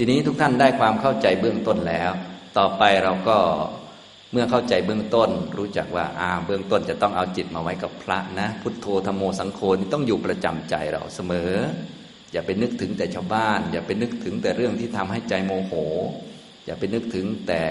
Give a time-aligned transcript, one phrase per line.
[0.00, 2.10] ทีนี้ทุกท่านได้ความเข้าใจเบื้องต้นแล้ว
[2.58, 3.38] ต่อไปเราก็
[4.32, 11.52] เมื่อเข้าใจเบื้องต้น รู้จักว่าอ่าเบื้องต้นจะต้องเอาจิตมาไว้กับพระนะ พุทโธธโมสังโฆนี่ต้องอยู่ประจำใจเราเสมอ
[12.32, 15.72] อย่าไปนึกถึงแต่ชาวบ้าน อย่าไปนึกถึงแต่เรื่องที่ทำให้ใจโมโห
[16.66, 17.64] อย่าไปนึกถึงแต่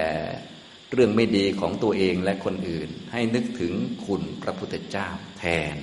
[0.94, 3.74] เรื่องไม่ดีของตัวเองและคนอื่น ให้นึกถึง
[4.06, 5.08] คุณพระพุทธเจ้า
[5.40, 5.76] แทน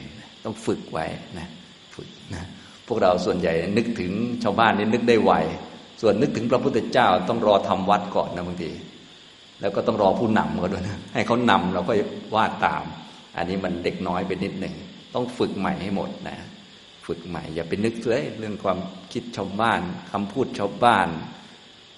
[0.45, 1.07] ต้องฝึกไว้
[1.39, 1.49] นะ
[1.95, 2.45] ฝึกนะ
[2.87, 5.33] พวกเราส่วนใหญ่นึกถึงชาวบ้านนี่นึกได้ไว
[6.07, 8.70] ส่วนนึกถึงพระพุทธเจ้าต้องรอทำวัดก่อนนะบางที
[9.60, 11.92] แล้วก็ต้องรอผู้นำก็ด้วยนะให้เขานำเราก็
[12.34, 12.84] วาดตาม
[13.37, 14.74] อันนี้มันเด็กน้อยไปนิดหนึ่ง
[15.15, 16.37] ต้องฝึกใหม่ให้หมดนะ
[17.06, 18.79] ฝึกใหม่ อย่าไปนึกเลยเรื่องความ
[19.12, 19.80] คิดชาวบ้าน
[20.12, 21.09] คำพูดชาวบ้าน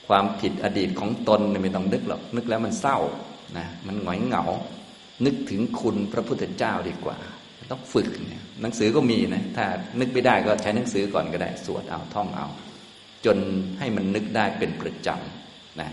[0.09, 2.99] ความผิดอดีตของตนไม่ต้องนึกหรอกนึกแล้วมันเศร้า
[3.57, 4.45] นะมันหงอยเหงา
[5.25, 7.17] นึกถึงคุณพระพุทธเจ้าดีกว่า
[7.73, 9.67] ต้องฝึกเนี่ยหนังสือก็มีนะถ้า
[10.01, 12.49] นึกไม่ได้ก็ใช้หนังสือก่อนก็ได้ สวดเอาท่องเอา
[13.25, 13.39] จน
[13.79, 15.89] ให้มันนึกได้เป็นประจำนะ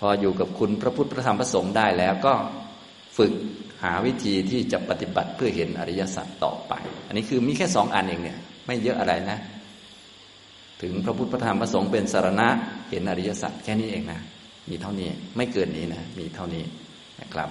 [0.00, 2.34] พออยู่กับคุณพระพุทธพระธรรมพระสงฆ์ได้แล้วก็
[3.16, 3.32] ฝึก
[3.82, 6.72] หาวิธีที่จะปฏิบัติเพื่อเห็นอริยสัจต่อไป
[7.06, 9.38] อันนี้คือมีแค่สองอันเองเนี่ย ไม่เยอะอะไรนะ
[10.82, 12.48] ถึงพระพุทธพระธรรมพระสงฆ์เป็นสารณะ
[12.90, 14.20] เห็นอริยสัจแค่นี้เองนะ
[14.70, 16.64] มีเท่านี้ไม่เกินนี้นะ มีเท่านี้
[17.20, 17.50] นะครับ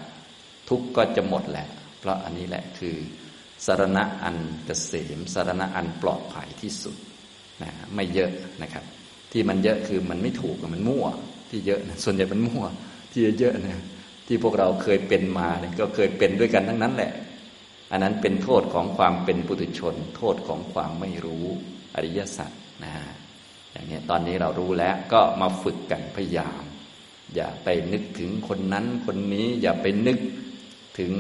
[0.70, 1.68] ทุกก็จะหมดแหละ
[2.00, 2.96] เพราะอันนี้แหละคือ
[3.66, 6.96] สารณะอันเกษมสารณะอันปลอดภัยที่สุด
[7.64, 8.84] นะไม่เยอะนะครับ
[9.32, 11.06] ที่มันเยอะคือมันไม่ถูกมันมั่ว
[11.50, 12.66] ที่เยอะนะส่วนใหญ่มันมั่ว
[13.12, 13.84] ที่เยอะนะ
[14.28, 17.12] ที่พวกเราเคยเป็นมาเนี่ยก็เคยเป็นด้วยกันทั้งนั้นแหละ
[17.92, 21.46] อันนั้นเป็นโทษของความเป็นปุถุชน โทษของความไม่รู้
[21.96, 22.52] อริยสัจ
[22.84, 22.94] นะ
[23.72, 26.62] อย่างนี้ตอนนี้เรารู้แล้วก็มาฝึกกันพยายาม
[27.36, 30.20] อย่าไปนึกถึงคนนั้นคนนี้อย่าไปนึก
[31.00, 31.14] ถึง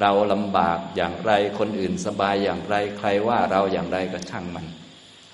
[0.00, 4.66] เราลำบากอย่างไรคนอื่นสบายอย่างไรใครว่าเราอย่างไรก็ช่างมัน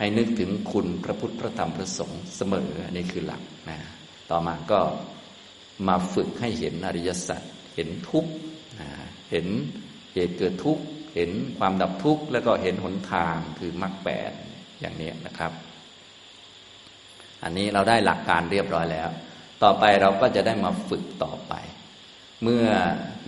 [0.00, 3.78] ให้นึกถึงคุณพระพุทธพระธรรมพระสงฆ์เสมออันนี้คือหลักนะ
[4.30, 4.80] ต่อมาก็
[5.88, 7.42] มาฝึกให้เห็นอริยสัจ
[7.74, 8.32] เห็นทุกข์
[9.30, 9.46] เห็น
[10.14, 10.82] เหตุเกิดทุกข์
[11.14, 14.32] เห็นความดับทุกข์แล้วก็เห็นหนทางคือมรรคแปด
[14.80, 15.52] อย่างนี้นะครับ
[17.42, 19.08] อันนี้เราได้หลักการเรียบร้อยแล้ว
[19.62, 21.54] ต่อไปเราก็จะได้มาฝึกต่อไป
[22.42, 22.66] เมื่อ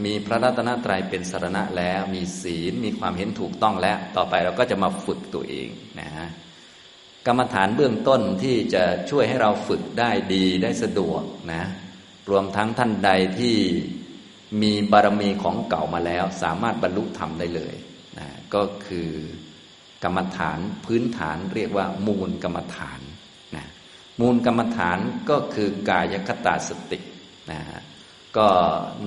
[0.04, 5.68] มีพระรัตนตรัยเป็นสารณะแล้วมีศีลมีความเห็นถูกต้องแล้ว ต่อไปเราก็จะมาฝึกตัวเอง
[6.00, 6.28] นะฮะ
[7.26, 11.22] กรรมฐานเบื้องต้นที่จะช่วยให้เราฝึกได้ดีได้สะดวก
[11.52, 11.64] นะ
[12.30, 13.56] รวมทั้งท่านใดที่
[14.62, 17.74] มีบารมีของเก่ามาแล้ว สามารถบรรลุธรรมได้เลย
[18.18, 19.10] นะก็คือ
[20.04, 23.00] กรรมฐานพื้นฐานเรียกว่ามูลกรรมฐาน
[23.56, 23.66] นะ
[24.20, 24.98] มูลกรรมฐาน
[25.30, 26.98] ก็คือกายคตาสติ
[27.50, 27.60] นะ
[28.36, 28.48] ก็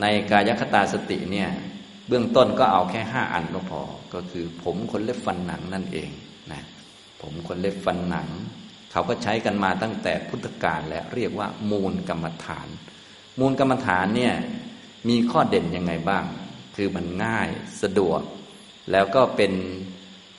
[0.02, 1.50] ในกายคตาสติเนี่ย
[2.08, 3.82] เบื้องต้นก็เอาแค่ห้าอันก็พอ
[4.14, 6.10] ก็คือผมขนเล็บฟันหนังนั่นเอง
[7.26, 8.30] ผมขนเล็บฟันหนัง
[8.92, 12.68] เขาก็ใช้กันมาตั้งแต่พุทธกาลแล้วเรียกว่ามูลกรรมฐาน
[13.40, 14.34] มูลกรรมฐานเนี่ย
[15.10, 16.26] มีข้อเด่นยังไงบ้าง
[16.76, 17.48] คือมันง่าย
[17.82, 18.22] สะดวก
[18.92, 19.54] แล้วก็เป็น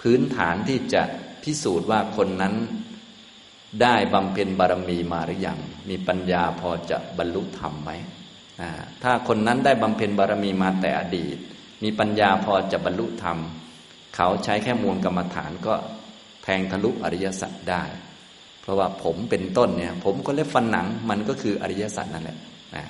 [0.00, 1.02] พื้นฐานที่จะ
[1.42, 2.54] พิสูจน์ว่าคนนั้น
[3.82, 5.58] ได้บำเพ็ญบารมีมาหรือยัง
[5.88, 7.91] มีปัญญาพอจะบรรลุธรรมไหม
[9.03, 11.36] ถ้าคนนั้นได้บำเพ็ญบารมีมาแต่อดีต
[11.82, 13.38] มีปัญญาพอจะบรรลุธรรม
[14.16, 15.74] เขาใช้แค่มูลกรรมฐานก็
[16.48, 17.84] แทงทะลุอริยสัจได้
[18.60, 22.38] เพราะว่าผมเป็นต้นเนี่ย ผมก็เล็บฟันหนังมันก็คืออริยสัจนั่นแหละ
[22.76, 22.84] นะ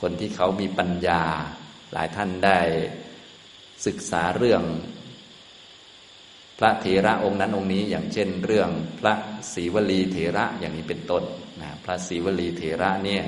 [0.00, 1.22] คนที่เขามีปัญญา
[1.92, 2.58] หลายท่านได้
[3.86, 4.62] ศึกษาเรื่อง
[6.58, 8.70] พระเถระองค์นั้นองค์นี้อย่างเช่น เรื่อง
[9.00, 9.14] พระ
[9.54, 11.22] ศรีวลีเถระอย่างนี้เป็นต้น
[11.62, 13.24] นะพระศรีวลีเถระเนี่ย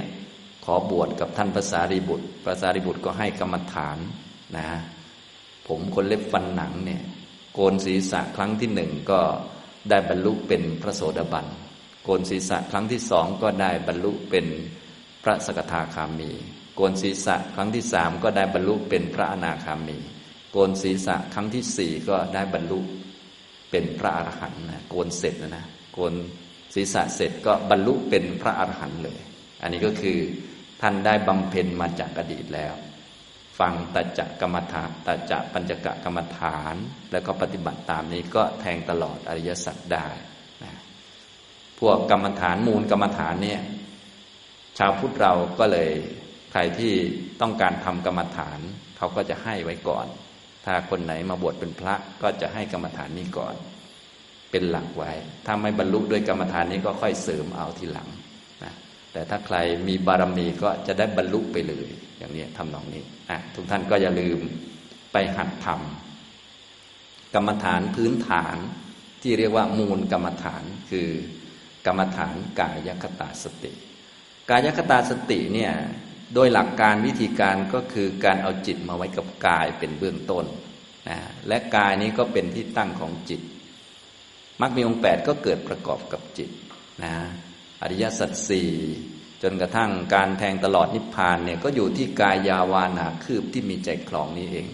[0.65, 3.99] ขอบวชกับท่านพระสารีบุตรพระสารีบุตรก็ให้กรรมฐาน
[4.57, 4.69] นะ
[5.69, 7.03] ผมคนเล็บฟันหนังเนี่ย
[7.55, 9.21] โกนศีรษะครั้งที่หนึ่งก็
[9.91, 11.47] ได้บรรลุเป็นพระโสดาบัน
[12.05, 14.47] โกนศีรษะครั้งที่สองก็ได้บรรลุเป็น
[15.23, 16.31] พระสกทาคามี
[16.77, 19.99] โกนศีรษะครั้งที่สามก็ได้บรรลุเป็นพระอนาคามี
[20.53, 22.81] โกนศีรษะครั้งที่สี่ก็ได้บรรลุ
[23.71, 25.65] เป็นพระอรหันต์นะโกนเสร็จนะนะ
[25.95, 26.15] โกน
[26.75, 29.19] ศีรษะเสร็จก็บรรลุเป็นพระอรหันต์เลย
[29.63, 30.19] อันนี้ก็คือ
[30.83, 32.73] ท่านได้บำเพ็ญมาจากอดีตแล้ว
[33.59, 36.75] ฟังตัจกรรมฐานตัจปัญจกกรรมฐาน
[37.13, 40.09] แล้วก็ปฏิบัติตามนี้ก็แทงตลอดอริยสัจได้
[40.65, 40.73] นะ
[41.81, 43.61] พวกกรรมฐานมูลกรรมฐานเนี่ย
[44.79, 45.91] ชาวพุทธเราก็เลย
[46.53, 46.93] ใครที่
[47.41, 48.61] ต้องการทำกรรมฐาน
[48.97, 50.07] เขาก็จะให้ไว้ก่อน
[50.65, 53.55] ถ้าคนไหนมาบวชเป็นพระก็จะให้กรรมฐานนี้ก่อน
[54.51, 55.13] เป็นหลักไว้
[55.47, 58.09] ถ้าไม่บรรลุด้วยกรรมฐานนี้ก็ค่อยเสริมเอาทีหลัง
[58.65, 58.75] นะ
[59.13, 59.57] แต่ถ้าใคร
[59.89, 61.89] มีบารมีก็จะได้บรรลุไปเลย
[62.25, 64.39] อย่างนี้ทำนองนี้อะทุกท่านก็อย่าลืม
[65.13, 68.57] ไปหัดทำกรรมฐานพื้นฐาน
[69.23, 71.09] ที่เรียกว่ามูลกรรมฐานคือ
[71.87, 73.73] กรรมฐานกายคตาสติ
[74.51, 75.73] กายคตาสติเนี่ย
[76.35, 80.45] โดยหลักการวิธีการก็คือการเอาจิตมาไว้กับกายเป็นเบื้องต้น
[81.09, 81.19] นะ
[81.49, 83.41] และกายนี้ก็เป็นที่ตั้งของจิต
[84.61, 86.51] มรรคมีองค์แปดก็เกิดประกอบกับจิต
[87.05, 87.15] นะ
[87.83, 88.71] อริยสัจสี่
[89.43, 94.67] จนกระทั่งการแทงตลอดนิพพานเนี่ยก็อยู่ที่กายยาวานาคืบที่มีใจคลองนี้เอง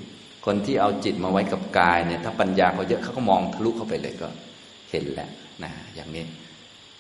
[0.46, 4.28] คนที่เอาจิตมาไว้กับกายเนี่ยถ้าปัญญาเขาเยอะเขาก็มองทะลุเข้าไปเลยก็
[4.90, 5.28] เห็นแหละ
[5.62, 6.24] นะอย่างนี้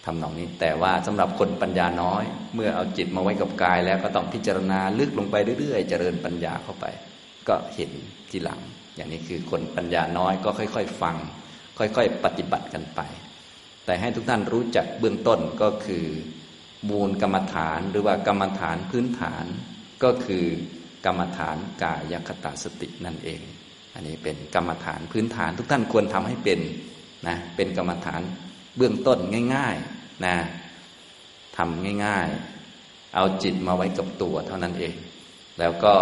[0.04, 2.24] ทำนองนี้ แต่ว่าสำหรับคนปัญญาน้อย
[2.54, 6.86] เมื่อเอาจิตมาไว้กับกายแล้วก็ต้องพิจารณาลึกลงไปเรื่อยๆ เจริญปัญญาเข้าไป
[7.48, 7.90] ก็เห็น
[8.30, 8.60] ทีหลัง
[8.96, 11.16] อย่างนี้คือคนปัญญาน้อยก็ค่อย ๆ ฟัง
[11.78, 13.00] ค่อย ๆ ปฏิบัติกันไป
[13.86, 16.04] แต่ให้ทุกท่านรู้จักเบื้องต้นก็คือ
[16.88, 19.44] มูลกรรมฐานหรือว่ากรรมฐานพื้นฐาน
[20.02, 20.44] ก็คือ
[21.06, 23.42] กรรมฐานกายคตาสตินั่นเอง
[23.94, 26.60] อันนี้เป็นกรรมฐานพื้นฐานทุกท่านควรทำให้เป็น
[27.28, 28.20] นะเป็นกรรมฐาน
[28.76, 29.18] เบื้องต้น
[29.54, 30.36] ง่ายๆนะ
[31.56, 34.96] ทำง่ายๆ เอาจิตมาไว้กับตัวเท่านั้นเอง
[35.58, 35.94] แล้วก็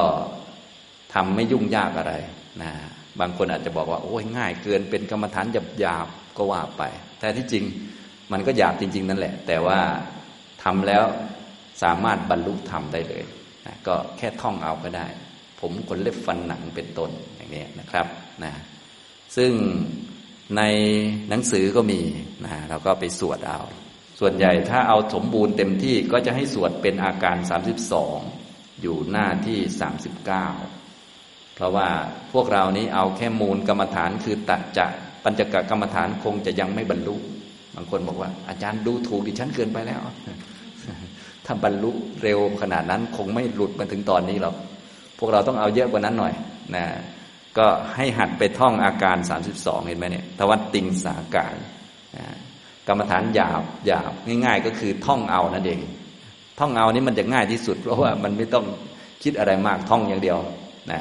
[1.15, 2.15] ทำไม่ยุ่งยากอะไร
[2.63, 2.71] นะ
[3.21, 5.47] บางคนอาจจะบอกว่าโอ้ยง่ายเกินเป็นกรรมฐาน
[5.81, 6.83] หยาบๆก็ว่าไป
[7.19, 7.65] แต่ที่จริง
[8.33, 9.81] มันก็หยาบจริง ๆ นั่นแหละ แต่ว่า
[10.69, 11.05] ทำแล้ว
[11.83, 13.25] สามารถบรรลุธรรมได้เลย
[13.67, 15.07] นะก็แค่ท่องเอาก็ได้
[15.61, 18.07] ผมขนเล็บฟันหนังเป็นต้นอย่างนี้นะครับ
[18.45, 18.53] นะ
[19.37, 19.53] ซึ่ง
[20.57, 20.63] ใน
[21.29, 22.01] หนังสือก็มี
[22.45, 23.61] นะเราก็ไปสวดเอา
[24.21, 27.37] ส่วนใหญ่ถ้าเอาสมบูรณ์เต็มที่ก็จะให้สวดเป็นอาการ
[28.11, 29.59] 32 อยู่หน้าที่
[30.79, 31.89] 39 เพราะว่า
[32.33, 34.87] พวกเรานี้เอาแค่มูลกรรมฐานคือตัดจะ
[35.25, 37.17] ปัญจกกรรมฐานคงจะยังไม่บรรลุ
[37.75, 40.01] บางคนบอกว่า อาจารย์ดูถูกดิฉันเกินไปแล้ว
[41.51, 41.91] ถ้าบรรลุ
[42.23, 44.57] เร็วขนาดนั้นคงไม่หลุดมาถึงตอนนี้หรอก
[45.19, 46.35] พวกเราต้องเอาเยอะกว่านั้นหน่อย
[46.77, 46.85] นะ
[47.59, 47.67] ก็
[47.97, 49.17] ให้หัดไปท่องอาการ
[49.53, 51.55] 32 เห็นไหมเนี่ยทวัตติงสาการ
[52.17, 52.25] นะ
[52.89, 54.13] กรรมฐานหยาบหยาบ
[54.45, 55.81] ง่าย ๆ ก็คือท่องเอานั่นเอง
[56.59, 58.65] ท่องเอานี่มันจะง่ายที่สุด เพราะว่ามันไม่ต้อง
[59.23, 60.39] คิดอะไรมากท่องอย่างเดียว
[60.93, 61.01] นะ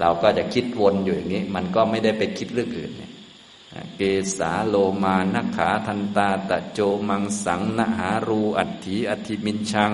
[0.00, 3.12] เราก็จะคิดวนอยู่อย่างนี้ มันก็ไม่ได้ไปคิดเรื่องอื่นเนี่ย
[3.96, 4.02] เก
[4.36, 9.92] สาโลมานักขาทันตาตะโจมังสังนหารูอัตถีอธิมินชัง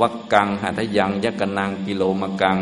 [0.00, 2.58] วักกังหัตยังยักนังกิโลมกัง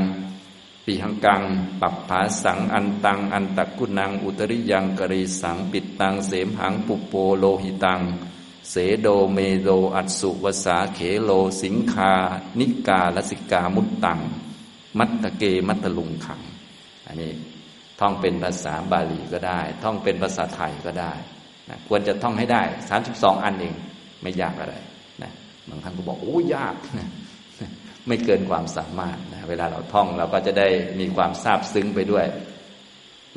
[0.85, 1.43] ปีหังกัง
[1.81, 8.01] ปัปภาสังอันตัง อันตะกุนัง อุตริยังกรีสังปิดตังเสมหังปุโปโลหิตัง
[8.71, 11.31] เสโดเมโดอัตสุวสาเขโล
[11.63, 12.13] สิงคา
[12.59, 14.19] นิกาลสิกามุตตัง
[14.99, 16.41] มัตตะเกมัตตลุงขัง
[17.07, 17.33] อันนี้
[18.05, 21.13] ท่องเป็นภาษาบาลีก็ได้ ท่องเป็นภาษาไทยก็ได้
[21.71, 23.75] นะควรจะท่องให้ได้สามสิบสองอันเอง
[24.23, 24.75] ไม่ยากอะไร
[25.23, 25.33] นะ
[25.69, 27.09] บางท่านก็บอกโอ้ยากนะ
[28.07, 30.69] ไม่เกินความสามารถนะเวลาเราท่องเราก็จะได้
[31.01, 32.27] มีความซาบซึ้งไปด้วย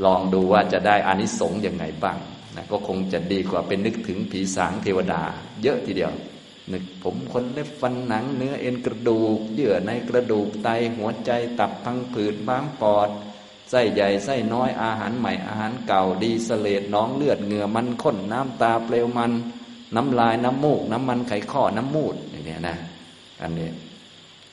[0.06, 2.18] ลองดูว่าจะได้อานิสงส์ยังไงบ้าง
[2.56, 5.22] นะก็คงจะดีกว่าเป็นนึกถึงผีสางเทวดา
[5.62, 6.14] เยอะทีเดียว
[6.72, 13.10] นึกผมคนเล็บฟันหนัง เนื้อเอ็นกระดูก เยื่อในกระดูกไตหัวใจตับพังผืดม้ามปอด
[13.70, 19.32] ไส้ใหญ่ไส้น้อยอาหารใหม่อาหารเก่าดีสเลดน้องเลือดเหงื่อมันข้นน้ำตาเปลวมัน
[19.96, 22.78] น้ำลายน้ำมูก น้ำมันไขข้อน้ำมูดอย่างนี้นะ
[23.42, 23.70] อันนี้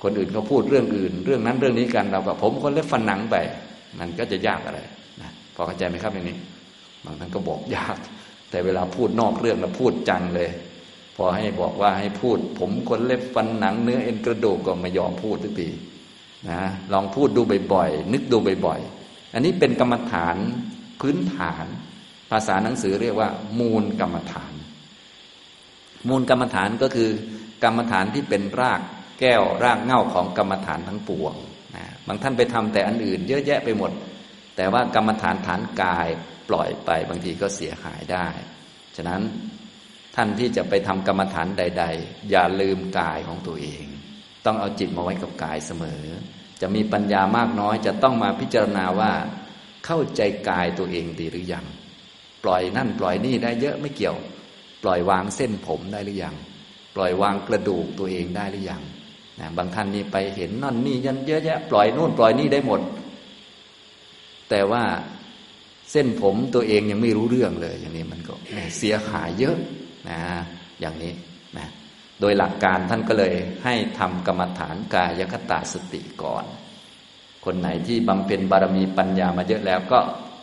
[0.02, 3.36] คนอื่นเขาพูดเรื่องอื่น เรื่องนั้นเรื่องนี้กันเราก็ผมคนเล็บฟันหนังไป
[3.98, 4.80] มันก็จะยากอะไร
[5.20, 6.36] นะพอเข้าใจไหมครับอย่างนี้
[7.04, 7.96] บางท่านก็บอกยาก
[8.50, 10.50] แต่เวลาพูดนอกเรื่องแล้วพูดจังเลย
[11.16, 15.68] พอให้บอกว่าให้พูด ผมคนเล็บฟันหนังเนื้อเอ็นกระดูกก็ไม่ยอมพูดทุกที
[16.50, 16.60] นะ
[16.92, 17.40] ลองพูดดู
[17.72, 19.03] บ่อยๆนึกดูบ่อยๆ
[19.34, 20.36] อันนี้เป็นกรรมฐาน
[21.00, 21.66] พื้นฐาน
[22.30, 24.52] ภาษาหนังสือเรียกว่า มูลกรรมฐาน
[26.08, 27.10] มูลกรรมฐานก็คือ
[27.64, 28.80] กรรมฐานที่เป็นราก
[29.20, 31.34] แก้วรากเง่าของกรรมฐานทั้งปวง
[31.76, 33.92] นะบางท่านไปทำแต่อันอื่น เยอะแยะไปหมด
[34.56, 36.08] แต่ว่ากรรมฐานฐานกาย
[36.48, 38.28] ปล่อยไปบางทีก็เสียหายได้
[38.96, 39.22] ฉะนั้น
[40.16, 43.84] ท่านที่จะไปทำกรรมฐานใด ๆ อย่าลืมกายของตัวเอง
[44.46, 46.02] ต้องเอาจิตมาไว้กับกายเสมอ
[46.60, 49.12] จะมีปัญญามากน้อยจะต้องมาพิจารณาว่า
[49.86, 51.64] เข้าใจกายตัวเองดีหรือยัง
[52.44, 54.16] ปล่อยนั่นปล่อยนี่ได้เยอะไม่เกี่ยว
[54.82, 56.34] ปล่อยวางเส้นผมได้หรือยัง
[56.94, 58.82] ปล่อยวางกระดูกตัวเองได้หรือยัง
[59.40, 62.80] นะบางท่านนี่ไปเห็นนั่นนี่ยันเยอะแยะ ปล่อยนู่นปล่อยนี่ได้หมด
[64.50, 64.84] แต่ว่า
[65.90, 68.34] เส้นผมตัวเองยังไม่รู้เรื่องเลย อย่างนี้มันก็
[68.78, 69.56] เสียหายเยอะ
[70.10, 70.20] นะ
[70.80, 71.12] อย่างนี้
[72.20, 76.44] โดยหลักการท่านก็เลยให้ทำกรรมฐานกายคตาสติก่อน
[77.44, 79.98] คนไหนที่บำเพ็ญบารมีปัญญามาเยอะแล้วก็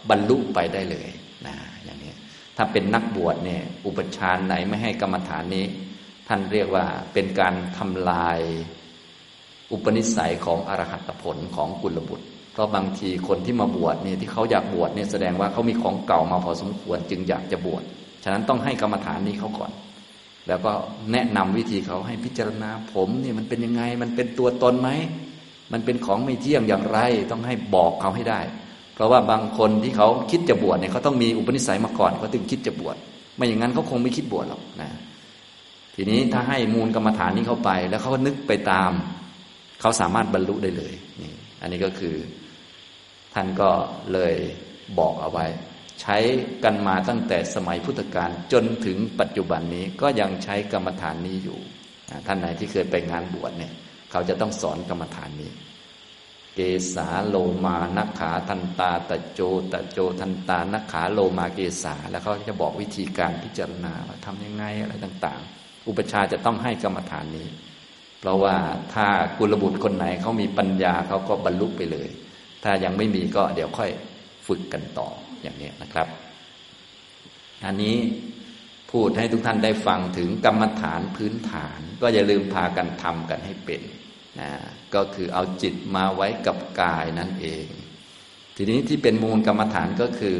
[0.09, 1.09] บรรลุไปได้เลย
[1.45, 2.13] นะอย่างนี้
[2.57, 5.65] ถ้าเป็นนักบวชเนี่ยอุปชานไหนไม่ให้กรรมฐานนี้
[6.27, 8.39] ท่านเรียกว่าเป็นการทำลาย
[9.71, 17.83] อุปนิสัยของอรหัตผลของกุลบุตร เพราะบางทีคนที่มาบวชเนี่ยที่เขาอยากบวชเนี่ยแสดงว่าเขามีของเก่ามาพอสมควรจึงอยากจะบวช
[18.23, 19.71] ฉะนั้นต้องให้กรรมฐานนี้เขาก่อน
[20.47, 20.71] แล้วก็
[21.11, 24.89] แนะนำวิธีเขาให้พิจารณาผมเนี่ยมันเป็นยังไง มันเป็นตัวตนไหม
[25.73, 26.99] มันเป็นของไม่เที่ยงอย่างไร
[27.31, 28.39] ต้องให้บอกเขาให้ได้
[28.93, 32.95] เพราะว่าบางคนที่เขาคิดจะบวชเนี่ยเขาต้องมีอุปนิสัยมาก่อนเขาถึงคิดจะบวช
[33.35, 34.89] ไม่อย่างนั้นเขาคงไม่คิดบวชหรอกนะ
[35.95, 38.91] ทีนี้ถ้าให้มูลกรรมฐานนี้เข้าไป แล้วเขาก็นึกไปตาม
[39.81, 42.15] เขาสามารถบรรลุได้เลยนี่อันนี้ก็คือ
[43.33, 43.69] ท่านก็
[44.13, 44.33] เลย
[44.99, 45.45] บอกเอาไว้
[46.01, 46.17] ใช้
[46.63, 51.59] กันมาตั้งแต่สมัยพุทธกาลจนถึงปัจจุบันนี้ก็ยังใช้กรรมฐานนี้อยู่
[52.27, 53.73] ท่านไหนที่เคยไปงานบวชเนี่ย
[54.11, 55.51] เขาจะต้องสอนกรรมฐานนี้
[56.55, 56.59] เก
[56.95, 59.41] สาโลมานักขาทันตาตะโจ
[59.71, 67.47] ตะโจทันตานักขาโลมาเกสาแล้วเขาจะบอกวิธีการพิจารณาว่าทำยังไงอะไรต่าง ๆ อุปชาจะต้องให้กรรมฐานนี้
[68.19, 68.55] เพราะว่า
[68.93, 72.07] ถ้ากุลบุตรคนไหนเขามีปัญญาเขาก็บรรลุไปเลย
[72.63, 73.91] ถ้ายังไม่มีก็เดี๋ยวค่อย
[74.47, 75.09] ฝึกกันต่อ
[75.41, 76.07] อย่างนี้นะครับ
[77.65, 77.97] อันนี้
[78.91, 83.81] พูดให้ทุกท่านได้ฟังถึงกรรมฐานพื้นฐาน ก็อย่าลืมพากันทำกันให้เป็น
[84.39, 84.49] นะ
[84.95, 87.67] ก็คือเอาจิตมาไว้กับกายนั่นเอง
[88.55, 90.39] ทีนี้ที่เป็นมูลกรรมฐานก็คือ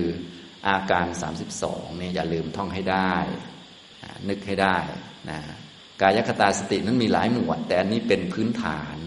[0.68, 1.08] อาการ
[1.54, 3.16] 32เนี่ยอย่าลืมท่องให้ได้
[4.30, 4.78] นึกให้ได้
[5.30, 5.40] นะ
[6.02, 8.98] กายคตาสตินั้นมีหลายหมวด แต่อันนี้เป็นพื้นฐาน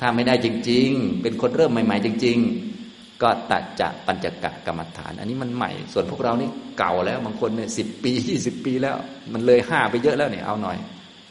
[0.00, 2.77] ถ้าไม่ได้จริง ๆ เป็นคนเริ่มใหม่ ๆ จริง ๆ
[3.22, 6.48] ก็ตัดจะปัญจกะกรรมฐาน อันนี้มันใหม่ ส่วนพวกเรานี่
[6.78, 8.96] เก่าแล้ว บางคนเนี่ยสิบปียี่สิบปีแล้ว
[9.32, 10.78] มันเลยห้าไปเยอะแล้วเนี่ยเอาหน่อย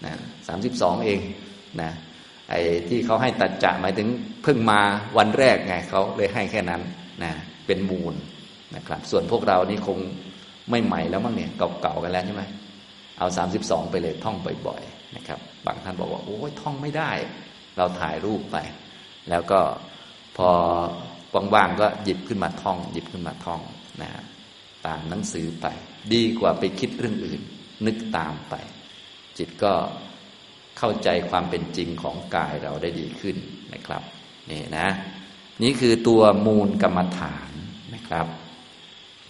[0.06, 0.13] นะ
[0.48, 1.20] สามสิบสองเอง
[1.82, 1.91] นะ
[2.50, 4.08] ไอ้ที่เขาให้ตัดจะหมายถึง
[4.44, 4.82] เพิ่งมา
[5.17, 6.82] วันแรกไงเขาเลยให้แค่นั้น
[7.24, 7.32] นะ
[7.67, 8.13] เป็นมูล
[8.75, 9.98] นะครับ ส่วนพวกเรานี่คง
[10.70, 11.50] ไม่ใหม่แล้วมั้งเนี่ย
[11.82, 12.44] เก่าๆกันแล้วใช่ไหม
[13.20, 14.36] เอาสามสิบสองไปเลยท่อง
[14.67, 17.12] บ่อยๆนะครับบางท่านบอกว่าโอ้ยท่องไม่ได้
[17.77, 18.58] เราถ่ายรูปไป
[19.29, 19.60] แล้วก็
[20.38, 20.50] พอ
[21.55, 23.62] ว่างๆก็หยิบขึ้นมาท่อง หยิบขึ้นมาท่อง
[24.01, 24.12] นะ
[24.86, 25.65] ตามหนังสือไป
[26.13, 27.41] ดีกว่าไปคิดเรื่องอื่น
[27.86, 28.55] นึกตามไป
[29.38, 29.74] จิตก็
[30.77, 33.38] เข้าใจความเป็นจริงของกายเราได้ดีขึ้น
[33.74, 34.03] นะครับ
[34.51, 34.88] นี่นะ
[35.63, 37.51] นี่คือตัวมูลกรรมฐาน
[37.96, 38.27] นะครับ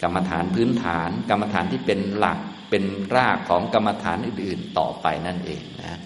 [0.01, 2.39] กรรมฐานพื้นฐาน กรรมฐานที่เป็นหลัก
[2.69, 2.83] เป็น
[3.15, 5.99] รากของกรรมฐานอื่น ๆ ต่อไปนั่นเองนะ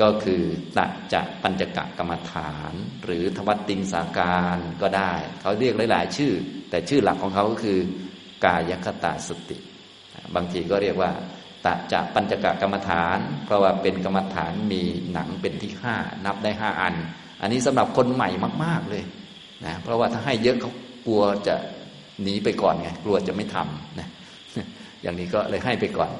[0.00, 0.42] ก็คือ
[0.76, 2.72] ตัจะปัญจกะกรรมฐาน
[3.04, 6.32] หรือทวัตติงสาการก็ได้ เขาเรียกหลาย ๆ ชื่อ
[6.70, 7.78] แต่ชื่อหลักของเขาก็คือ
[8.44, 9.56] กายคตาสติ
[10.34, 11.10] บางทีก็เรียกว่า
[11.64, 14.82] ตะจะปัญจกะกรรมฐาน เพราะว่าเป็นกรรมฐานมี
[15.12, 16.94] หนังเป็นที่ห้านับได้ห้าอัน
[17.40, 18.30] อันนี้สำหรับคนใหม่
[18.64, 19.04] มาก ๆ เลย
[19.64, 20.72] นะเพราะว่าถ้าให้เยอะเขา
[21.06, 21.54] กลัวจะ
[22.22, 24.08] หนีไปก่อนไงกลัวจะไม่ทำนะ
[25.02, 26.10] อย่างนี้ก็เลยให้ไปก่อน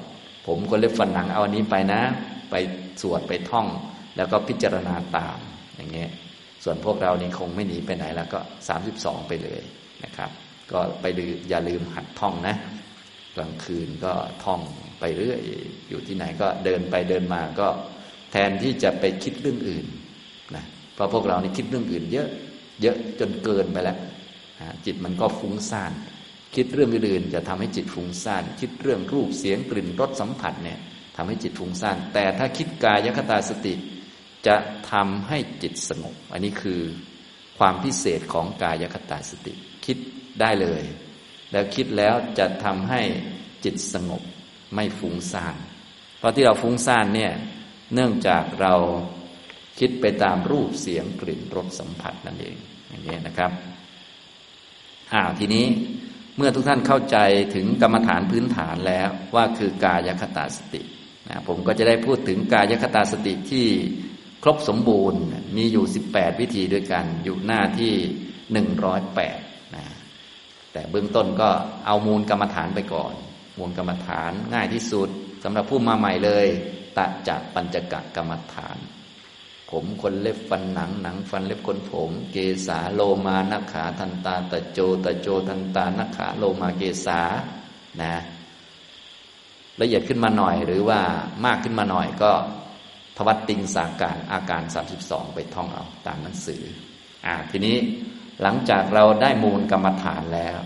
[0.47, 2.03] ผมคนเล็บฟันหนังเอาอันนี้ไปนะ
[2.53, 2.57] ไป
[3.03, 3.67] สวดไปท่อง
[4.17, 5.39] แล้วก็พิจารณาตาม
[5.77, 6.11] อย่างเงี้ย
[6.65, 9.63] ส่วนพวกเรานี่คงไม่หนีไปไหนแล้วก็สามสิบสองไปเลย
[10.05, 10.31] นะครับ
[10.73, 12.57] ก็ไปดูอย่าลืมหัดท่องนะ
[13.37, 14.13] กลางคืนก็
[14.45, 14.61] ท่อง
[15.01, 15.41] ไปเรื่อย
[15.89, 17.69] อยู่ที่ไหนก็เดินไปเดินมาก็
[18.33, 19.87] แทนที่จะไปคิดเรื่องอื่น
[20.57, 22.29] นะเพราะพวกเรานี่คิดเรื่องอื่น เยอะ
[22.83, 23.99] เยอะจนเกินไปแล้ว
[24.87, 25.93] จิตมันก็ฟุ้งซ่าน
[26.57, 30.79] คิดเรื่องอื่นจะทำให้จิตฟุ้งซ่าน คิดเรื่องรูปเสียงกลิ่นรสสัมผัสเนี่ย
[31.17, 33.75] ทำให้จิตฟุ้งซ่านแต่ถ้าคิดกายคตาสติ
[34.47, 34.57] จะ
[34.93, 36.81] ทำให้จิตสงบ อันนี้คือ
[37.59, 39.55] ความพิเศษของกายคตาสติ
[39.87, 39.97] คิด
[40.41, 40.83] ได้เลย
[41.53, 43.03] แล้วคิดแล้วจะทำให้
[43.65, 44.23] จิตสงบ
[44.75, 45.57] ไม่ฟุ้งซ่าน
[46.19, 47.33] เพราะที่เราฟุ้งซ่านเนี่ย
[47.95, 48.75] เนื่องจากเรา
[49.79, 52.57] คิดไปตามรูปเสียงกลิ่นรสสัมผัสนั่นเอง
[52.89, 53.53] อย่างนี้นะครับ
[55.13, 55.67] อ้าวทีนี้
[56.37, 57.17] เมื่อทุกท่านเข้าใจ
[57.55, 60.83] ถึงกรรมฐานพื้นฐานแล้วว่าคือกายคตาสติ
[61.29, 63.67] นะผมก็จะได้พูดถึงกายคตาสติที่
[64.43, 65.21] ครบสมบูรณ์
[65.57, 67.95] มีอยู่ 18 วิธีด้วยกัน อยู่หน้าที่
[68.85, 69.85] 108นะ
[70.73, 71.51] แต่เบื้องต้นก็
[71.87, 73.15] เอามูลกรรมฐานไปก่อน
[73.59, 75.09] มูลกรรมฐานง่ายที่สุด
[75.45, 76.47] สำหรับผู้มาใหม่เลย
[76.97, 78.79] ตะจักปัญจกะกรรมฐาน
[79.71, 82.37] ผมคนเล็บฟันหนังหนังฟันเล็บคนผม เก
[82.67, 87.21] สาโลมานักขาทันตาตะโจตะโจทันตานักขาโลมาเกสา
[88.03, 88.15] นะ
[89.81, 91.01] ละเอียดขึ้นมาหน่อย หรือว่า
[91.47, 92.33] มากขึ้นมาหน่อยก็
[93.17, 94.63] ทวัตติงสาการอาการ
[94.99, 96.63] 32 ไปท่องเอาตามหนังสือ
[97.27, 97.77] อ่าทีนี้
[98.43, 100.59] หลังจากเราได้มูลกรรมฐานแล้ว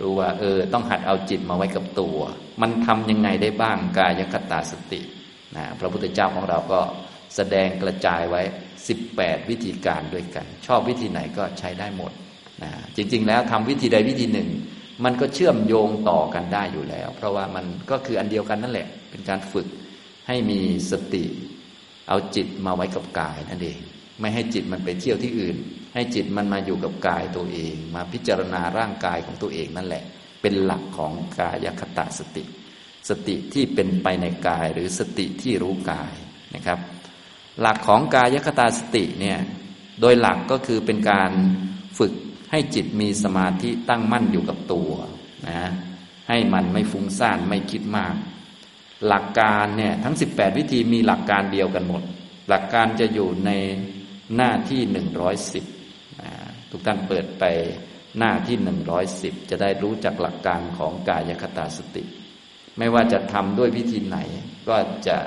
[0.00, 2.18] รู้ว่าเออต้องหัดเอาจิตมาไว้กับตัว
[2.62, 5.00] มันทำยังไงได้บ้างกายคตาสติ
[5.56, 6.80] นะพระพุทธเจ้าของเราก็
[7.36, 8.42] แสดงกระจายไว้
[8.96, 12.12] 18 วิธีการด้วยกัน ชอบวิธีไหนก็ใช้ได้หมด
[12.62, 14.48] นะจริง ๆ แล้วทำวิธีใดวิธีหนึ่ง
[15.04, 19.66] มันก็เชื่อมโยงต่อกันได้อยู่แล้ว เพราะว่ามันก็คืออันเดียวกันนั่นแหละ เป็นการฝึก
[20.28, 21.24] ให้มีสติ
[22.08, 23.78] เอาจิตมาไว้กับกายนั่นเอง
[24.20, 25.56] ไม่ให้จิตมันไปเที่ยวที่อื่น
[25.94, 30.04] ให้จิตมันมาอยู่กับกายตัวเอง มาพิจารณาร่างกายของตัวเองนั่นแหละ
[30.42, 32.44] เป็นหลักของกายคตาสติ
[33.08, 36.14] สติที่เป็นไปในกายหรือสติที่รู้กาย
[36.54, 36.78] นะครับ
[37.60, 39.38] หลักของกายคตาสติเนี่ย
[40.00, 41.32] โดยหลักก็คือเป็นการ
[41.98, 42.12] ฝึก
[42.50, 44.90] ให้จิตมีสมาธิตั้งมั่นอยู่กับตัว
[45.48, 45.70] นะ
[46.28, 48.14] ให้มันไม่ฟุ้งซ่านไม่คิดมาก
[49.08, 52.02] หลักการเนี่ยทั้ง 18 วิธีมีหลักการเดียวกันหมด
[52.48, 53.50] หลักการจะอยู่ใน
[54.36, 54.80] หน้าที่
[55.76, 57.44] 110ทุกท่านเปิดไป
[58.18, 58.56] หน้าที่
[59.02, 62.04] 110 จะได้รู้จักหลักการของกายคตาสติ
[62.78, 64.18] ไม่ว่าจะทำด้วยวิธีไหน
[64.68, 64.76] ก็
[65.08, 65.18] จะ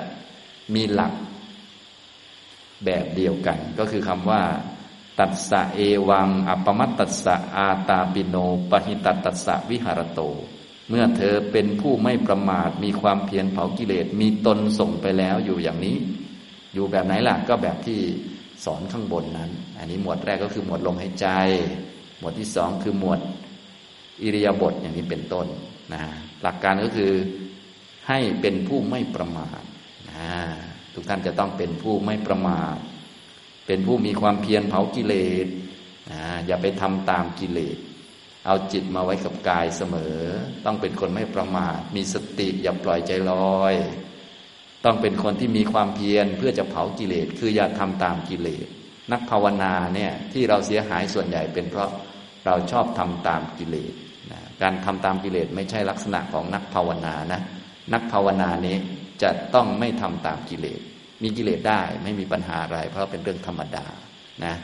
[0.74, 1.12] มีหลัก
[2.84, 4.42] แบบเดียวกัน ก็คือคำว่า
[5.18, 8.36] ตัสสะเอวัง อัปมัตตัสสะอาตาปิโน
[8.70, 10.20] ปหิตตัสสะวิหารโต
[10.88, 15.96] เมื่อเธอเป็นผู้ไม่ประมาทมีความเพียรเผากิเลสมีตนส่งไปแล้วอยู่อย่างนี้
[16.74, 18.00] อยู่แบบไหนล่ะก็แบบที่
[18.64, 21.26] สอนข้างบนนั้น อันนี้หมวดแรกก็คือหมวดลมหายใจ
[22.18, 23.20] หมวดที่สองคือหมวด
[24.22, 25.46] อิริยาบถอย่างนี้เป็นต้น
[25.92, 26.02] นะ
[26.42, 27.12] หลักการก็คือ
[28.08, 29.60] ให้เป็นผู้ไม่ประมาท
[30.10, 30.32] นะ
[30.94, 32.76] ทุกท่านจะต้องเป็นผู้ไม่ประมาท
[33.66, 35.46] เป็นผู้มีความเพียรเผากิเลส
[36.46, 37.76] อย่าไปทำตามกิเลส
[38.46, 40.16] เอาจิตมาไว้กับกายเสมอ
[40.64, 43.74] ต้องเป็นคนไม่ประมาท มีสติอย่าปล่อยใจลอย
[44.84, 48.66] ต้องเป็นคนที่มีความเพียรเพื่อจะเผากิเลส คืออย่าทำตามกิเลส
[49.12, 51.90] นักภาวนาเนี่ยที่เราเสียหายส่วนใหญ่เป็นเพราะ
[52.46, 53.92] เราชอบทำตามกิเลส
[54.32, 57.40] นะการทำตามกิเลสไม่ใช่ลักษณะของนักภาวนานะ
[57.92, 58.76] นักภาวนานี้
[59.22, 60.80] จะต้องไม่ทำตามกิเลส
[61.22, 63.86] มีกิเลสได้ไม่มีปัญหาอะไร เพราะเป็นเรื่องธรรมดา
[64.44, 64.54] นะ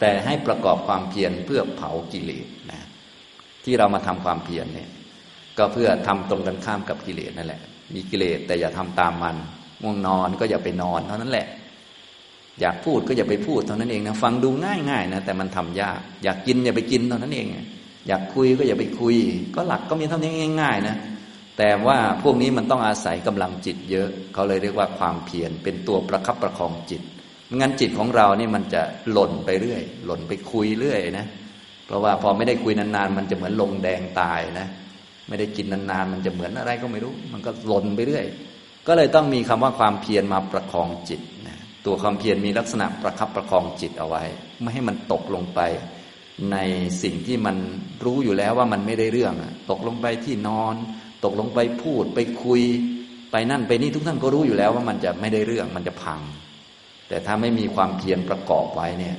[0.00, 2.80] แต่ให้ประกอบความเพียรเพื่อเผากิเลสนะ
[3.64, 4.90] ที่เรามาทำความเพียรเนี่ย
[5.58, 7.60] ก็เพื่อทำตรงกันข้ามกับกิเลสนั่นแหละ
[7.94, 9.36] มีกิเลสแต่อย่าทำตามมัน
[9.82, 11.46] ง่วงนอนก็อย่าไปนอนเท่านั้นแหละ
[12.60, 17.46] อยากพูดก็อย่าไปพูดเท่านั้นเองนะฟังดูง่ายๆนะแต่มันทำยาก อยากกินอย่าไปกินเท่านั้นเอง
[18.08, 19.16] อยากคุยก็อย่าไปคุย
[19.54, 20.96] ก็หลักก็มีเท่านี้ง่าย ๆ นะ
[21.58, 27.02] แต่ว่าพวกนี้มันต้องอาศัยกำลังจิตเยอะ เขาเลยเรียกว่าความเพียรเป็นตัวประคับประคองจิต
[27.60, 31.26] งั้นจิตของเรานี่มันจะหล่นไปเรื่อย หล่นไปคุยเรื่อยนะ
[31.86, 34.66] เพราะว่าพอไม่ได้คุยนานๆ มันจะเหมือนลงแดงตายนะ
[35.28, 38.24] ไม่ได้กินนานๆ มันจะเหมือนอะไรก็ไม่รู้ มันก็หล่นไปเรื่อย
[38.86, 44.22] ก็เลยต้องมีคำว่าความเพียรมาประคองจิตนะตัวความเพียรมีลักษณะประคับประคองจิตเอาไว้
[44.60, 45.60] ไม่ให้มันตกลงไป
[46.52, 46.56] ใน
[47.02, 47.56] สิ่งที่มัน
[48.04, 49.34] รู้อยู่แล้วว่ามันไม่ได้เรื่อง
[49.70, 50.74] ตกลงไปที่นอน
[51.24, 52.62] ตกลงไปพูดไปคุย
[53.32, 56.20] ไปนั่นไปนี่ทุกท่านก็รู้อยู่แล้วว่ามันจะไม่ได้เรื่องมันจะพัง
[57.08, 59.16] แต่ถ้าไม่มีความเพียรประกอบไว้เนี่ย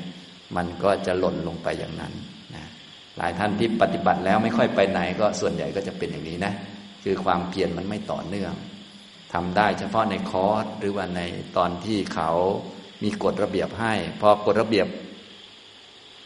[0.56, 2.14] มันก็จะหล่นลงไปอย่างนั้น
[2.56, 2.66] นะ
[3.18, 6.54] หลายท่านที่ปฏิบัติแล้วไม่ค่อยไปไหนก็ส่วนใหญ่ก็จะเป็นอย่างนี้นะ
[7.04, 8.54] คือความเพียรมันไม่ต่อเนื่อง
[9.34, 11.22] ทำได้เฉพาะในคอร์สหรือว่าใน
[11.58, 12.30] ตอนที่เขา
[13.04, 14.88] มีกฎระเบียบให้พอกฎระเบียบ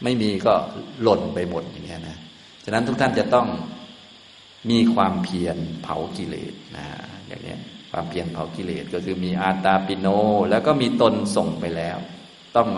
[0.03, 0.53] ไม่มีก็
[1.01, 2.17] หล่นไปหมดอย่างเงี้ยนะ
[2.65, 3.47] ฉะนั้นทุกท่านจะต้อง
[4.69, 6.85] มีความเพียรเผากิเลสนะ
[7.27, 7.55] อย่างนี้
[7.91, 10.07] ความเพียรเผากิเลสก็คือมีอาตาปิโน
[10.49, 11.97] แล้วก็มีตนส่งไปแล้ว
[12.55, 12.69] ต้อง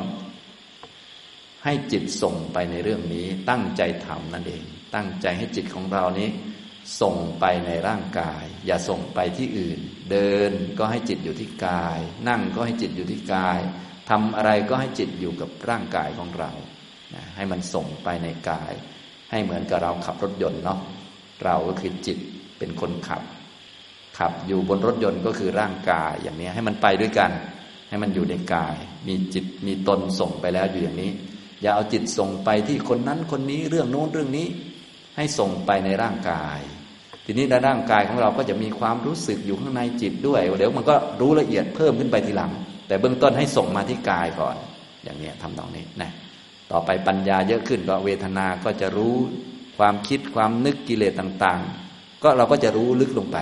[1.63, 4.63] ให้จิตส่งไปในเรื่องนี้ ตั้งใจทำนั่นเอง
[4.95, 6.29] ตั้งใจให้จิตของเรานี้
[7.01, 9.79] ส่งไปในร่างกาย อย่าส่งไปที่อื่น
[10.11, 13.59] เดินก็ให้จิตอยู่ที่กาย นั่งก็ให้จิตอยู่ที่กาย
[14.09, 16.51] ทำอะไรก็ให้จิตอยู่กับร่างกายของเรา
[17.15, 18.73] นะให้มันส่งไปในกาย
[19.31, 20.79] ให้เหมือนกับเราขับรถยนต์เนาะ
[21.43, 22.17] เราก็คือจิต
[22.57, 23.21] เป็นคนขับ
[24.17, 27.31] ขับอยู่บนรถยนต์ก็คือร่างกายอย่างนี้ให้มันไปด้วยกัน
[27.89, 28.75] ให้มันอยู่ในกาย
[29.07, 31.11] มีจิตมีตนส่งไปแล้วอยู่อย่างนี้
[31.61, 34.47] อย่าเอาจิตส่งไปที่คนนั้นคนนี้เรื่องโน้นเรื่องนี้
[35.17, 36.59] ให้ส่งไปในร่างกาย
[37.25, 42.51] ทีนี้ในร่างกายของเราก็จะมีความรู้สึกอยู่ข้างในจิตด้วยเดี๋ยวมันก็รู้ละเอียดเพิ่มขึ้นไปทีหลัง
[42.87, 44.55] แต่เบื้องต้นให้ส่งมาที่กายก่อน
[45.03, 46.11] อย่างนี้ทำตรงนี้นะ
[46.71, 49.15] ต่อไปปัญญาเยอะขึ้นก็เวทนาก็จะรู้
[49.79, 53.37] ความคิดความนึกกิเลสต่างๆ ก็เราก็จะรู้ลึกลงไป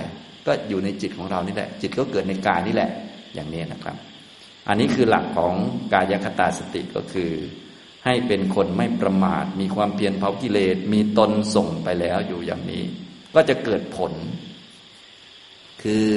[0.47, 2.91] ก็อยู่ในจิตของเรานี่แหละ จิตก็เกิดในกายนี่แหละ
[3.33, 3.97] อย่างนี้นะครับ
[4.67, 5.53] อันนี้คือหลักของ
[5.93, 7.31] กายคตาสติก็คือ
[8.05, 12.83] ให้เป็นคนไม่ประมาท มีความเพียรเผากิเลส มีตนส่งไปแล้วอยู่อย่างนี้
[13.35, 14.13] ก็จะเกิดผล
[15.83, 16.07] คือ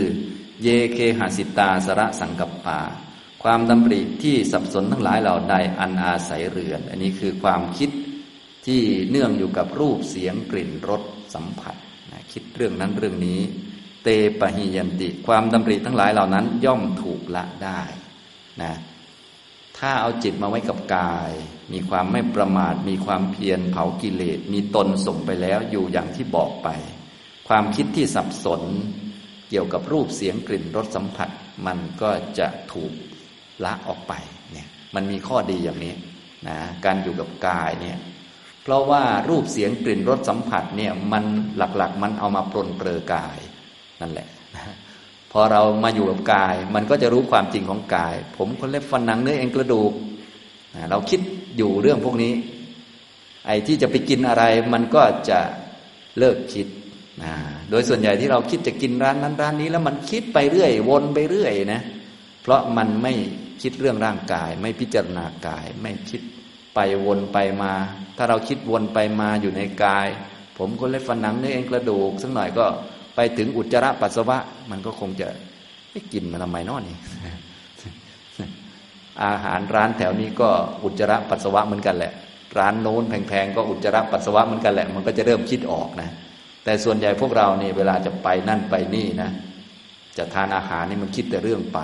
[0.63, 2.81] เยเคหาสิตาสระสังกัปปา
[3.43, 7.91] ความดำริที่สับสนทั้งหลายเหล่าใดอันอาศัยเรือน อันนี้คือความคิด
[8.67, 11.03] ที่เนื่องอยู่กับรูปเสียงกลิ่นรส
[11.35, 11.77] สัมผัส
[12.13, 13.41] นะคิดเรื่องนั้นเรื่องนี้
[14.03, 14.09] เต
[14.41, 17.83] ปหิยันติ ความดำริทั้งหลายเหล่านั้นย่อมถูกละได้
[18.63, 18.73] นะ
[19.79, 21.33] ถ้าเอาจิตมาไว้กับกาย
[21.73, 26.69] มีความไม่ประมาท มีความเพียรเผากิเลส มีตนส่งไปแล้วอยู่อย่างที่บอกไป
[27.49, 28.63] ความคิดที่สับสน
[29.51, 31.29] เกี่ยวกับรูปเสียงกลิ่นรสสัมผัส
[31.67, 32.93] มันก็จะถูก
[33.65, 34.13] ละออกไป
[34.53, 35.95] เนี่ยมันมีข้อดีอย่างนี้
[36.49, 37.99] นะการอยู่กับกายเนี่ย
[38.71, 41.25] ราะว่ารูปเสียงกลิ่นรสสัมผัสเนี่ยมัน
[41.57, 43.39] หลักๆ มันเอามาปลนเปลือกาย
[44.01, 44.29] นั่นแหละ
[45.33, 49.93] พอเรามาอยู่กับกาย มันก็จะรู้ความจริงของกาย ผมคนเล็บฟันหนังเนื้อเอ็นกระดูก
[50.91, 51.21] เราคิด
[51.57, 52.33] อยู่เรื่องพวกนี้
[53.47, 55.41] ไอ้ที่จะไปกินอะไร มันก็จะ
[56.19, 56.67] เลิกคิด
[57.71, 61.81] โดยส่วนใหญ่ที่เราคิดจะกินร้านนั้นร้านนี้ แล้วมันคิดไปเรื่อย วนไปเรื่อยนะ
[62.43, 63.13] เพราะมันไม่
[63.63, 66.23] คิดเรื่องร่างกาย ไม่พิจารณากาย ไม่คิด
[66.75, 67.73] ไปวนไปมา
[68.17, 70.09] ถ้าเราคิดวนไปมาอยู่ในกาย
[70.59, 72.65] ผมก็เล็บฟันหนังเนื้อเอ็นกระดูกสักหน่อยก็
[73.15, 74.39] ไปถึงอุจจาระปัสสาวะ
[74.71, 75.29] มันก็คงจะ
[75.91, 76.97] ไม่กินมาทำไมนอนี่
[79.25, 80.51] อาหารร้านแถวนี้ก็
[80.85, 82.13] อุจจาระปัสสาวะเหมือนกันแหละ
[82.59, 86.11] ร้านโน้นแพงๆก็อุจจาระปัสสาวะเหมือนกันแหละ มันก็จะเริ่มคิดออกนะ
[86.65, 89.31] แต่ส่วนใหญ่พวกเราเนี่ยเวลาจะไปนั่นไปนี่นะ
[90.19, 91.81] จะทานอาหารนี่มันคิดแต่เรื่องไป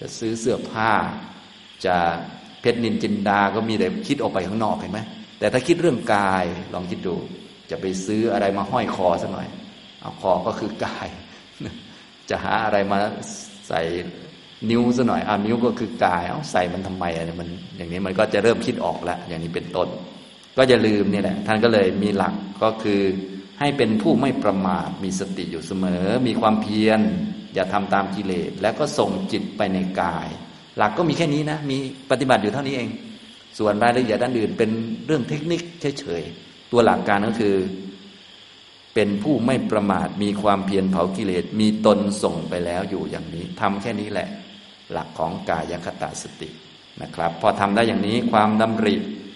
[0.00, 0.92] จะซื้อเสื้อผ้า
[1.86, 1.96] จะ
[2.60, 5.00] เพชรนินจินดาก็มีแต่คิดออกไปข้างนอกเห็นไหม
[5.38, 6.44] แต่ถ้าคิดเรื่องกาย
[6.74, 7.14] ลองคิดดู
[7.70, 9.48] จะไปซื้ออะไรมาห้อยคอสักหน่อย
[10.00, 11.08] เอาคอก็คือกาย
[12.30, 12.98] จะหาอะไรมา
[13.68, 13.80] ใส่
[14.70, 19.88] นิ้วซะหน่อยเอานิ้วก็คือกาย เอาใส่มันทำไมอะไรมัน อย่างนี้มันก็จะเริ่มคิดออกแล้วอย่างนี้เป็นต้น
[20.58, 23.00] ก็จะลืมนี่แหละ ท่านก็เลยมีหลักก็คือ
[23.60, 27.00] ให้เป็นผู้ไม่ประมาทมีสติอยู่เสมอ มีความเพียร
[27.54, 30.28] อย่าทำตามกิเลส แล้วก็ส่งจิตไปในกาย
[30.80, 31.78] หลักก็มีแค่นี้นะ มี
[32.10, 32.88] ปฏิบัติอยู่เท่านี้เอง
[33.58, 34.70] ส่วนรายละเอียดด้านอื่น เป็น
[35.06, 35.60] เรื่องเทคนิค
[36.00, 37.54] เฉยๆ ตัวหลักการก็คือ
[38.94, 44.28] เป็นผู้ไม่ประมาท มีความเพียรเผากิเลส มีตนส่งไปแล้วอยู่อย่างนี้ทำแค่นี้แหละ
[44.92, 46.48] หลักของกายคตาสติ
[47.02, 48.94] นะครับ พอทำได้อย่างนี้ความดำริ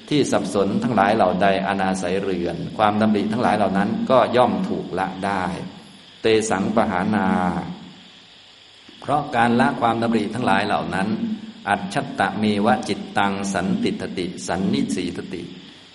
[0.09, 5.45] ที่สับสนทั้งหลายเหล่าใดอนาศัยเรือน ความดำริทั้งหลายเหล่านั้นก็ย่อมถูกละได้
[6.23, 7.29] เตสังปหานา
[9.01, 11.09] เพราะการละความดำริทั้งหลายเหล่านั้น
[11.69, 15.43] อัจฉตะเมวะจิตตังสันติตติ สันนิสีตติ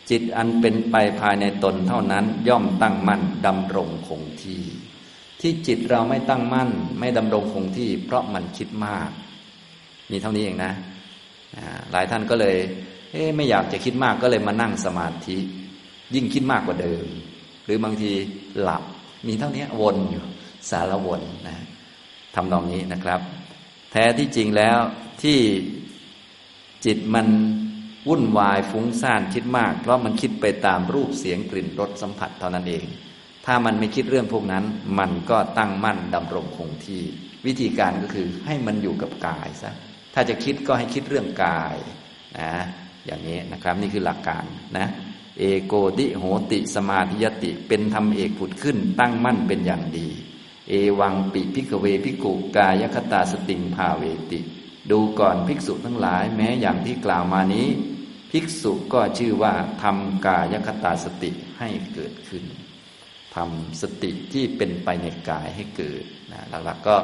[0.09, 4.63] จิตอันเป็นไปภายในตนเท่านั้นย่อมตั้งมั่นดำรงคงที่
[5.41, 9.09] ที่จิตเราไม่ตั้งมั่น ไม่ดำรงคงที่ เพราะมันคิดมาก
[10.11, 10.73] มีเท่านี้เองนะ
[11.91, 12.55] หลายท่านก็เลย
[13.11, 15.37] เอ๊ไม่อยากจะคิดมากก็เลยมานั่งสมาธิ
[16.15, 17.05] ยิ่งคิดมากกว่าเดิม
[17.65, 18.11] หรือบางที
[18.61, 18.83] หลับ
[19.27, 20.23] มีเท่านี้วนอยู่
[20.69, 21.57] สารวนนะ
[22.35, 23.21] ทำนองนี้นะครับ
[23.91, 24.79] แท้ที่จริงแล้ว
[25.23, 25.39] ที่
[26.85, 27.27] จิตมัน
[28.07, 32.85] วุ่นวายฟุ้งซ่านคิดมาก เพราะมันคิดไปตามรูปเสียงกลิ่นรสสัมผัสเท่านั้นเอง
[33.45, 34.65] ถ้ามันไม่คิดเรื่องพวกนั้น
[34.99, 37.01] มันก็ตั้งมั่นดำรงคงที่
[37.45, 39.71] วิธีการก็คือให้มันอยู่กับกายซะ
[40.13, 41.75] ถ้าจะคิดก็ให้คิดเรื่องกาย
[42.39, 42.53] นะ
[43.05, 44.43] อย่างนี้นะครับนี่คือหลักการ
[44.77, 44.87] นะ
[45.39, 50.09] เอโกติโหติสมาธิยติเป็นธรรมเอกผุดขึ้น ตั้งมั่นเป็นอย่างดี
[50.69, 54.39] เอวังปิพิกเวพิกุกายคตาสติงภาเวติ
[54.91, 57.67] ดูก่อนภิกษุทั้งหลายแม้อย่างที่กล่าวมานี้
[58.31, 62.43] ภิกษุก็ชื่อว่าทำกายคตาสติให้เกิดขึ้น
[63.35, 66.97] ทำสติที่เป็นไปในกายให้เกิดนะหลักๆก็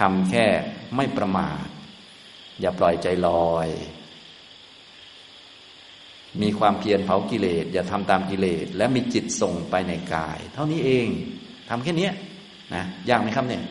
[0.00, 0.46] ทำแค่
[0.96, 1.66] ไม่ประมาท
[2.60, 3.68] อย่าปล่อยใจลอย
[6.42, 11.08] มีความเพียรเผากิเลส อย่าทำตามกิเลส และมีจิตส่งไปในกาย เท่านี้เอง
[11.70, 12.10] ทำแค่นี้
[12.74, 13.62] นะยากไหมครับเนี่ย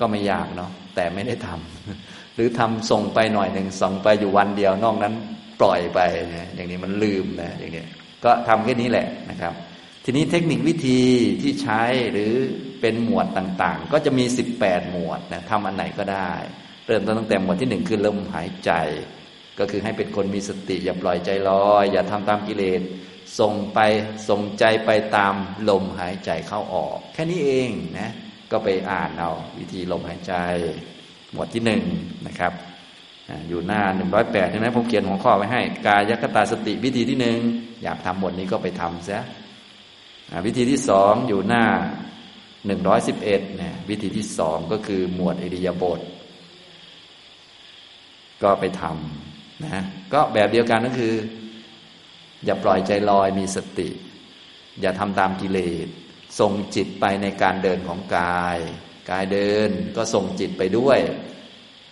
[0.00, 5.14] ก็ไม่ยากเนาะแต่ไม่ได้ทำหรือทำส่งไปหน่อยหนึ่งส่งไปอยู่วันเดียวนอกนั้น
[5.60, 6.00] ปล่อยไป
[6.36, 7.84] นะอย่างนี้มันลืมนะอย่างนี้
[8.24, 9.54] ก็ทำแค่นี้แหละนะครับ
[10.04, 11.00] ทีนี้เทคนิควิธี
[11.42, 12.32] ที่ใช้หรือ
[12.80, 14.24] เป็นหมวดต่างๆ ก็จะมี
[14.58, 16.32] 18 หมวดนะทำอันไหนก็ได้
[16.86, 18.72] เริ่มต้นตั้งแต่หมวดที่หนึ่งคือลมหายใจ
[19.58, 22.82] ก็คือให้เป็นคนมีสติอย่าปล่อยใจลอย อย่าทำตามกิเลส
[23.38, 23.78] ส่งไป
[24.28, 25.34] ส่งใจไปตาม
[25.68, 28.12] ลมหายใจเข้าออก แค่นี้เองนะ
[28.52, 30.32] ก็ไปอ่านเอาวิธีลมหายใจ
[31.32, 31.82] หมวดที่หนึ่ง
[32.26, 32.52] นะครับ
[33.48, 37.38] อยู่หน้าหนึ่งร้อยแปดใช่ไหมผมเขียนหัวข้อไว้ให้ กายคตาสติวิธีที่หนึ่ง
[37.82, 39.20] อยากทำบทนี้ก็ไปทำซะ
[40.46, 41.64] วิธีที่สองอยู่หน้า
[42.66, 46.00] หนึ่งร้อยสิบเอ็ดเนี่ยวิธีที่สองก็คือหมวดอิริยาบถ
[48.42, 51.14] ก็ไปทำนะก็แบบเดียวกันก็คือ
[52.44, 53.88] อย่าปล่อยใจลอยมีสติ
[54.80, 55.88] อย่าทำตามกิเลส
[56.40, 58.58] ส่งจิตไปในการเดินของกาย
[59.10, 60.98] กายเดินก็ส่งจิตไปด้วย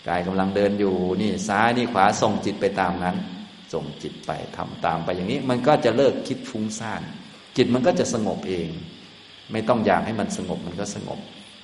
[0.08, 3.16] กายกำลังเดินอยู่นี่ซ้ายนี่ขวาส่งจิตไปตามนั้น
[3.72, 7.02] ส่งจิตไปทำตามไปอย่างนี้ มันก็จะเลิกคิดฟุ้งซ่าน
[7.56, 8.68] จิตมันก็จะสงบเอง
[9.52, 11.18] ไม่ต้องอยากให้มันสงบมันก็สงบ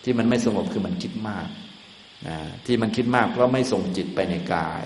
[0.05, 1.49] ที่มันไม่สงบคือมันคิดมาก
[2.29, 2.37] นะ
[2.67, 4.85] ที่มันคิดมากเพราะไม่ส่งจิตไปในกาย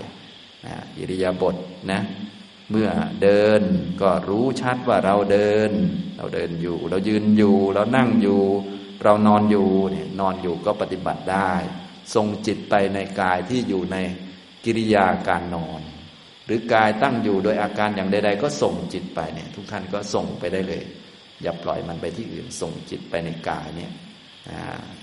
[0.66, 1.56] นะอิริยาบถ
[1.92, 2.00] นะ
[2.70, 2.90] เมื่อ
[3.22, 3.62] เดิน
[4.02, 5.70] ก็รู้ชัดว่าเราเดิน
[6.16, 8.42] เราเดินอยู่ เรายืนอยู่ เรานั่งอยู่
[9.02, 11.52] เรานอนอยู่เนี่ยนอนอยู่ก็ปฏิบัติได้
[12.14, 13.96] ทรงจิตไปในกายที่อยู่ใน
[14.64, 15.80] กิริยาการนอน
[16.46, 20.82] หรือกายตั้งอยู่โดยอาการอย่างใดๆ ก็ส่งจิตไปเนี่ย ทุกท่านก็ส่งไปได้เลย
[21.42, 23.92] อย่าปล่อยมันไปที่อื่นส่งจิตไปในกายเนี่ย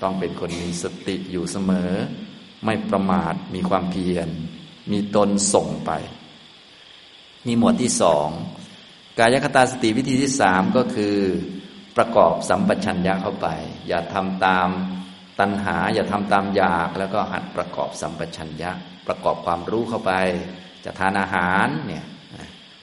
[0.01, 1.91] ต้องเป็นคนมีสติอยู่เสมอ
[2.65, 4.29] ไม่ประมาทมีความเพียร
[4.91, 5.91] มีตนส่งไป
[7.47, 8.27] มีหมวดที่สอง
[9.19, 11.17] กายคตาสติวิธีที่สามก็คือ
[11.97, 13.47] ประกอบสัมปชัญญะเข้าไป
[13.87, 14.67] อย่าทำตาม
[15.39, 18.71] ตัณหา อย่าทำตามอยาก แล้วก็หัดประกอบสัมปชัญญะ
[19.07, 20.11] ประกอบความรู้เข้าไป
[20.85, 22.05] จะทานอาหารเนี่ย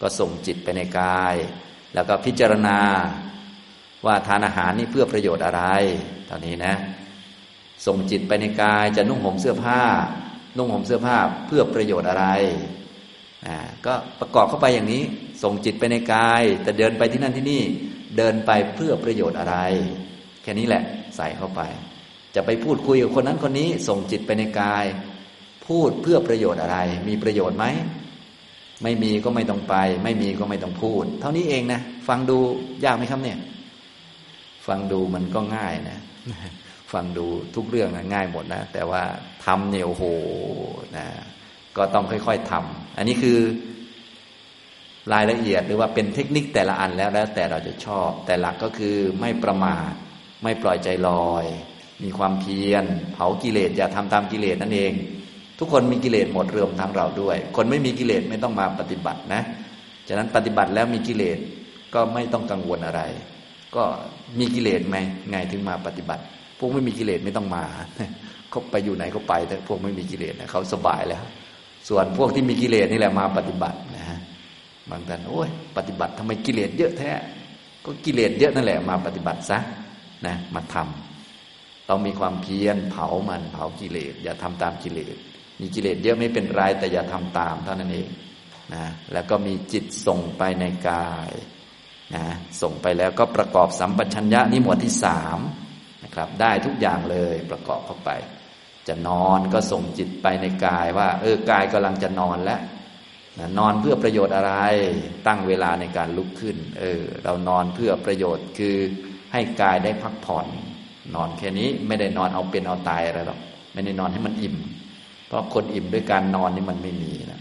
[0.00, 1.34] ก็ส่งจิตไปในกาย
[1.94, 2.78] แล้วก็พิจารณา
[4.06, 5.62] ว่าทานอาหารนี่เพื่อประโยชน์อะไร
[6.28, 6.74] ตอนนี้นะ
[7.86, 9.82] ส่งจิตไปในกายจะนุ่งห่มเสื้อผ้า
[10.56, 12.26] นุ่งห่มเสื้อผ้าเพื่อประโยชน์อะไร
[13.46, 15.02] อ่าก็ประกอบเข้าไปอย่างนี้
[15.42, 17.62] ส่งจิตไปในกาย แต่เดินไปที่นั่นที่นี่
[18.16, 19.56] เดินไปเพื่อประโยชน์อะไร
[20.42, 20.82] แค่นี้แหละ
[21.16, 21.60] ใส่เข้าไป
[22.34, 24.84] จะไปพูดคุยกับคนนั้นคนนี้ ส่งจิตไปในกาย
[25.66, 26.78] พูดเพื่อประโยชน์อะไร
[27.08, 27.66] มีประโยชน์ไหม
[28.82, 32.38] ไม่มีก็ไม่ต้องไป ไม่มีก็ไม่ต้องพูด เท่านี้เองนะฟังดู
[32.84, 33.38] ยากไหมครับเนี่ย
[34.66, 35.98] ฟังดูมันก็ง่ายนะ
[36.92, 39.02] ฟังดูทุกเรื่องนะง่ายหมดนะแต่ว่า
[39.44, 40.04] ทำเนี่ยโอ้โห
[40.96, 41.06] นะ
[41.76, 43.38] ก็ต้องค่อย ๆทำอันนี้คือ
[45.12, 49.90] รายละเอียดหรือว่าเป็นเทคนิคแต่ละอันแล้วแล้วแต่เราจะชอบ แต่หลักก็คือไม่ประมาท
[50.42, 51.44] ไม่ปล่อยใจลอย
[52.02, 54.92] มีความเพียร เผากิเลสอย่าทำตามกิเลสนั่นเอง
[55.58, 59.42] ทุกคนมีกิเลสหมดรวมทั้งเราด้วย คนไม่มีกิเลสไม่ต้องมาปฏิบัตินะ
[60.08, 61.38] ฉะนั้นปฏิบัติแล้วมีกิเลส
[61.94, 63.02] ก็ไม่ต้องกังวลอะไร
[63.76, 63.84] ก็
[64.38, 64.96] มีกิเลสไหม
[65.30, 66.22] ไงถึงมาปฏิบัติ
[66.58, 67.64] พวกไม่มีกิเลสไม่ต้องมา
[68.50, 71.24] เขาไปอยู่ไหนก็ไปแต่พวกไม่มีกิเลสเขาสบายแล้ว
[71.88, 74.18] ส่วนพวกที่มีกิเลสนี่แหละมาปฏิบัตินะฮะ
[74.90, 77.12] บางท่านโอ้ยปฏิบัติทำไมกิเลสเยอะแท้
[77.84, 79.58] ก็กิเลสเยอะนั่นแหละมาปฏิบัติซะ
[80.26, 85.16] นะมาทำเรามีความเพียรเผามันเผากิเลส อย่าทำตามกิเลส
[85.60, 88.08] มีกิเลสเยอะไม่เป็นไรแต่อย่าทำตามเท่านั้นเอง
[88.74, 91.30] นะแล้วก็มีจิตส่งไปในกาย
[92.14, 92.24] นะ
[92.62, 95.38] ส่งไปแล้วก็ประกอบสัมปชัญญะนี่หมวดที่สาม
[96.04, 98.10] นะครับ ได้ทุกอย่างเลยประกอบเข้าไป
[98.88, 102.60] จะนอนก็ส่งจิตไปในกายว่า เออกายกำลังจะนอนแล้ว
[103.38, 104.52] นะนอนเพื่อประโยชน์อะไร
[105.26, 108.76] ตั้งเวลาในการลุกขึ้น เออ เรานอนเพื่อประโยชน์คือ
[109.32, 110.46] ให้กายได้พักผ่อน
[111.14, 113.38] นอนแค่นี้ไม่ได้นอนเอาเป็นเอาตายอะไรหรอก
[113.72, 114.56] ไม่ได้นอนให้มันอิ่ม
[115.26, 117.40] เพราะคนอิ่มด้วยการนอนนี่มันไม่มีนะ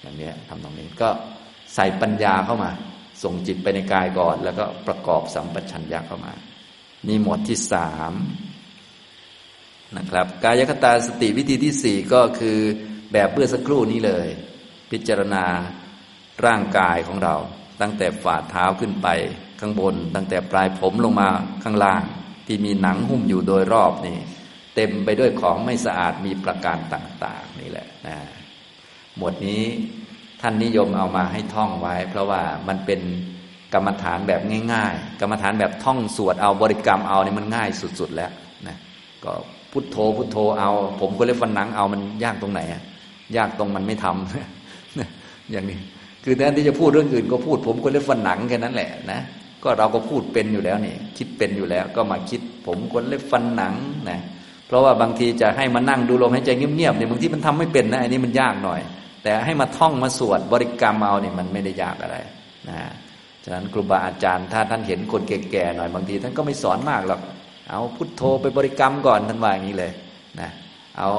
[0.00, 1.08] อย่างนี้ทำตรงนี้ก็
[1.74, 2.70] ใส่ปัญญาเข้ามา
[3.22, 6.32] ส่งจิตไปในกายก่อน แล้วก็ประกอบสัมปชัญญะเข้ามา
[7.08, 8.12] นี่หมวดที่สาม
[9.96, 12.58] นะครับ กายคตาสติวิธีที่สี่ก็คือ
[13.12, 14.26] แบบเมื่อสักครู่นี้เลย
[14.90, 15.44] พิจารณา
[16.46, 17.36] ร่างกายของเรา
[17.80, 19.08] ตั้งแต่ฝ่าเท้าขึ้นไป
[19.60, 21.28] ข้างบน ตั้งแต่ปลายผมลงมา
[21.64, 22.02] ข้างล่าง
[22.46, 24.18] ที่มีหนังหุ้มอยู่โดยรอบนี่
[24.74, 28.16] เต็มไปด้วยของไม่สะอาดมีประการต่างๆนี่แหละนะ
[29.16, 29.62] หมวดนี้
[30.40, 33.00] ท่านนิยมเอามาให้ท่องไว้ เพราะว่ามันเป็น
[33.74, 34.40] กรรมฐานแบบ
[34.72, 37.68] ง่าย ๆ กรรมฐานแบบท่องสวดเอาบริกรรมเอานี่มันง่าย
[38.00, 38.30] สุด ๆ แล้ว
[38.66, 38.76] นะ
[39.24, 39.32] ก็
[39.72, 42.60] พุทโธพุทโธเอา ผมก็เล็บฟันหนังเอามันยากตรงไหน
[43.36, 45.78] ยากตรงมันไม่ทำอย่างนี้
[46.24, 49.20] คือแทนที่จะพูดเรื่องอื่นก็พูด ผมคนเล็บฟันหนังแค่นั้นแหละนะ
[49.62, 53.74] ก็เราก็พูดเป็นอยู่แล้วนี่คิดเป็นอยู่แล้ว ก็มาคิด ผมคนเล็บฟันหนัง
[54.10, 54.20] นะ
[54.66, 58.80] เพราะว่าบางทีจะให้มานั่งดูลมหายใจเงียบๆเนี่ยบางทีมันทำไม่เป็นนะอันนี้มันยากหน่อย
[59.22, 62.16] แต่ให้มาท่องมาสวดบริกรรมเอาเนี่ยมันไม่ได้ยากอะไร
[62.68, 62.78] นะ
[63.44, 67.20] ฉะนั้นครูบาอาจารย์ถ้าท่านเห็นคนแก่ๆหน่อยบางทีท่านก็ไม่สอนมากหรอก
[67.70, 69.92] เอาพุทโธไปบริกรรมก่อนท่านว่าอย่างนี้เลย
[70.40, 70.50] นะ
[70.98, 71.10] เอา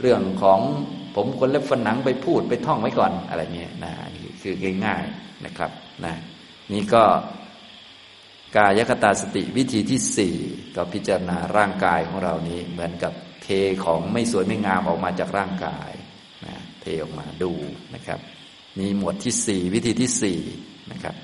[0.00, 0.60] เรื่องของ
[1.14, 4.54] ผมคนเล็บฟันหนังไปพูดไปท่องไว้ก่อนอะไรเงี้ยนะนี่คือ
[4.84, 5.70] ง่ายๆนะครับ
[6.04, 6.14] นะ
[6.72, 7.02] นี่ก็
[8.56, 10.34] กายคตาสติวิธีที่สี่
[10.76, 13.48] ก็พิจารณาร่างกายของเรานี้เหมือนกับเท
[13.84, 15.90] ของไม่สวยไม่งามออกมาจากร่างกาย
[16.46, 17.52] นะเทออกมาดู
[17.94, 18.20] นะครับ
[18.78, 20.38] นี่หมวดที่สี่วิธีที่สี่
[20.92, 21.14] นะครับ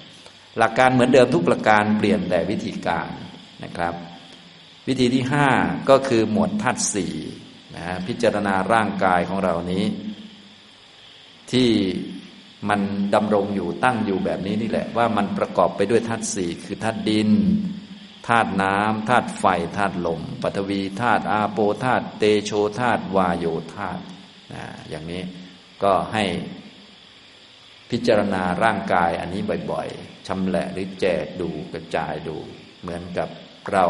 [0.58, 3.10] หลักการเหมือนเดิมทุกประการเปลี่ยนแต่วิธีการ
[3.64, 3.94] นะครับ
[4.88, 5.48] วิธีที่ห้า
[5.90, 7.14] ก็คือหมวดธาตุสี่
[7.76, 9.84] นะพิจารณาร่างกายของเรานี้
[11.52, 11.70] ที่
[12.68, 12.80] มัน
[13.14, 17.30] ดำรงอยู่ตั้งอยู่แบบนี้นี่แหละ ว่ามันประกอบไปด้วยธาตุสี่คือธาตุดิน
[18.28, 19.44] ธาตุน้ำธาตุไฟ
[19.76, 24.02] ธาตุลมปฐวีธาตุอาโปธาตุเตโชธาตุวาโยธาตุ
[24.54, 25.22] นะอย่างนี้
[25.82, 26.24] ก็ให้
[27.90, 32.36] พิจารณาร่างกายอันนี้บ่อยๆชำแหละหรือแจกดูกระจายดู
[32.82, 33.28] เหมือนกับ
[33.72, 33.86] เรา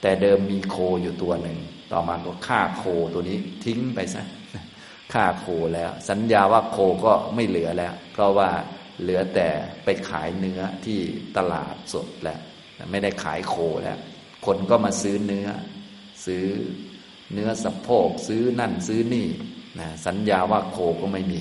[0.00, 1.58] แต่เดิมมีโคอยู่ตัวหนึ่ง
[1.92, 4.22] ต่อมาก็ฆ่าโคตัวนี้ทิ้งไปซะ
[5.12, 8.50] ฆ่าโคแล้ว สัญญาว่าโคก็ไม่เหลือแล้ว เพราะว่า
[9.00, 9.48] เหลือแต่
[9.84, 10.98] ไปขายเนื้อที่
[11.36, 12.40] ตลาดสดแล้ว
[12.90, 13.98] ไม่ได้ขายโคแล้ว
[14.46, 15.48] คนก็มาซื้อเนื้อ
[16.26, 16.44] ซื้อ
[17.32, 19.28] เนื้อสะโพกซื้อนั่นซื้อนี่
[19.80, 21.40] นะสัญญาว่าโคก็ไม่มี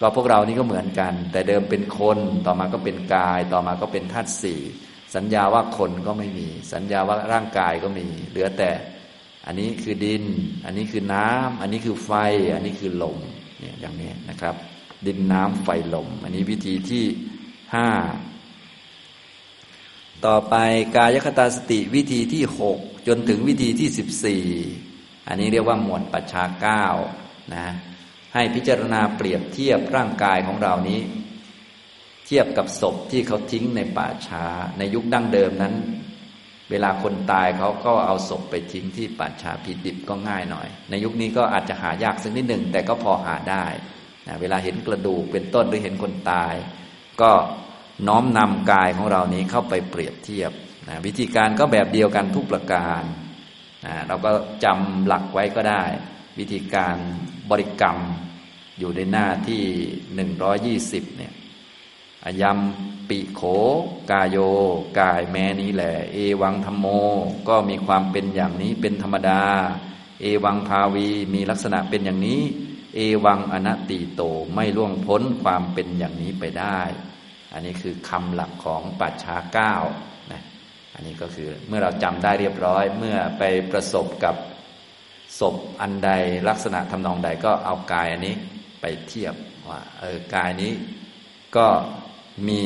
[0.00, 4.60] ก็พวกเรานี่ก็เหมือนกัน แต่เดิมเป็นคนต่อมาก็เป็นกาย ต่อมาก็เป็นธาตุสี่
[5.14, 8.70] สัญญาว่าคนก็ไม่มี สัญญาว่าร่างกายก็มี เหลือแต่
[9.46, 10.24] อันนี้คือดิน
[10.64, 12.10] อันนี้คือน้ำอันนี้คือไฟ
[12.54, 13.18] อันนี้คือลม
[13.60, 14.54] เนี่ยอย่างนี้นะครับ
[15.06, 17.04] ดินน้ำไฟลม อันนี้วิธีที่
[17.74, 17.88] ห้า
[20.26, 20.54] ต่อไป
[20.96, 24.44] กายคตาสติวิธีที่หกจนถึงวิธีที่สิบสี่
[25.28, 26.84] อันนี้เรียกว่าหมวดปัจฉาเก้า
[27.54, 27.66] นะ
[28.34, 31.00] ให้พิจารณาเปรียบเทียบร่างกายของเรานี้
[32.30, 34.44] ทียบกับศพที่เขาทิ้งในป่าช้า
[34.78, 35.74] ในยุคดั้งเดิมนั้น
[36.70, 43.64] เวลาคนตายเขาก็เอาศพไปทิ้งที่ป่าช้าผิดดิบก็ง่ายหน่อย ในยุคนี้ก็อาจจะหายากสักนิดหนึ่งแต่ก็พอหาได้
[44.26, 46.54] นะเวลาเห็นกระดูกเป็นต้นหรือเห็นคนตาย
[47.20, 47.30] ก็
[48.08, 50.52] น้อมนำกายของเรานี้เข้าไปเปรียบเทียบ
[50.88, 53.02] นะวิธีการก็แบบเดียวกันทุกประการ
[53.86, 54.30] นะเราก็
[54.64, 55.82] จำหลักไว้ก็ได้
[56.38, 56.96] วิธีการ
[57.50, 57.98] บริกรรม
[58.78, 59.62] อยู่ในหน้าที่
[60.14, 61.32] หนึ่งร้อยี่สิบเนี่ย
[62.24, 62.58] อยม
[63.08, 63.42] ปิโข
[64.10, 64.36] กายโย
[64.98, 66.86] กายแม้นี้แหละ เอวังธรรมโม
[67.48, 69.42] ก็มีความเป็นอย่างนี้เป็นธรรมดา
[70.20, 72.40] เอวังภาวีมีลักษณะเป็นอย่างนี้
[72.94, 74.22] เอวังอนัตติโต
[74.54, 76.80] ไม่ล่วงพ้นความเป็นอย่างนี้ไปได้
[77.52, 79.74] อันนี้คือคำหลักของปัจฉาเก้า
[80.32, 80.42] นะ
[80.94, 84.36] อันนี้ก็คือเมื่อเราจำได้เรียบร้อย เมื่อไปประสบกับ
[85.40, 86.10] ศพอันใด
[86.48, 88.34] ลักษณะทำนองใดก็เอากายอันนี้
[88.80, 89.34] ไปเทียบ
[89.68, 90.72] ว่าเออกายนี้
[91.56, 91.66] ก็
[92.48, 92.62] มี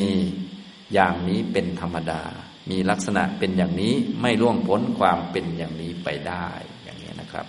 [0.93, 2.21] อย่างนี้เป็นธรรมดา
[2.69, 6.47] มีลักษณะเป็นอย่างนี้ไม่ล่วงพ้นความเป็นอย่างนี้ไปได้
[6.83, 7.45] อย่างนี้นะครับ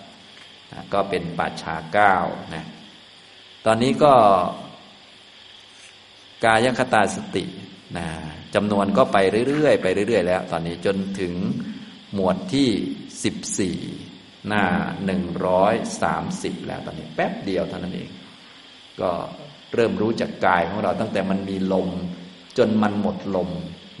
[0.93, 2.15] ก็เป็นปัจฉาเก้า
[2.55, 2.65] นะ
[3.65, 4.13] ตอนนี้ก็
[6.45, 7.45] กายคตาสติ
[7.97, 8.07] นะ
[8.55, 11.33] จำนวนก็ไปเรื่อยๆไปเรื่อยๆแล้ว ตอนนี้จนถึง
[12.13, 12.69] หมวดที่
[13.23, 13.77] สิบสี่
[14.47, 14.65] หน้า
[15.05, 18.09] หนึ่งร้อยสามสิบแล้วตอนนี้แป๊บเดียวเท่านั้นเอง
[19.01, 19.11] ก็
[19.73, 21.87] เริ่มรู้จักกายของเราตั้งแต่มันมีลม
[22.57, 23.49] จนมันหมดลม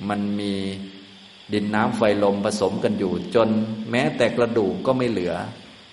[0.09, 0.53] มันมี
[1.53, 3.49] ดินน้ำไฟลมผสมกันอยู่ จน
[3.91, 5.33] แม้แต่กระดูกก็ไม่เหลือ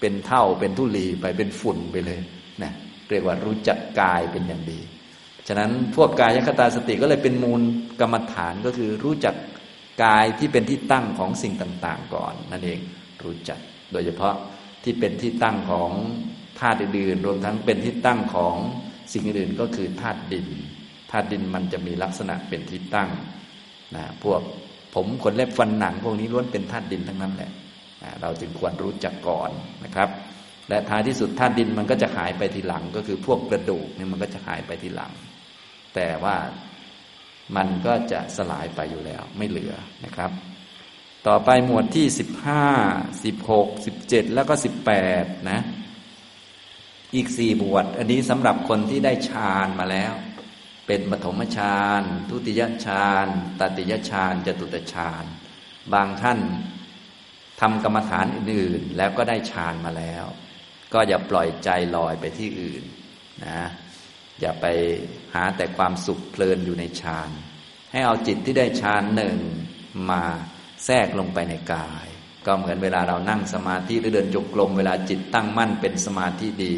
[0.01, 2.21] เป็นเท่าเป็นทุลีไปเป็นฝุ่นไปเลย
[2.63, 2.73] นะ
[3.11, 4.81] เรียกว่ารู้จักกายเป็นอย่างดี
[5.49, 7.61] ฉะนั้นพวกกายคตาสติก็เลยเป็นมูล
[8.01, 9.35] กรรมฐานก็คือรู้จัก
[10.05, 12.81] กายที่เป็นที่ตั้งของสิ่งต่าง ๆ ก่อน นั่นเอง
[13.25, 13.59] รู้จัก
[13.93, 14.35] โดยเฉพาะ
[14.85, 15.91] ที่เป็นที่ตั้งของ
[16.59, 18.57] ธาตุอื่นรวมทั้งเป็นที่ตั้งของ
[19.13, 20.47] สิ่งอื่นก็คือธาตุดิน
[21.15, 23.11] ธาตุดินมันจะมีลักษณะเป็นที่ตั้ง
[23.97, 24.41] นะพวก
[24.95, 27.51] ผมขนเล็บฟันหนัง พวกนี้ล้วนเป็นธาตุดินทั้งนั้นแหละ
[28.21, 29.51] เราจึงควรรู้จักก่อน
[29.85, 30.09] นะครับ
[30.69, 35.13] และท้ายที่สุดธาตุดินมันก็จะหายไปทีหลัง ก็คือพวกกระดูกเนี่ยมันก็จะหายไปทีหลัง
[35.95, 36.37] แต่ว่า
[37.57, 39.75] มันก็จะสลายไปอยู่แล้วไม่เหลือ
[40.05, 40.31] นะครับ
[41.27, 42.65] ต่อไปหมวดที่สิบห้า
[43.25, 45.61] สิบหกสิบเจ็ดแล้วก็สิบแปดนะ
[47.15, 50.13] อีกสี่บวชอันนี้สำหรับคนที่ได้ฌานมาแล้ว
[50.87, 53.27] เป็นปฐมฌานทุติยฌาน
[53.61, 55.25] ตติยฌานจตุตฌาน
[55.93, 56.39] บางท่าน
[57.61, 60.25] ทำกรรมฐานอื่นๆ แล้วก็ได้ฌานมาแล้ว
[60.93, 62.83] ก็อย่าปล่อยใจลอยไปที่อื่น
[63.47, 63.61] นะ
[64.41, 64.67] อย่าไป
[65.35, 67.31] หาแต่ความสุขเพลินอยู่ในฌาน
[67.93, 69.37] ให้เอาจิตที่ได้ฌานหนึ่ง
[70.11, 70.23] มา
[70.85, 72.07] แทรกลงไปในกาย
[72.47, 76.75] ก็เหมือนเวลาเรานั่งสมาธิหรือเดินจงกรมเวลาจิตตั้งมั่นเป็นสมาธิดี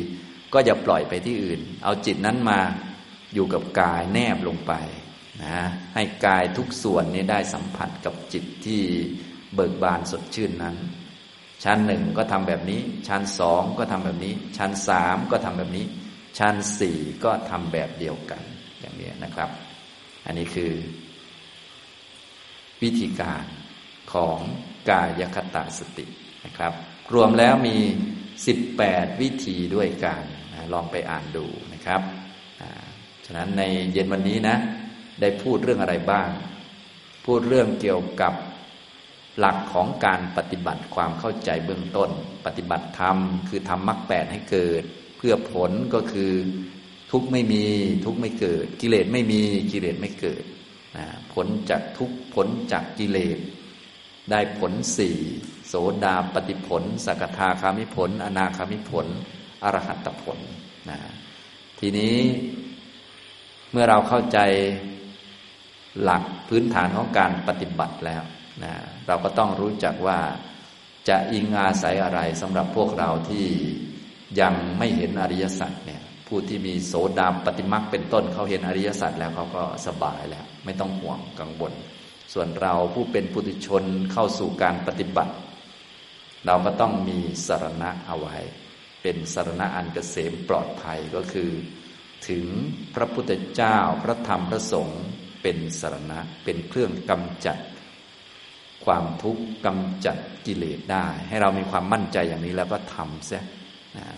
[0.53, 2.61] ก็อย่าปล่อยไปที่อื่น เอาจิตนั้นมา
[3.37, 4.73] อยู่กับกายแนบลงไป
[5.45, 5.59] นะ
[5.95, 8.83] ให้กายทุกส่วนนี้ได้สัมผัสกับจิตที่
[9.55, 10.77] เบิกบานสดชื่นนั้น
[11.65, 15.87] ชั้นหนึ่งก็ทำแบบนี้ ชั้นสองก็ทำแบบนี้ ชั้นสามก็ทำแบบนี้
[16.39, 18.43] ชั้นสี่ก็ทำแบบเดียวกัน
[18.81, 19.51] อย่างนี้นะครับ
[20.27, 20.73] อันนี้คือ
[22.83, 23.45] วิธีการ
[24.13, 24.39] ของ
[24.91, 26.07] กายคตาสติ
[26.47, 26.73] นะครับ
[27.15, 27.79] รวมแล้วมี
[28.49, 30.23] 18 วิธีด้วยกัน
[30.73, 32.01] ลองไปอ่านดูนะครับ
[33.27, 33.63] ฉะนั้นใน
[33.93, 34.57] เย็นวันนี้นะ
[35.21, 36.29] ได้พูดเรื่องอะไรบ้าง
[37.27, 38.35] พูดเรื่องเกี่ยวกับ
[39.39, 42.11] หลักของการปฏิบัติความเข้าใจเบื้องต้น
[42.47, 43.17] ปฏิบัติธรรม
[43.49, 44.83] คือทำมรรคแปดให้เกิด
[45.17, 46.33] เพื่อผลก็คือ
[47.11, 47.65] ทุกไม่มี
[48.05, 49.41] ทุกไม่เกิด กิเลสไม่มี
[49.73, 50.45] กิเลสไม่เกิด
[50.97, 53.39] นะผลจากทุกผลจากกิเลส
[54.31, 55.17] ได้ผลสี่
[55.69, 55.75] โส
[56.05, 59.07] ดาปฏิผล สกทาคามิผล อนาคามิผล
[59.63, 60.39] อรหัตผล
[60.91, 60.99] นะ
[61.81, 62.17] ทีนี้
[63.73, 64.39] เมื่อเราเข้าใจ
[66.03, 68.23] หลักพื้นฐานของการปฏิบัติแล้ว
[68.65, 68.75] นะ
[69.07, 70.19] เราก็ต้องรู้จักว่า
[71.09, 73.47] จะอิงอาศัยอะไรสำหรับพวกเราที่
[74.41, 81.73] ยังไม่เห็นอริยสัจเนี่ยผู้ที่มีโสดาปฏิมักเป็นต้นเขาเห็นอริยสัจแล้วเขาก็สบายแล้ว ไม่ต้องห่วงกังวล
[82.33, 85.33] ส่วนเราผู้เป็นปุถุชนเข้าสู่การปฏิบัติ
[86.47, 88.37] เราก็ต้องมีสารณะเอาไว้
[89.03, 91.51] เป็นสารณะอันเกษมปลอดภัยก็คือ
[92.29, 92.47] ถึง
[92.95, 95.03] พระพุทธเจ้าพระธรรมพระสงฆ์
[95.43, 97.59] เป็นสารณะเป็นเครื่องกำจัด
[98.85, 100.17] ความทุกข์กำจัด
[100.47, 103.43] กิเลสได้ ให้เรามีความมั่นใจอย่างนี้แล้วก็ทำเสีย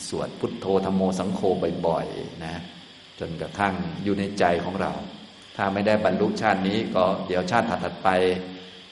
[0.09, 1.41] สวดพุทโธธรรมโมสังโฆ
[1.87, 2.57] บ่อยๆนะ
[3.21, 4.93] จนกระทั่งอยู่ในใจของเรา
[5.57, 8.09] ถ้าไม่ได้บรรลุชาตินี้ก็เดี๋ยวชาติถัดไป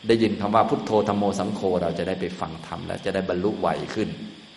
[0.06, 4.08] ได้ยินคำว่าพุทโธธรรมโมสังโฆเราจะได้ไปฟังธรรมแล้วจะได้บรรลุไหวขึ้น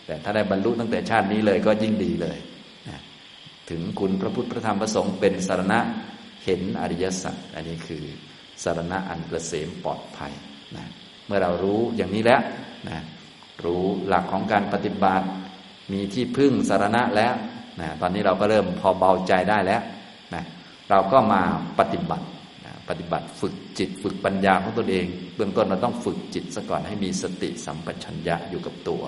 [0.06, 2.38] แต่ถ้าได้บรรลุตั้งแต่ชาตินี้เลยก็ยิ่งดีเลย
[3.70, 5.80] ถึงคุณพระพุทธพระธรรมพระสงฆ์เป็นสารณะ
[6.46, 8.04] เห็นอริยสัจอันนี้คือ
[8.64, 10.34] สารณะอันเกษมปลอดภัย
[10.76, 10.86] นะ
[11.26, 12.42] เมื่อเรารู้อย่างนี้แล้ว
[12.90, 13.00] นะ
[13.66, 15.26] รู้หลักของการปฏิบัติ
[15.94, 17.34] มีที่พึ่งสารณะแล้ว
[17.82, 19.82] นะตอนนี้เราก็เริ่มพอเบาใจได้แล้ว
[20.34, 20.44] นะ
[20.90, 21.42] เราก็มา
[21.80, 22.26] ปฏิบัติ
[22.66, 25.06] นะปฏิบัติฝึกจิตฝึกปัญญาของตนเอง
[25.36, 29.04] เบื้องต้นเราต้องฝึกจิตซะก่อนให้มีสติสัมปชัญญะอยู่กับตัว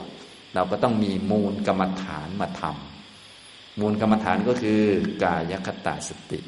[0.56, 2.91] เราก็ต้องมีมูลกรรมฐานมาทำ
[3.80, 4.82] มูลกรรมฐานก็คือ
[5.24, 6.40] กายคตาสติ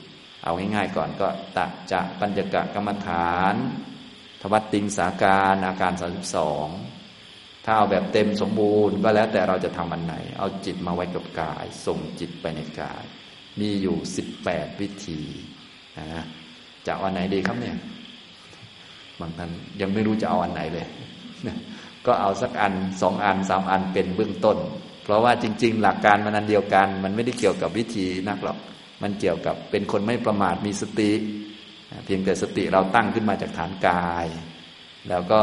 [0.43, 3.55] เอาง่ายๆก่อนก็ตะจะปัญญกะกรรมฐาน
[4.41, 6.67] ทวัตติงสาการอาการสาสิบสอง
[7.65, 13.03] ถ้าเอาแบบเต็มสมบูรณ์ก็แล้วแต่เราจะทำอันไหน เอาจิตมาไว้กับกาย ส่งจิตไปในกาย
[13.59, 15.21] มีอยู่สิบแปดวิธี
[15.97, 16.25] นะ
[16.85, 17.77] จะเอาอันไหนดีครับเนี่ย
[19.19, 19.49] บางท่าน
[19.81, 20.87] ยังไม่รู้จะเอาอันไหนเลย
[22.05, 24.57] ก็เอาสักอันสองอันสามอันเป็นเบื้องต้น
[25.03, 28.57] เพราะว่าจริง ๆ หลักการมันอันเดียวกัน มันไม่ได้เกี่ยวกับวิธีนักหรอก
[29.01, 31.11] มันเกี่ยวกับเป็นคนไม่ประมาทมีสติ
[32.05, 34.27] เพียงแต่สติเราตั้งขึ้นมาจากฐานกาย
[35.09, 35.41] แล้วก็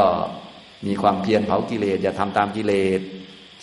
[0.87, 3.01] มีความเพียรเผากิเลสอย่าทำตามกิเลส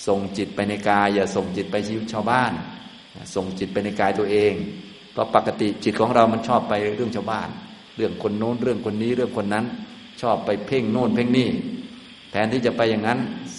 [0.06, 2.52] ส่งจิตไปในกาย อย่าส่งจิตไปชีวิตชาวบ้าน
[3.34, 4.52] ส่งจิตไปในกายตัวเอง
[5.12, 7.48] เพราะปกติจิตของเรามันชอบไปเรื่องชาวบ้าน
[7.96, 9.64] เรื่องคนโน้นเรื่องคนนี้เรื่องคนนั้น
[10.22, 11.48] ชอบไปเพ่งโน่นเพ่งนี่
[12.30, 13.18] แทนที่จะไปอย่างนั้น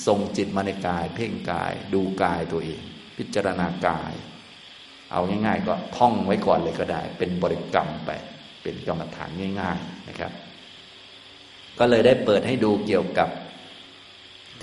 [0.10, 2.82] ส่งจิตมาในกาย เพ่งกาย ดูกายตัวเอง
[3.18, 4.14] พิจารณากาย
[5.12, 8.12] เอาง่าย ๆ ก็ท่องไว้ก่อนเลยก็ได้ เป็นบริกรรมไป
[8.64, 9.30] เป็นกรรมฐาน
[9.62, 10.32] ง่าย ๆนะครับ
[11.80, 13.30] ก็เลยได้เปิดให้ดูเกี่ยวกับ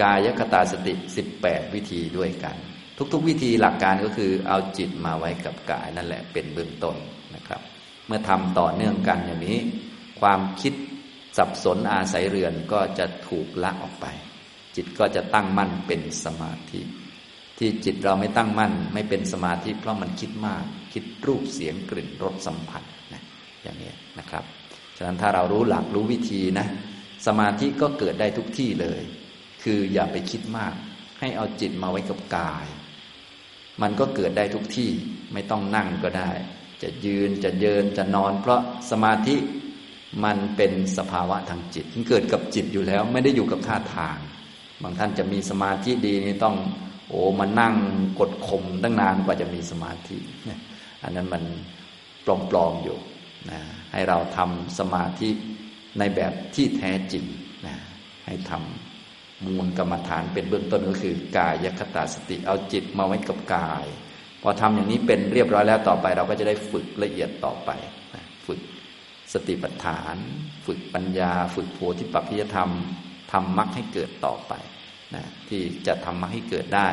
[0.03, 0.95] กายคตาสติ
[1.35, 2.57] 18 วิธีด้วยกัน
[3.13, 6.97] ทุกๆ วิธีหลักการก็คือเอาจิตมาไว้กับกายนั่นแหละเป็นเบื้องต้น
[7.35, 7.61] นะครับ
[8.07, 9.59] เมื่อทำต่อเนื่องกันอย่างนี้
[10.21, 10.75] ความคิด
[11.37, 14.07] สับสนอาศัยเรือนก็จะถูกละออกไป
[14.77, 16.81] จิตก็จะตั้งมั่นเป็นสมาธิ
[17.59, 23.23] ที่จิตเราไม่ตั้งมั่น ไม่เป็นสมาธิ เพราะมันคิดมาก คิดรูปเสียงกลิ่นรสสัมผัสนะ
[23.63, 24.45] อย่างนี้นะครับ
[24.97, 26.67] ฉะนั้นถ้าเรารู้หลักรู้วิธีนะ
[27.27, 29.03] สมาธิก็เกิดได้ทุกที่เลย
[29.63, 30.75] คืออย่าไปคิดมาก
[31.21, 32.67] ให้เอาจิตมาไว้กับกาย
[33.83, 34.91] มันก็เกิดได้ทุกที่
[35.33, 36.31] ไม่ต้องนั่งก็ได้
[36.83, 38.61] จะยืนจะเยินจะนอน เพราะ
[38.91, 39.37] สมาธิ
[40.25, 44.19] มันเป็นสภาวะทางจิตมันเกิดกับจิตอยู่แล้ว ไม่ได้อยู่กับท่าทาง
[44.83, 46.57] บางท่านจะมีสมาธิดีนี่ต้อง
[47.09, 47.75] โอ้มานั่ง
[48.19, 50.17] กดข่มตั้งนานกว่าจะมีสมาธิ
[51.03, 51.43] อันนั้นมัน
[52.51, 52.99] ปลอมๆอยู่
[53.51, 53.61] นะ
[53.93, 55.29] ให้เราทำสมาธิ
[55.99, 57.25] ในแบบที่แท้จริง
[57.67, 57.75] นะ
[58.27, 63.87] ให้ทำมูลกรรมฐานเป็นเบื้องต้นก็คือกายคตาสติเอาจิตมาไว้กับกาย
[64.43, 67.71] พอทำอย่างนี้เป็นเรียบร้อยแล้วต่อไป เราก็จะได้ฝึกละเอียดต่อไป
[68.47, 68.61] ฝึก
[69.33, 70.17] สติปัฏฐาน
[70.67, 72.71] ฝึกปัญญา ฝึกโพธิปัจจยธรรม
[73.33, 74.53] ทำมรรคให้เกิดต่อไป
[75.15, 76.89] นะที่จะทำมรรคให้เกิดได้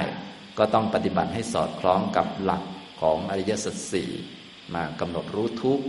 [0.57, 2.63] ก็ต้องปฏิบัติให้สอดคล้องกับหลัก
[3.01, 4.09] ของอริยสัจสี่
[4.73, 5.79] มากำหนดรู้ทุก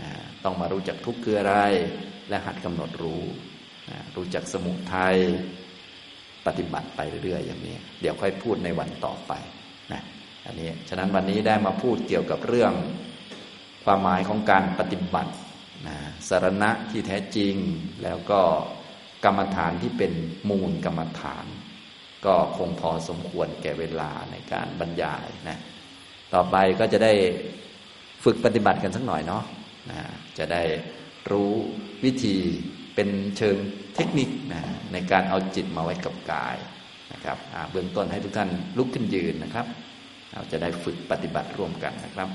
[0.00, 0.10] นะ
[0.44, 1.56] ต้องมารู้จักทุกข์คืออะไร
[2.28, 3.22] และหัดกำหนดรู้
[3.90, 5.16] นะรู้จักสมุทัย
[6.46, 9.32] ปฏิบัติไปเรื่อยๆอย่างนี้ เดี๋ยวค่อยพูดในวันต่อไป
[9.92, 10.02] นะ
[10.46, 12.72] อันนี้ฉะนั้นวันนี้ได้มาพูดเกี่ยวกับเรื่อง
[13.84, 15.32] ความหมายของการปฏิบัติ
[15.88, 15.96] นะ
[16.28, 17.54] สารณะที่แท้จริง
[18.02, 18.40] แล้วก็
[19.24, 20.12] กรรมฐานที่เป็น
[20.48, 21.46] มูลกรรมฐาน
[22.26, 25.58] ก็คงพอสมควรแก่เวลาในการบรรยายนะ
[26.34, 27.12] ต่อไปก็จะได้
[28.24, 29.44] ฝึกปฏิบัติกันสักหน่อยเนาะ
[29.90, 30.00] นะ
[30.38, 30.62] จะได้
[31.30, 31.52] รู้
[32.04, 32.36] วิธี
[32.94, 33.56] เป็นเชิง
[33.94, 34.62] เทคนิคนะ
[34.92, 36.56] ในการเอาจิตมาไว้กับกาย
[37.12, 37.38] นะครับ
[37.70, 39.66] เบื้องต้นให้ทุกท่านลุกขึ้นยืนนะครับ
[40.32, 42.28] เราจะได้ฝึกปฏิบัติร่วมกันนะครับ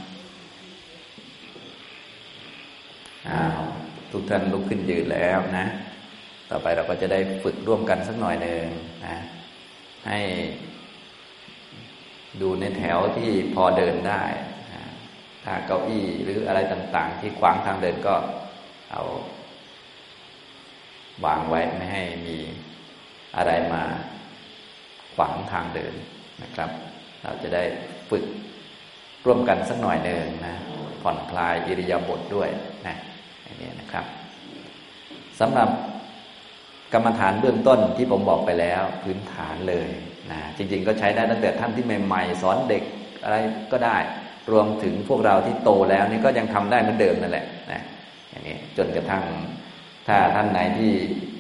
[4.12, 5.66] ทุกท่านลุกขึ้นยืนแล้วนะ
[6.52, 8.64] ต่อไปเราก็จะได้ฝึกร่วมกันสักหน่อยหนึ่ง
[9.06, 9.18] นะ
[10.08, 10.20] ให้
[12.42, 14.24] ดูในแถวที่พอเดินได้
[15.46, 18.16] ถ้าเก้าอี้หรืออะไรต่าง ๆ ที่ขวางทางเดินก็
[18.92, 19.04] เอา
[21.26, 22.38] วางไว้ไม่ให้มี
[23.38, 23.84] อะไรมา
[25.16, 25.94] ขวางทางเดิน
[26.44, 26.70] นะครับ
[27.24, 27.64] เราจะได้
[28.10, 28.24] ฝึก
[29.26, 30.56] ร่วมกันสักหน่อยหนึ่งนะ
[31.02, 32.50] ผ่อนคลายอิริยาบถด้วย
[32.88, 32.96] นะ
[33.44, 34.06] อย่างนี้นะครับ
[35.40, 35.70] สำหรับ
[36.94, 39.90] กรรมฐานเบื้องต้นที่ผมบอกไปแล้วพื้นฐานเลย
[40.32, 42.84] นะจริง ๆ ก็ใช้ได้ตั้งแต่ท่านที่ใหม่ๆ สอนเด็ก
[43.24, 43.38] อะไร
[43.72, 43.98] ก็ได้
[44.52, 47.82] รวมถึงพวกเราที่โตแล้วนี่ก็ยังทำได้เหมือนเดิมนั่นแหละนะ
[48.30, 49.24] อย่างนี้จนกระทั่ง
[50.08, 50.92] ถ้าท่านไหนที่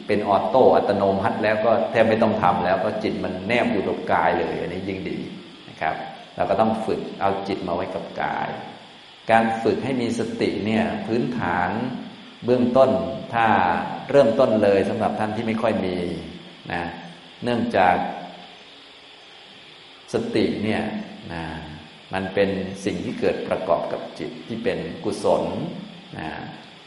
[0.07, 5.17] เป็นออโต้อัตโนมัติแล้วก็แทบไม่ต้องทำแล้วก็จิตมันแนบอยู่กับกายเลยอันนี้ยิ่งดี
[5.69, 5.95] นะครับ
[6.35, 8.49] เราก็ต้องฝึกเอาจิตมาไว้กับกาย
[9.31, 11.69] การฝึกให้มีสติเนี่ยพื้นฐาน
[12.45, 12.91] เบื้องต้น
[13.33, 13.45] ถ้า
[14.09, 15.97] เริ่มต้นเลยสำหรับท่านที่ไม่ค่อยมี
[16.71, 16.83] นะ
[17.43, 17.95] เนื่องจาก
[20.13, 20.83] สติเนี่ย
[21.33, 21.43] นะ
[22.13, 22.49] มันเป็น
[22.85, 25.43] สิ่งที่เกิดประกอบกับจิตที่เป็นกุศล
[26.19, 26.29] นะ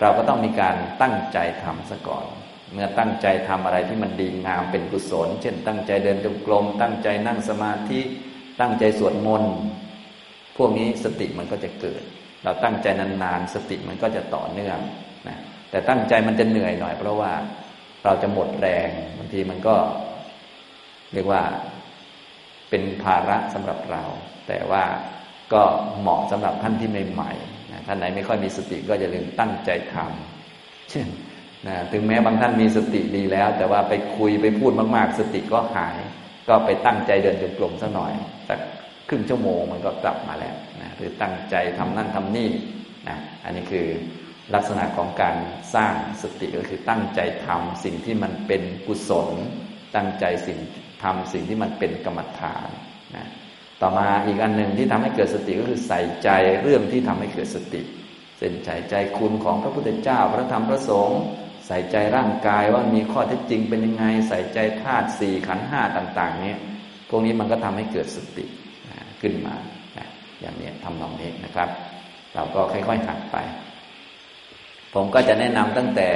[0.00, 2.26] เราก็ต้องมีการตั้งใจทำซะก่อน
[2.72, 8.00] เมื่อตั้งใจทำอะไรที่มันดีงามเป็นกุศล เช่น ตั้งใจเดินจงกรมตั้งใจนั่งสมาธิ
[8.60, 9.54] ตั้งใจสวดมนต์
[10.56, 12.02] พวกนี้สติมันก็จะเกิด
[12.44, 14.78] เราตั้งใจนานๆ สติมันก็จะต่อเนื่อง
[15.28, 15.38] นะ
[15.70, 17.32] แต่ตั้งใจมันจะเหนื่อยหน่อย เพราะว่า
[18.04, 19.76] เราจะหมดแรงบางทีมันก็
[21.12, 21.42] เรียกว่า
[22.70, 24.02] เป็นภาระสำหรับเรา
[24.48, 24.84] แต่ว่า
[25.52, 25.62] ก็
[26.00, 31.06] เหมาะสำหรับท่านที่ใหม่ๆนะท่านไหนไม่ค่อยมีสติก็อย่าลืมตั้งใจทำเช่น
[31.66, 35.96] นะถึงแม้บางท่านมีสติดีแล้ว แต่ว่าไปคุยไปพูดมาก ๆ สติก็หาย
[36.48, 38.12] ก็ไปตั้งใจเดินจงกรมสักหน่อย
[38.48, 38.58] สัก
[39.08, 42.48] ครึ่งชั่วโมงมันก็กลับมาแล้วนะหรือตั้งใจทำนั่นทำนี่
[43.08, 43.86] นะอันนี้คือ
[44.54, 45.36] ลักษณะของการ
[45.74, 49.28] สร้างสติก็คือตั้งใจทำสิ่งที่มันเป็นกุศล
[49.96, 50.58] ตั้งใจสิ่ง
[51.02, 52.68] ทำสิ่งที่มันเป็นกรรมฐาน
[53.16, 53.26] นะ
[53.80, 56.28] ต่อมาอีกอันหนึ่งที่ทำให้เกิดสติก็คือใส่ใจ
[56.62, 57.80] เรื่องที่ทำให้เกิดสติ
[58.38, 61.20] เส้นใจใจคุณของพระพุทธเจ้า พระธรรมพระสงฆ์
[61.66, 66.54] ใส่ใจร่างกายว่ามีข้อเท็จจริงเป็นยังไง ใส่ใจธาตุสี่ขันห้าต่าง ๆ นี้
[67.08, 68.44] พวกนี้มันก็ทำให้เกิดสติ
[69.20, 69.54] ขึ้นมา
[70.40, 71.68] อย่างนี้ทำนองนี้นะครับ
[72.34, 73.36] เราก็ค่อยๆหัดไป
[74.94, 76.10] ผมก็จะแนะนำตั้งแต่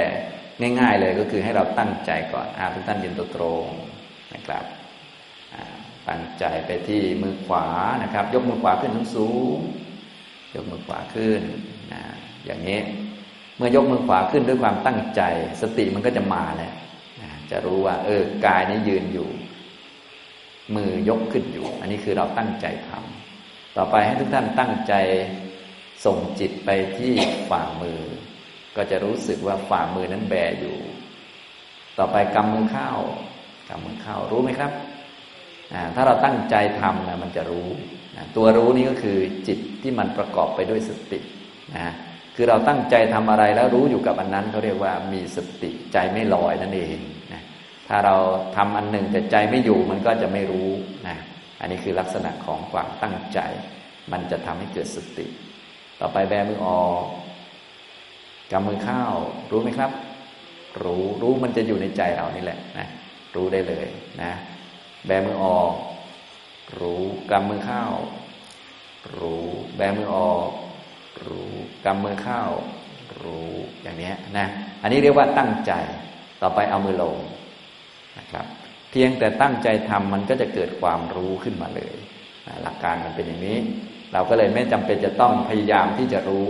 [0.79, 3.67] ง่าย ๆ เลยก็คือให้เราตั้งใจก่อนอาทุกท่านยืนตัวตรง
[4.33, 4.65] นะครับ
[6.09, 7.65] ตั้งใจไปที่มือขวา
[8.03, 9.57] นะครับ ยกมือขวาขึ้นสูง
[10.55, 11.41] ยกมือขวาขึ้น
[11.93, 12.01] นะ
[12.45, 12.79] อย่างนี้
[13.57, 15.21] เมื่อยกมือขวาขึ้นด้วยความตั้งใจ
[15.61, 16.73] สติมันก็จะมาแล้ว
[17.21, 19.29] นะจะรู้ว่า เออกายนี้ยืนอยู่
[20.75, 24.93] มือยกขึ้นอยู่ อันนี้คือเราตั้งใจทำต่อไปให้ทุกท่านตั้งใจ
[26.05, 27.13] ส่งจิตไปที่
[27.49, 27.99] ฝ่ามือ
[28.75, 30.75] ก็จะรู้สึกว่าฝ่ามือนั้นแบอยู่
[31.97, 32.89] ต่อไปกำมือเข้า
[33.69, 34.71] กำมือเข้ารู้ไหมครับ
[35.95, 37.67] ถ้าเราตั้งใจทำนะมันจะรู้
[38.35, 39.17] ตัวรู้นี้ก็คือ
[39.47, 41.19] จิตที่มันประกอบไปด้วยสติ
[41.77, 41.93] นะ
[42.35, 46.97] คือเราตั้งใจทำอะไรแล้วรู้อยู่กับอันนั้นเขาเรียกว่ามีสติใจไม่ลอยนั่นเอง
[47.33, 47.41] นะ
[47.87, 48.15] ถ้าเรา
[48.57, 50.69] ทำอันหนึ่งแต่ใจไม่อยู่มันก็จะไม่รู้
[51.07, 51.17] นะ
[51.59, 53.39] อันนี้คือลักษณะของความตั้งใจ
[54.11, 55.25] มันจะทำให้เกิดสติ
[55.99, 57.03] ต่อไปแบมือออก
[58.51, 59.03] กำมือเข้า
[59.51, 59.91] รู้ไหมครับ
[60.83, 62.87] รู้รู้มันจะอยู่ในใจเรานี่แหละนะ
[63.35, 63.87] รู้ได้เลย
[64.21, 64.31] นะ
[65.05, 65.73] แบมือออก
[66.79, 67.83] รู้กำมือเข้า
[69.17, 69.45] รู้
[69.75, 70.49] แบมือออก
[71.27, 71.51] รู้
[71.85, 72.41] กำมือเข้า
[73.21, 73.49] รู้
[73.83, 74.47] อย่างนี้นะ
[74.81, 75.73] อันนี้เรียกว่าตั้งใจ
[76.41, 77.17] ต่อไปเอามือลง
[78.19, 78.45] นะครับ
[78.91, 81.95] เพียงแต่ตั้งใจทำมันก็จะเกิดความรู้ขึ้นมาเลย
[82.63, 83.57] หลักการมันเป็นอย่างนี้
[84.13, 86.47] เราก็เลยไม่จำเป็นจะต้องพยายามที่จะรู้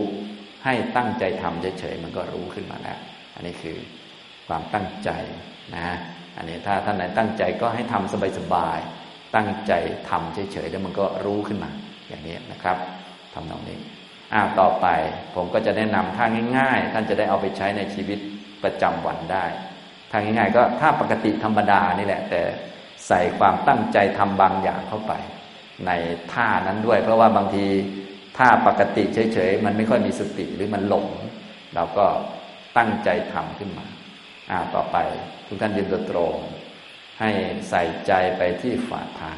[0.65, 2.97] ให้ตั้งใจทำเฉยๆมันก็รู้ขึ้นมาแล้ว
[3.35, 3.77] อันนี้คือ
[4.47, 5.09] ความตั้งใจ
[5.75, 5.87] นะ
[6.37, 9.73] อันนี้ถ้าท่านไหนตั้งใจก็ให้ทำสบายๆตั้งใจ
[10.09, 11.69] ทำเฉยๆแล้วมันก็รู้ขึ้นมา
[12.07, 12.77] อย่างนี้นะครับ
[13.33, 13.77] ทำตรงนี้
[14.33, 14.87] อ่าต่อไป
[15.35, 16.25] ผมก็จะแนะนำท่า
[16.57, 18.19] ง่าย ๆ ท่านจะได้เอาไปใช้ในชีวิต
[18.63, 19.45] ประจำวันได้
[20.11, 22.41] ทางง่าย ๆ ก็ถ้าปกติธรรมดานี่แหละ แต่
[23.07, 25.13] ใส่ความตั้งใจทำบางอย่างเข้าไป
[25.87, 25.91] ใน
[26.33, 27.65] ท่านั้นด้วย เพราะว่าบางที
[28.41, 31.07] ถ้าปกติเฉยๆ มันไม่ค่อยมีสติหรือมันหลง
[31.75, 32.05] เราก็
[32.77, 33.87] ตั้งใจทำขึ้นมา
[34.51, 34.97] อ่าต่อไป
[35.47, 36.35] ทุกท่านยืนตัวตรง
[37.19, 37.29] ให้
[37.69, 39.37] ใส่ใจไปที่ฝ่าเท้า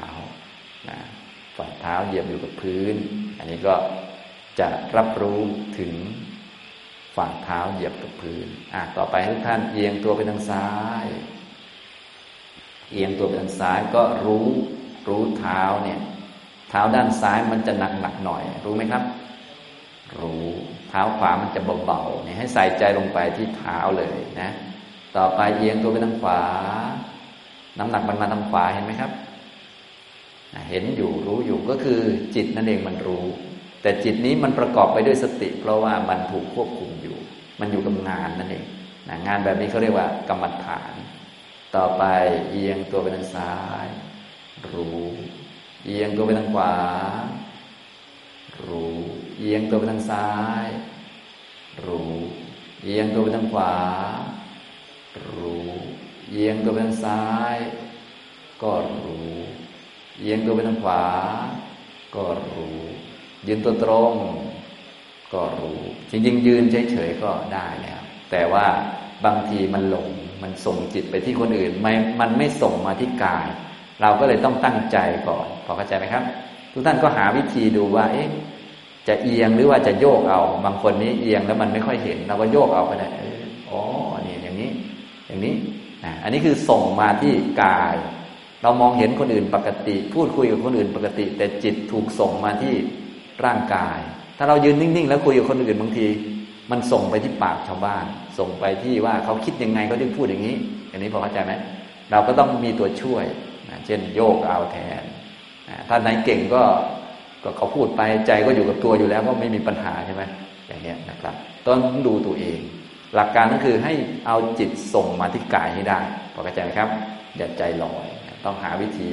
[0.90, 1.00] นะ
[1.58, 2.96] ฝ่าเท้าเหยียบอยู่กับพื้น
[3.38, 3.76] อันนี้ก็
[4.60, 5.40] จะรับรู้
[5.80, 5.94] ถึง
[7.16, 10.70] ฝ่าเท้าเหยียบกับพื้นอ่าต่อไปทุกท่านเอียงตัวไปทางซ้า
[11.04, 11.08] ย
[12.92, 14.48] เอียงตัวไปทางซ้ายก็รู้
[15.08, 16.00] รู้เท้าเนี่ย
[16.72, 19.04] เท้าด้านซ้ายมันจะหนักหนักหน่อย รู้ไหมครับ
[20.20, 20.46] รู้
[20.90, 24.50] เท้าขวามันจะเบาๆเนี่ยให้ใส่ใจลงไปที่เท้าเลยนะ
[25.18, 26.42] ต่อไปเอียงตัวไปทางขวา
[27.80, 29.12] น้ำหนักมันมาทางขวาเห็นไหมครับ
[30.70, 32.00] เห็นอยู่รู้อยู่ก็คือ
[32.36, 33.26] จิตนั่นเองมันรู้
[33.82, 37.18] แต่จิตนี้มันประกอบไปด้วยสติ เพราะว่ามันถูกควบคุมอยู่
[37.60, 38.66] มันอยู่กับงานนั่นเอง
[39.28, 40.94] งานแบบนี้เขาเรียกว่ากรรมฐาน
[41.76, 42.04] ต่อไป
[42.50, 43.54] เอียงตัวไปทางซ้า
[43.86, 43.88] ย
[44.74, 45.02] รู้
[45.86, 46.74] เอียงตัวไปทางขวา
[48.68, 48.96] รู้
[49.40, 50.30] เอียงตัวไปทางซ้า
[50.66, 50.68] ย
[51.86, 52.12] รู้
[52.84, 53.74] เอียงตัวไปทางขวา
[55.36, 55.66] รู้
[56.32, 57.24] เอียงตัวไปทางซ้า
[57.54, 57.56] ย
[58.62, 58.72] ก็
[59.04, 59.32] รู้
[60.20, 61.04] เอียงตัวไปทางขวา
[62.16, 62.76] ก็รู้
[63.48, 64.14] ยืนตัวตรง
[65.34, 65.80] ก็รู้
[66.10, 68.02] จริงๆ ยืนเฉยๆก็ได้แล้ว
[68.32, 68.66] แต่ว่า
[69.26, 70.08] บางทีมันหลง
[70.42, 73.48] มันส่งจิตไปที่คนอื่น ไม่ มันไม่ส่งมาที่กาย
[74.02, 74.98] เราก็เลยต้องตั้งใจ
[75.28, 76.24] ก่อนพอเข้าใจไหมครับ
[76.74, 78.28] ทุกท่านก็หาวิธีดูว่า เอ๊ะ
[79.08, 83.10] จะเอียงหรือว่าจะโยกเอา บางคนนี้เอียงแล้วมันไม่ค่อยเห็น เราก็โยกเอาไปได้
[83.70, 83.82] อ๋อ
[84.26, 84.70] นี่อย่างนี้
[85.28, 85.54] อย่างนี้
[86.24, 87.34] อันนี้คือส่งมาที่
[87.64, 87.96] กาย
[88.64, 92.74] เรามองเห็นคนอื่นปกติ พูดคุยกับคนอื่นปกติ แต่จิตถูกส่งมาที่
[93.46, 94.00] ร่างกาย
[94.38, 96.08] ถ้าเรายืนนิ่งๆ แล้วคุยกับคนอื่นบางที
[96.72, 98.06] มันส่งไปที่ปากชาวบ้าน
[98.40, 100.56] ส่งไปที่ว่าเขาคิดยังไงเขาถึงพูดอย่างนี้
[100.90, 101.54] อย่างนี้พอเข้าใจไหม
[102.12, 103.26] เราก็ต้องมีตัวช่วย
[103.86, 105.04] เช่นโยกเอาแทน
[105.88, 106.64] ถ้าไหนเก่งก็
[107.44, 110.24] ก็เขาพูดไปใจก็อยู่กับตัวอยู่แล้วก็ไม่มีปัญหาใช่ไหม
[110.68, 112.60] อย่างนี้นะครับต้องดูตัวเอง
[113.16, 113.94] หลักการก็คือให้
[114.28, 116.00] เอาจิตส่งมาที่กายให้ได้
[116.34, 116.90] พอเข้าใจไหมครับ
[117.38, 118.08] อย่าใจลอย
[118.46, 119.12] ต้องหาวิธี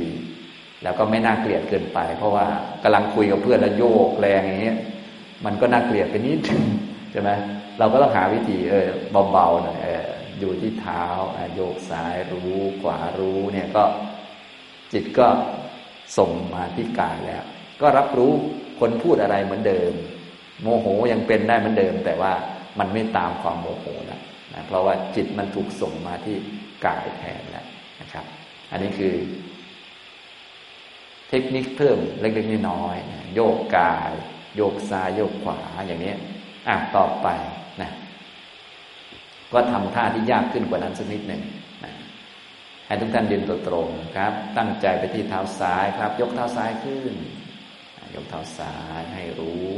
[0.82, 2.46] แล้วก็ไม่น่าเกลียดเกินไป เพราะว่า
[2.82, 4.78] กำลังคุยกับเพื่อนแล้วโยกแรงอย่างเงี้ย
[5.44, 6.40] มันก็น่าเกลียดไปนิด
[7.12, 7.30] ใช่ไหม
[7.78, 8.88] เราก็ต้องหาวิธีเออ
[9.32, 10.08] เบาๆหน่อยเออ
[10.40, 11.04] อยู่ที่เท้า
[11.54, 13.82] โยกซ้ายรู้ขวารู้เนี่ยก็
[14.92, 15.28] จิตก็
[16.18, 17.44] ส่งมาที่กายแล้ว
[17.80, 18.32] ก็รับรู้
[18.80, 19.92] คนพูดอะไรเหมือนเดิม
[20.62, 22.32] โมโหยังเป็นได้เหมือนเดิม แต่ว่า
[22.78, 24.20] มันไม่ตามความโมโหแล้ว
[24.54, 26.36] นะเพราะว่าจิตมันถูกส่งมาที่
[26.84, 27.66] กายแทนแล้ว
[28.00, 28.24] นะครับ
[28.70, 29.14] อันนี้คือ
[31.28, 34.10] เทคนิคเพิ่มเล็กๆน้อยๆโยกกาย
[34.56, 36.14] โยกซ้ายโยกขวาอย่างนี้
[36.68, 37.28] อะต่อไป
[37.82, 37.90] นะ
[39.52, 41.42] ก็ทำท่าที่ยากขึ้นกว่านั้นสักนิดหนึ่ง
[42.88, 47.12] ให้ทุกท่านยืนตัวตรงครับ ตั้งใจไปที่เท้าซ้ายครับ ยกเท้าซ้ายขึ้น
[48.14, 49.72] ยกเท้าซ้ายให้รู้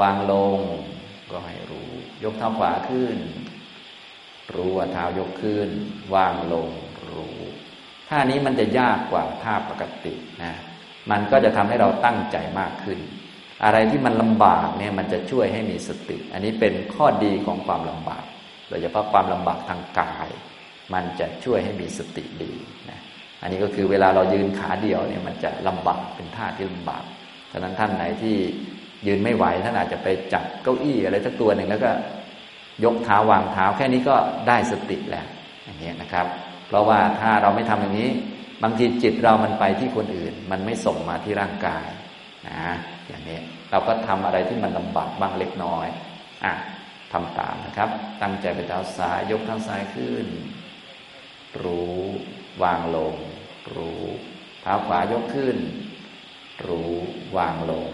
[0.00, 0.60] วางลง
[1.30, 1.90] ก็ให้รู้
[2.24, 3.16] ยกเท้าขวาขึ้น
[4.54, 5.68] รู้ว่าเท้ายกขึ้น
[6.14, 6.68] วางลง
[7.08, 7.34] รู้
[8.08, 10.52] ท่านี้มันจะยากกว่าท่าปกตินะ
[11.10, 12.98] มันก็จะทำให้เราตั้งใจมากขึ้น
[13.64, 18.24] อะไรที่มันลำบากเนี่ยมันจะช่วยให้มีสติ อันนี้เป็นข้อดีของความลำบาก
[18.68, 20.28] โดยเฉพาะความลำบากทางกาย
[20.94, 22.52] มันจะช่วยให้มีสติดี
[22.90, 22.98] นะ
[23.42, 27.04] อันนี้ก็คือเวลาเรายืนขาเดียวเนี่ยมันจะลำบากเป็นท่าที่ลำบาก
[27.52, 28.36] ฉะนั้นท่านไหนที่
[29.06, 31.90] ยืนไม่ไหวท่านอาจจะไปจับเก้าอี้อะไรสักตัวหนึ่งแล้วก็
[32.84, 34.16] ยกเท้าวางเท้าแค่นี้ก็
[34.48, 35.26] ได้สติแล้ว
[35.64, 36.26] อย่างนี้นะครับ
[36.68, 38.10] เพราะว่าถ้าเราไม่ทำอย่างนี้
[38.62, 41.86] บางทีจิตเรามันไปที่คนอื่น มันไม่ส่งมาที่ร่างกาย
[42.48, 42.56] นะ
[43.08, 43.38] อย่างนี้
[43.70, 45.86] เราก็ทำอะไรที่มันลำบากบ้างเล็กน้อย
[46.44, 46.54] อะ
[47.12, 47.88] ทำตามนะครับ
[48.22, 50.26] ตั้งใจไปเท้าซ้ายยกเท้าซ้ายขึ้น
[51.62, 51.96] รู้
[52.62, 53.14] วางลง
[53.74, 54.00] รู้
[54.62, 55.56] เท้าขวายกขึ้น
[56.66, 56.90] รู้
[57.36, 57.88] วางลง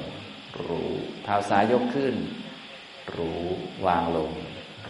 [0.67, 0.89] รู้
[1.25, 2.15] เท้าซ้ายยกขึ้น
[3.17, 3.43] รู้
[3.87, 4.33] วางลง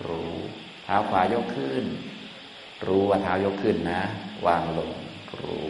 [0.06, 0.32] รู้
[0.84, 1.84] เท้าขวายกขึ้น
[2.86, 4.02] รู้ว่าเท้ายกขึ้นนะ
[4.46, 4.92] วางลง
[5.40, 5.68] รู้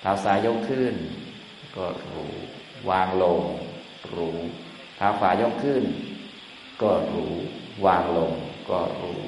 [0.00, 0.94] เท้าซ้ายยกขึ้น
[1.76, 2.32] ก็รู้
[2.90, 3.42] วางลง
[4.14, 4.36] รู้
[4.96, 5.84] เท้าขวายกขึ้น
[6.82, 7.32] ก็รู้
[7.86, 8.32] วางลง
[8.70, 9.20] ก็รู้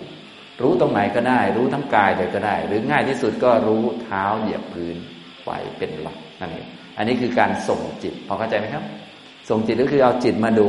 [0.62, 4.96] รู้ตรงไหนก็ได้ รู้ทั้งกายเลยก็ได้ หรือง่ายที่สุดก็รู้เท้าเหยียบพื้น
[5.42, 8.84] ไหวเป็นหลักนั่นเองอันนี้คือการส่งจิตพอเข้าใจไหมครับ
[9.48, 10.68] ส่งจิตก็คือเอาจิตมาดู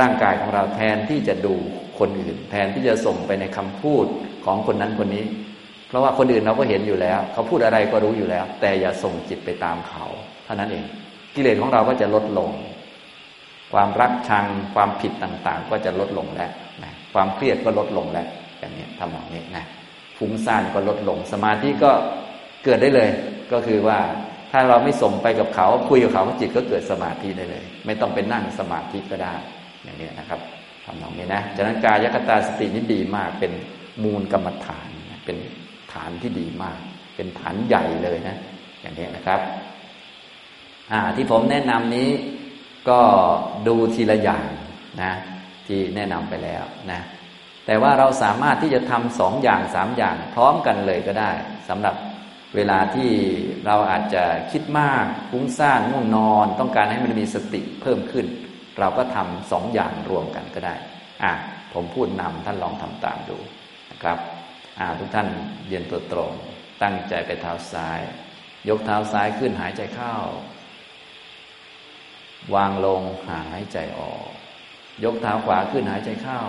[0.00, 1.54] ร่างกายของเราแทนที่จะดู
[1.98, 4.06] คนอื่น แทนที่จะส่งไปในคำพูด
[4.44, 5.24] ของคนนั้นคนนี้
[5.88, 10.04] เพราะว่าคนอื่นเราก็เห็นอยู่แล้ว เขาพูดอะไรก็รู้อยู่แล้ว แต่อย่าส่งจิตไปตามเขา
[10.44, 10.84] เท่านั้นเอง
[11.34, 12.50] กิเลสของเราก็จะลดลง
[13.72, 16.50] ความรักชังความผิดต่างๆ ก็จะลดลงแล้ว
[17.14, 18.26] ความเครียดก็ลดลงแล้ว
[18.64, 19.64] อย่างนี้ทำแบบนี้นะ
[20.18, 21.92] ฟุ้งซ่านก็ลดลงสมาธิก็
[22.64, 23.10] เกิดได้เลย
[23.52, 23.98] ก็คือว่า
[24.52, 29.34] ถ้าเราไม่ส่งไปกับเขาคุยกับเขาจิตก็เกิดสมาธิได้เลย ไม่ต้องไปนั่งสมาธิก็ได้
[29.84, 30.40] อย่างนี้นะครับ
[30.84, 33.52] ทำตรงนี้นะจันกายคตาสตินี่ดีมากเป็น
[34.02, 34.88] มูลกรรมฐาน
[35.24, 35.36] เป็น
[35.92, 36.78] ฐานที่ดีมาก
[37.16, 38.36] เป็นฐานใหญ่เลยนะ
[38.80, 39.40] อย่างนี้นะครับ
[40.92, 42.08] อ่าที่ผมแนะนำนี้
[42.88, 43.00] ก็
[43.68, 44.46] ดูทีละอย่าง
[45.02, 45.12] นะ
[45.66, 47.00] ที่แนะนำไปแล้วนะ
[47.66, 51.30] แต่ว่าเราสามารถที่จะทำสองอย่างสามอย่างพร้อมกันเลยก็ได้
[51.68, 51.94] สำหรับ
[52.56, 53.10] เวลาที่
[53.66, 58.26] เราอาจจะคิดมากฟุ้งซ่านง่วงนอน ต้องการให้มันมีสติเพิ่มขึ้น
[58.78, 60.74] เราก็ทำสองอย่างรวมกันก็ได้
[61.22, 61.32] อะ
[61.72, 63.38] ผมพูดนำท่านลองทำตามดู
[63.90, 64.18] นะครับ
[64.78, 65.28] อ่าทุกท่าน
[65.68, 66.32] เย็นตัวตรง
[66.82, 68.00] ตั้งใจไปเท้าซ้าย
[68.68, 70.14] ยกเท้าซ้ายขึ้นหายใจเข้า
[72.54, 74.28] วางลงหายใจออก
[75.04, 76.40] ยกเท้าขวาขึ้นหายใจเข้า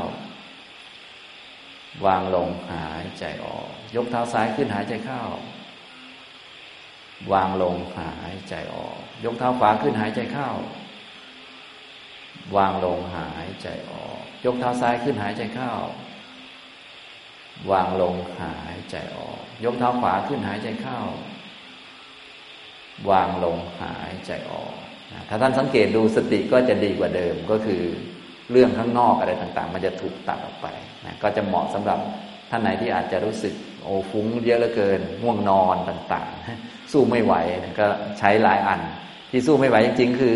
[2.05, 5.23] วางลงหายใจออก ยกเท้าซ้ายขึ้นหายใจเข้า
[7.33, 10.49] วางลงหายใจออก ยกเท้าขวาขึ้นหายใจเข้า
[12.55, 15.73] วางลงหายใจออก ยกเท้าซ้ายขึ้นหายใจเข้า
[17.71, 20.99] วางลงหายใจออก ยกเท้าขวาขึ้นหายใจเข้า
[23.09, 24.73] วางลงหายใจออก
[25.29, 27.83] ถ้าท่านสังเกตดูสติก็จะดีกว่าเดิมก็คือ
[28.51, 30.67] เรื่องข้างนอกอะไรต่างๆ มันจะถูกตัดออกไป
[31.05, 31.99] นะก็จะเหมาะสำหรับ
[32.49, 37.33] ท่านไหนที่อาจจะรู้สึกโอ้ฟุ้งเยอะเหลือเกินง่วงนอนต่างๆ สู้ไม่ไหว
[37.63, 37.87] นะก็
[38.19, 38.79] ใช้หลายอัน
[39.31, 40.33] ที่สู้ไม่ไหวจริงๆ คือ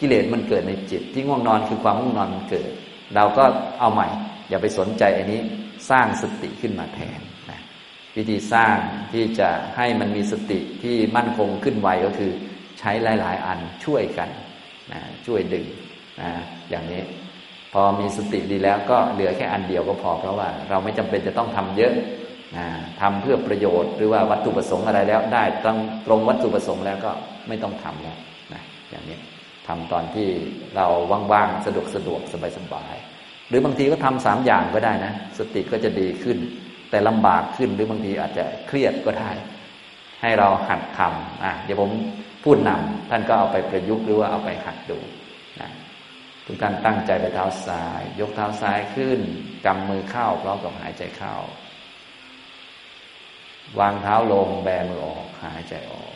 [0.00, 2.70] กิเลสมันเกิดในจิต ที่ง่วงนอนคือความง่วงนอนมันเกิด
[3.14, 3.44] เราก็
[3.80, 4.08] เอาใหม่
[4.48, 5.40] อย่าไปสนใจอันนี้
[5.90, 7.60] สร้างสติขึ้นมาแทนนะ
[8.16, 8.76] วิธีสร้าง
[9.12, 12.32] ที่จะให้มันมีสติที่มั่นคงขึ้นไวก็คือ
[12.78, 12.90] ใช้
[13.20, 14.28] หลาย ๆ อันช่วยกัน
[14.92, 15.64] นะช่วยดึง
[16.20, 16.30] นะ
[16.70, 17.00] อย่างนี้
[17.72, 21.92] พอมีสติดีแล้วก็เหลือแค่อันเดียวก็พอ เพราะว่า เราไม่จำเป็นจะต้องทำเยอะ
[22.56, 22.66] นะ
[23.00, 27.10] ทำเพื่อประโยชน์หรือว่าวัตถุประสงค์อะไรแล้ว ได้ต้องตรงวัตถุประสงค์แล้วก็
[27.48, 28.16] ไม่ต้องทำแล้ว
[28.52, 29.18] นะอย่างนี้
[29.68, 30.28] ทำตอนที่
[30.76, 30.86] เรา
[31.32, 32.20] ว่างๆสะดวกสะดวก
[32.58, 36.38] สบายๆหรือบางทีก็ทำสามอย่างก็ได้นะ สติก็จะดีขึ้น
[36.90, 39.30] แต่ลำบากขึ้นหรือบางทีอาจจะเครียดก็ได้
[40.22, 41.90] ให้เราหัดทำอะเดี๋ยวผม
[42.44, 44.98] พูดนำท่านก็เอาไปประยุกต์หรือว่าเอาไปหัดดู
[46.46, 49.20] ทุกท่านตั้งใจไปเท้าซ้าย ยกเท้าซ้ายขึ้น
[49.66, 51.34] กำมือเข้าพร้อมกับหายใจเข้า
[53.78, 56.14] วางเท้าลงแบมือออกหายใจออก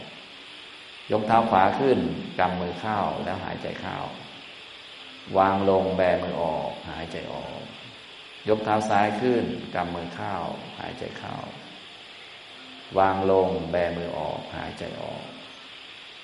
[1.13, 1.99] ยกเท้าขวาขึ้น
[2.39, 3.97] กำมือเข้าแล้วหายใจเข้า
[5.39, 7.61] วางลงแบมือออก หายใจออก
[8.49, 10.35] ยกเท้าซ้ายขึ้นกำมือเข้า
[10.79, 11.37] หายใจเข้า
[12.99, 15.23] วางลงแบมือออก หายใจออก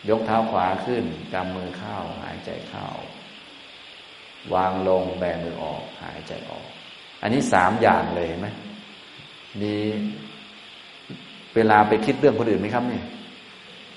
[0.09, 1.05] ยกเท้าขวาขึ้น
[1.35, 2.89] กำมือเข้า หายใจเข้า
[4.55, 6.65] วางลงแบมือออก หายใจออก
[7.23, 8.49] อันนี้สามอย่างเลยไหม
[9.61, 9.75] มี
[11.55, 13.05] เวลาไปคิดเรื่องคนอื่นไหมครับเนี่ย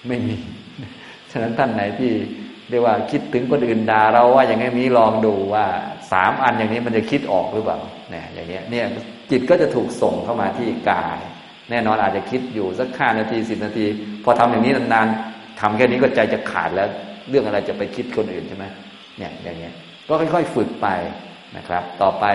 [0.08, 0.38] ไม่มี
[1.32, 2.12] ฉะนั้นท่านไหนที่
[2.70, 5.66] เรียกว่าคิดถึงคนอื่นด่าเราว่าอย่างนี้ลองดูว่า
[6.12, 7.80] สามอันอย่างนี้มันจะคิดออกหรือเปล่า
[8.12, 8.86] เนี่ยอย่างเนี้ยเนี่ย
[9.32, 11.20] จิตก็จะถูกส่งเข้ามาที่กาย
[11.70, 13.86] แน่นอนอาจจะคิดอยู่สักห้านาทีสิบนาที
[14.24, 16.88] พอทำอย่างนี้นานๆทำแค่นี้ก็ใจจะขาดแล้ว
[17.30, 18.66] เรื่องอะไรจะไปคิดคนอื่นใช่ไหม
[19.18, 19.74] เนี่ยอย่างเงี้ย
[20.10, 20.88] ก็ค่อย ๆ ฝึกไป
[21.58, 22.26] นะครับ ต่อไป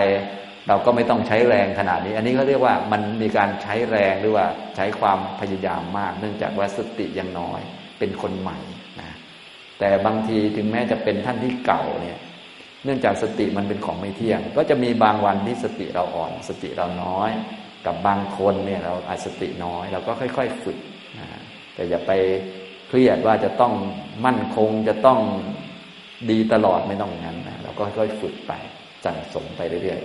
[0.67, 4.45] เราก็ไม่ต้องใช้แรงขนาดนี้ อันนี้เขาเรียกว่ามันมีการใช้แรงหรือว่า
[4.75, 7.61] ใช้ความพยายามมาก เนื่องจากว่าสติยังน้อย
[7.99, 8.57] เป็นคนใหม่
[8.99, 9.09] นะ
[9.79, 12.19] แต่บางทีถึงแม้จะเป็นท่านที่เก่าเนี่ย
[12.83, 17.31] เนื่องจากสติมันเป็นของไม่เที่ยง ก็จะมีบางวันที่สติเราอ่อน สติเราน้อย
[17.85, 20.77] กับบางคนเนี่ยเราอาจสติน้อย เราก็ค่อย ๆ ฝึก
[21.19, 21.27] นะ
[21.75, 22.11] แต่อย่าไป
[22.87, 23.73] เครียดว่าจะต้อง
[24.25, 25.19] มั่นคงจะต้อง
[26.31, 28.53] ดีตลอดไม่ต้องอย่างนั้นนะ ก็ค่อยฝึกไป
[29.05, 30.01] สั่งสมไปเรื่อย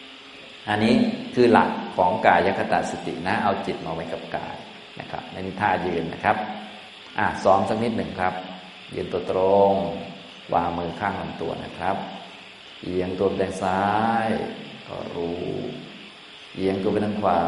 [0.00, 0.94] ๆ อันนี้
[1.34, 4.56] คือหลักของกายคตาสตินะ เอาจิตมาไว้กับกาย
[5.00, 6.36] นะครับนนี้ท่ายืนนะครับ
[7.18, 8.34] อะซ้อมสักนิดหนึ่งครับ
[8.94, 9.40] ยืนตัวตร
[9.72, 9.74] ง
[10.54, 11.96] วางมือข้างลำตัวนะครับ
[12.82, 13.82] เอียงตัวไปทางซ้า
[14.24, 14.28] ย
[14.86, 15.40] ก็รู้
[16.54, 17.40] เอียงตัวไปทางขวา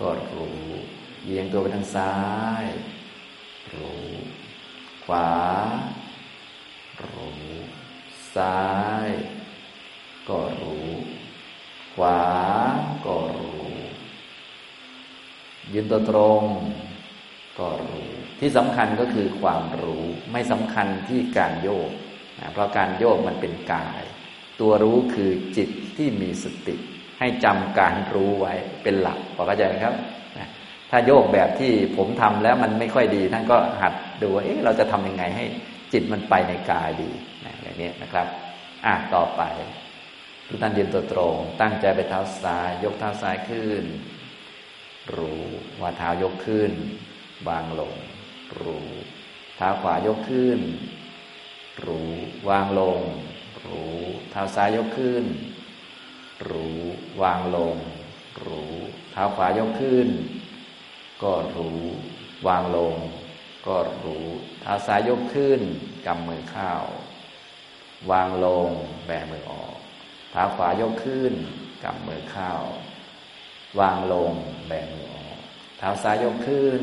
[0.00, 0.58] ก็รู้
[1.24, 2.14] เอียงตัวไปทางซ้า
[2.62, 2.64] ย
[3.74, 4.00] รู้
[5.04, 5.28] ขวา
[7.02, 7.32] รู้
[8.36, 8.62] ซ้า
[9.06, 9.08] ย
[10.28, 10.88] ก็รู้
[11.94, 12.20] ขวา
[13.06, 13.66] ก็รู้
[15.74, 16.42] ยืนตัวตรง
[17.58, 18.08] ก็รู้
[18.40, 21.90] ที่สำคัญก็คือความรู้ไม่สำคัญที่การโยก
[22.38, 24.02] นะเพราะการโยกมันเป็นกาย
[24.60, 26.76] ตัวรู้คือจิตที่มีสติ
[27.18, 29.94] ให้จำการรู้ไว้เป็นหลักพอเข้าใจไหมครับ
[30.90, 35.44] ถ้าโยกแบบที่ผมทำแล้วมันไม่ค่อยดี ท่านก็หัดดูว่าเอ๊ะเราจะทำยังไงให้
[35.92, 37.10] จิตมันไปในกายดี
[37.44, 38.26] นะอย่างนี้นะครับ
[38.86, 39.42] อะต่อไป
[40.46, 43.84] ทุกท่านยืนตัวตรง ตั้งใจไปเท้าซ้าย ยกเท้าซ้ายขึ้น
[45.16, 45.42] รู้
[45.80, 46.72] ว่าเท้ายกขึ้น
[47.48, 47.94] วางลง
[48.60, 48.88] รู้
[49.56, 50.60] เท้าขวายกขึ้น
[51.86, 52.10] รู้
[52.48, 53.00] วางลง
[53.64, 53.96] รู้
[54.30, 55.24] เท้าซ้ายยกขึ้น
[56.50, 56.78] รู้
[57.22, 57.76] วางลง
[58.46, 58.72] รู้
[59.12, 60.08] เท้าขวายกขึ้น
[61.22, 61.80] ก็รู้
[62.46, 62.94] วางลง
[63.66, 64.26] ก็รู้
[64.60, 65.60] เท้าซ้ายยกขึ้น
[66.06, 66.72] กำมือเข้า
[68.10, 68.70] วางลง
[69.06, 69.74] แบมือออก
[70.30, 71.32] เท้าขวายกขึ้น
[71.84, 72.52] กำมือเข้า
[73.80, 74.32] วางลง
[74.68, 75.36] แบมือออก
[75.78, 76.82] เท้าซ้ายยกขึ้น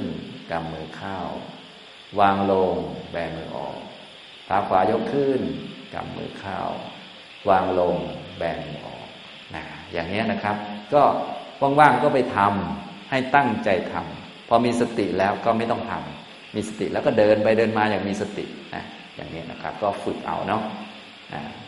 [0.52, 1.18] กำมือเข้า
[2.20, 2.76] วางลง
[3.12, 3.78] แบมือออก
[4.46, 5.42] เท้าขวายกขึ้น
[5.94, 6.60] กำมือเข้า
[7.50, 7.96] วางลง
[8.38, 9.08] แบมือออก
[9.56, 10.56] นะอย่างนี้นะครับ
[10.94, 11.04] ก็
[11.80, 16.25] ว่างๆก็ไปทำให้ตั้งใจทำพอมีสติแล้วก็ไม่ต้องทำ
[16.56, 18.46] มีสติแล้วก็เดินไปเดินมาอย่างมีสติ
[18.76, 18.84] นะ
[19.16, 20.62] อย่างนี้นะครับ ก็ฝึกเอาเนาะ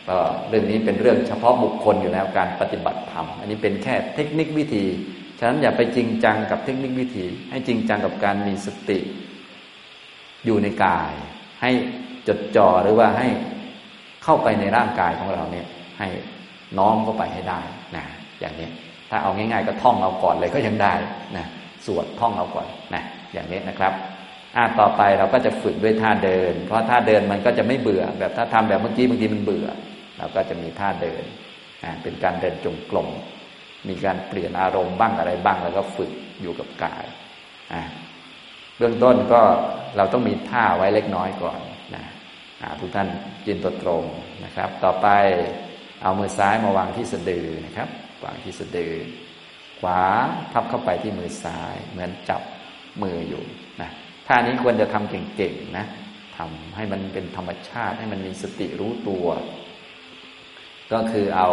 [0.08, 0.16] ก็
[0.48, 4.84] เรื่องนี้เป็นเรื่องเฉพาะบุคคลอยู่แล้วการปฏิบัติธรรมอันนี้เป็นแค่เทคนิควิธี
[5.38, 8.98] ฉะนั้นอย่าไปจริงจังกับเทคนิควิธี ให้จริงจังกับการมีสติ
[10.44, 11.12] อยู่ในกาย
[11.62, 11.70] ให้
[12.28, 13.28] จดจ่อหรือว่าให้
[14.24, 15.66] เข้าไปในร่างกายของเราเนี่ย
[15.98, 16.08] ให้
[16.78, 17.60] น้อมเข้าไปให้ได้
[17.96, 18.04] นะ
[18.40, 18.68] อย่างนี้
[19.10, 20.92] ถ้าเอาง่าย ๆ ก็ท่องเอาก่อนเลยก็ยังได้
[21.36, 21.46] นะ
[21.86, 23.92] สวดท่องเอาก่อนนะอย่างนี้นะครับ
[24.56, 29.68] อ่าต่อไปเราก็จะฝึกด้วยท่าเดิน เพราะท่าเดินมันก็จะไม่เบื่อ แบบถ้าทำแบบเมื่อกี้บางทีมันเบื่อ
[30.18, 31.24] เราก็จะมีท่าเดิน
[31.84, 33.08] อ่าเป็นการเดินจงกรม
[33.88, 36.10] มีการเปลี่ยนอารมณ์บ้างอะไรบ้างแล้วก็ฝึก
[36.42, 37.04] อยู่กับกาย
[37.72, 37.82] อ่า
[38.78, 39.40] เบื้องต้นก็
[39.96, 41.60] เราต้องมีท่าไว้เล็กน้อยก่อน
[41.94, 42.04] นะ
[42.80, 43.08] ทุกท่าน
[43.46, 44.04] จินตัวตรง
[44.44, 45.08] นะครับ ต่อไป
[46.02, 47.88] เอามือซ้ายมาวางที่สะดือนะครับ
[48.24, 48.94] วางที่สะดือ
[49.80, 50.02] ขวา
[50.52, 52.42] ทับเข้าไปที่มือซ้าย เหมือนจับ
[53.02, 53.44] มืออยู่
[54.28, 55.86] ท่านี้ควรจะทำเก่งๆนะ
[56.36, 59.26] ทำให้มันเป็นธรรมชาติให้มันมีสติรู้ตัว
[60.92, 61.50] ก็คือเอา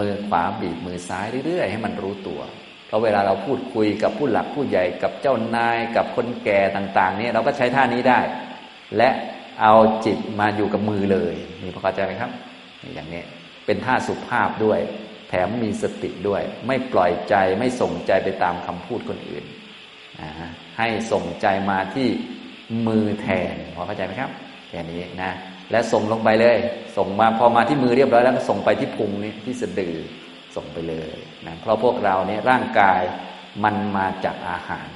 [0.00, 2.40] มือขวาบีบมือซ้ายเรื่อยๆ ให้มันรู้ตัว
[2.86, 8.20] เพราะเวลาเราพูดคุยกับผู้หลักผู้ใหญ่กับเจ้านายกับคนแก่ต่างๆนี่เราก็ใช้ท่านี้ได้
[8.96, 9.10] และ
[9.62, 9.74] เอา
[10.04, 12.30] จิตมาอยู่กับมือเลยนี่พอเข้าใจไหมครับ
[12.94, 13.22] อย่างนี้
[13.66, 14.80] เป็นท่าสุภาพด้วย
[15.28, 19.44] แถมมีสติด้วย ไม่ปล่อยใจไม่ส่งใจไปตามคำพูดคนอื่น
[20.78, 22.08] ให้ส่งใจมาที่
[22.86, 24.30] มือแทนพอเข้าใจไหมครับ
[24.68, 25.32] แค่นี้นะ
[25.70, 26.56] และส่งลงไปเลย
[26.96, 29.96] ส่งมาพอมาที่มือเรียบร้อยแล้วก็ส่งไปที่พุงนี่ที่สะดือ
[30.56, 31.16] ส่งไปเลย
[31.46, 33.00] นะเพราะพวกเราเนี่ยร่างกาย
[33.64, 34.88] มันมาจากอาหาร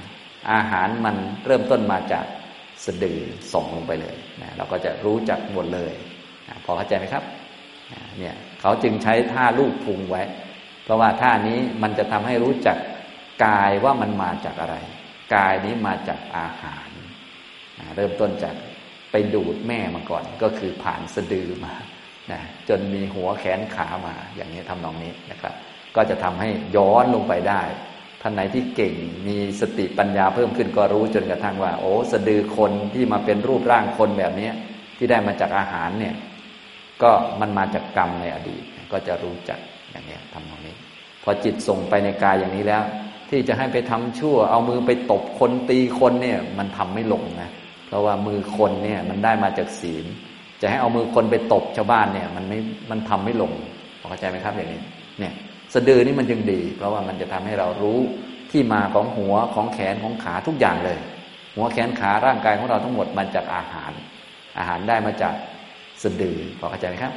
[0.51, 1.15] อาหารมัน
[1.45, 2.25] เริ่มต้นมาจาก
[2.85, 3.19] สะดือ
[3.53, 5.93] ส่งลงไปเลยนะเราก็จะรู้จักหมดเลย
[6.47, 7.23] นะพอเข้าใจไหมครับ
[8.19, 10.23] เนี่ยเขาจึงใช้ท่าลูกพุงไว้
[10.83, 12.77] เพราะว่าท่านี้มันจะทำให้รู้จัก
[13.45, 14.75] กายว่ามันมาจากอะไร
[15.33, 16.89] กายนี้มาจากอาหาร
[17.95, 18.55] เริ่มต้นจาก
[19.11, 21.73] ไปดูดแม่มาก่อน ก็คือผ่านสะดือมา
[22.31, 25.53] นะจนมีหัวแขนขามาอย่างนี้ทำนองนี้นะครับ
[25.95, 27.61] ก็จะทำให้ย้อนลงไปได้
[28.21, 28.93] ท่านไหนที่เก่ง
[29.27, 34.49] มีสติปัญญาเพิ่มขึ้นก็รู้จนกระทั่งว่า โอ้สะดือคนที่มาเป็นรูปร่างคนแบบนี้
[34.97, 36.15] ที่ได้มาจากอาหารเนี่ย
[37.03, 39.59] ก็มันมาจากกรรมในอดีต ก็จะรู้จัก
[39.91, 40.75] อย่างนี้ทำตรงนี้
[41.23, 42.83] พอจิตส่งไปในกายอย่างนี้แล้ว
[43.33, 47.49] ที่จะให้ไปทำชั่ว เอามือไปตบคนตีคนเนี่ย มันทำไม่ลงนะ
[47.87, 50.05] เพราะว่ามือคนเนี่ยมันได้มาจากศีล
[50.61, 52.59] จะให้เอามือคนไปตบชาวบ้านเนี่ย มันไม่
[52.89, 53.51] มันทำไม่ลง
[54.09, 54.81] เข้าใจไหมครับอย่างนี้
[55.19, 55.33] เนี่ย
[55.73, 57.99] สะดือนี่มันจึงดี เพราะว่ามันจะทำให้เรารู้
[58.51, 60.97] ที่มาของหัวของแขนของขาทุกอย่างเลย
[61.55, 63.91] หัวแขนขาร่างกายของเราทั้งหมดมาจากอาหาร
[64.57, 65.33] อาหารได้มาจาก
[66.03, 67.13] สะดือพอเข้าใจไหมครับ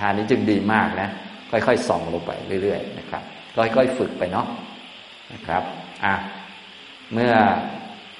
[0.00, 1.08] ทานนี้จึงดีมากนะ
[1.50, 2.30] ค่อยๆส่องลงไป
[2.62, 3.22] เรื่อย ๆ นะครับ
[3.56, 4.46] ค่อยๆฝึกไปเนาะ
[5.34, 5.62] นะครับ
[6.04, 6.14] อะ
[7.12, 7.34] เมื่อ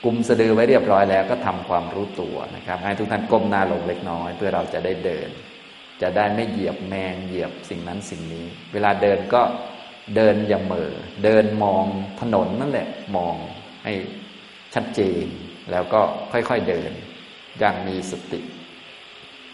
[0.05, 5.29] กุมสะดือไว้เรียบร้อยแล้วก็ทำความรู้ตัวนะครับ ให้ทุกท่านก้มหน้าลงเล็กน้อย เพื่อเราจะได้เดิน
[6.03, 9.43] จะได้ไม่เหยียบแมงเหยียบสิ่งนั้นสิ่งนี้ เวลาเดินก็
[10.17, 10.93] เดินอย่างเหม่อ
[11.25, 11.85] เดินมอง
[12.21, 13.35] ถนนนั่นแหละมอง
[13.85, 13.93] ให้
[14.75, 15.27] ชัดเจน
[15.71, 16.01] แล้วก็
[16.33, 16.93] ค่อยๆเดิน
[17.59, 18.41] อย่างมีสติ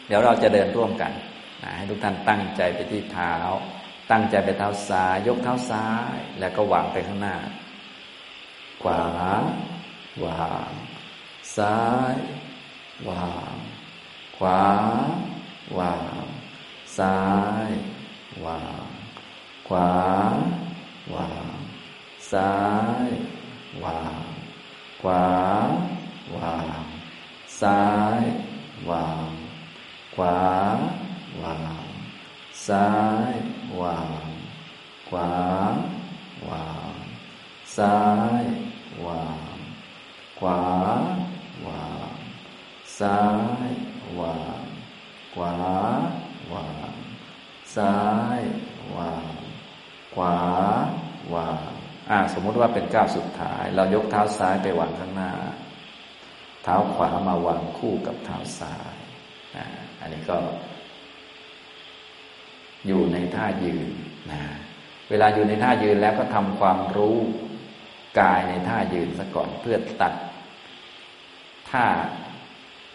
[0.07, 1.13] เดี๋ยวเราจะเดินร่วมกัน
[1.63, 3.35] นะให้ทุกท่านตั้งใจไปที่เท้า
[4.11, 7.37] ตั้งใจไปเท้าซ้าย ยกเท้าซ้าย แล้วก็วางไปข้างหน้า
[8.83, 9.03] ขวา
[10.25, 10.73] วาง
[11.57, 11.79] ซ้า
[12.13, 12.15] ย
[13.09, 13.57] วาง
[14.37, 14.63] ขวา
[15.79, 16.27] วาง
[16.99, 17.19] ซ้า
[17.69, 17.71] ย
[18.45, 18.87] วาง
[19.69, 19.91] ขวา
[21.15, 21.57] วาง
[22.33, 22.53] ซ้า
[23.07, 23.09] ย
[23.85, 24.25] วาง
[25.03, 25.25] ขวา
[26.37, 26.85] วาง
[27.61, 27.83] ซ้า
[28.19, 28.23] ย
[28.91, 29.31] วาง
[30.15, 30.39] ขวา
[31.43, 31.88] วาง
[32.69, 32.91] ซ้า
[33.31, 33.35] ย
[33.81, 34.29] วาง
[35.09, 35.31] ขวา
[36.49, 36.95] วาง
[37.77, 37.99] ซ้า
[38.43, 38.45] ย
[39.07, 39.49] วาง
[40.39, 40.61] ขวา
[41.67, 42.15] วาง
[42.99, 43.21] ซ้า
[43.67, 43.69] ย
[44.21, 44.63] วาง
[45.35, 45.55] ขวา
[46.53, 46.93] วาง
[47.77, 47.97] ซ้า
[48.39, 48.41] ย
[48.97, 49.35] วาง
[50.15, 50.37] ขวา
[51.35, 51.71] วาง
[52.11, 55.33] อ่าสมมุติว่าเป็นก้าวสุดท้าย เรายกเท้าซ้ายไปวางข้างหน้า
[56.63, 58.95] เท้าขวามาวางคู่กับเท้าซ้าย
[59.57, 59.65] อ่า
[60.01, 60.39] อันนี้ก็
[62.87, 63.89] อยู่ในท่ายืน
[64.31, 64.41] นะ
[65.11, 67.17] เวลาอยู่ในท่ายืนแล้วก็ทำความรู้
[68.21, 70.15] กายในท่ายืนซะก่อนเพื่อตัด
[71.71, 71.85] ถ้า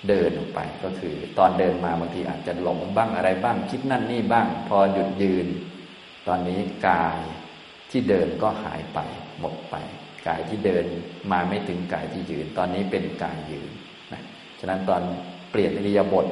[0.08, 5.48] เดินออกไป ก็คือ ตอนเดินมาบางทีอาจจะหลงบ้างอะไรบ้าง คิดนั่นนี่บ้าง พอหยุดยืน
[6.28, 6.60] ตอนนี้
[6.90, 7.20] กาย
[7.92, 9.00] ที่เดินก็หายไป
[9.40, 9.76] หมดไป
[10.28, 10.86] กายที่เดิน
[11.32, 13.72] มาไม่ถึงกายที่ยืน ตอนนี้เป็นกายยืน
[14.14, 14.22] นะ
[14.60, 15.02] ฉะนั้นตอน
[15.52, 16.26] เปลี่ยนอิริยาบถ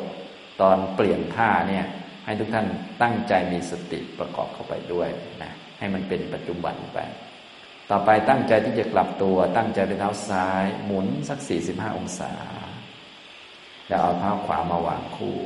[0.62, 1.86] ตอนเปลี่ยนท่าเนี่ย
[2.26, 2.68] ให้ทุกท่าน
[3.02, 5.10] ตั้งใจมีสติประกอบเข้าไปด้วย
[5.44, 7.00] นะให้มันเป็นปัจจุบันไป
[7.90, 12.34] ต่อไปตั้งใจที่จะกลับตัว ตั้งใจไปเท้าซ้าย หมุนสักสี่สิบห้าองศา
[13.88, 15.38] แล้วเอาเท้าขวามาวางคู่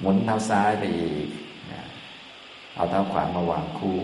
[0.00, 1.28] หมุนเท้าซ้ายไปอีก
[2.76, 4.00] เอาเท้าขวามาวางคู่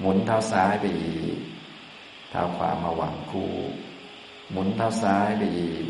[0.00, 1.36] หมุนเท้าซ้ายไปอีก
[2.30, 3.50] เท้าขวามาวางคู่
[4.50, 5.86] หมุนเท้าซ้ายไปอีก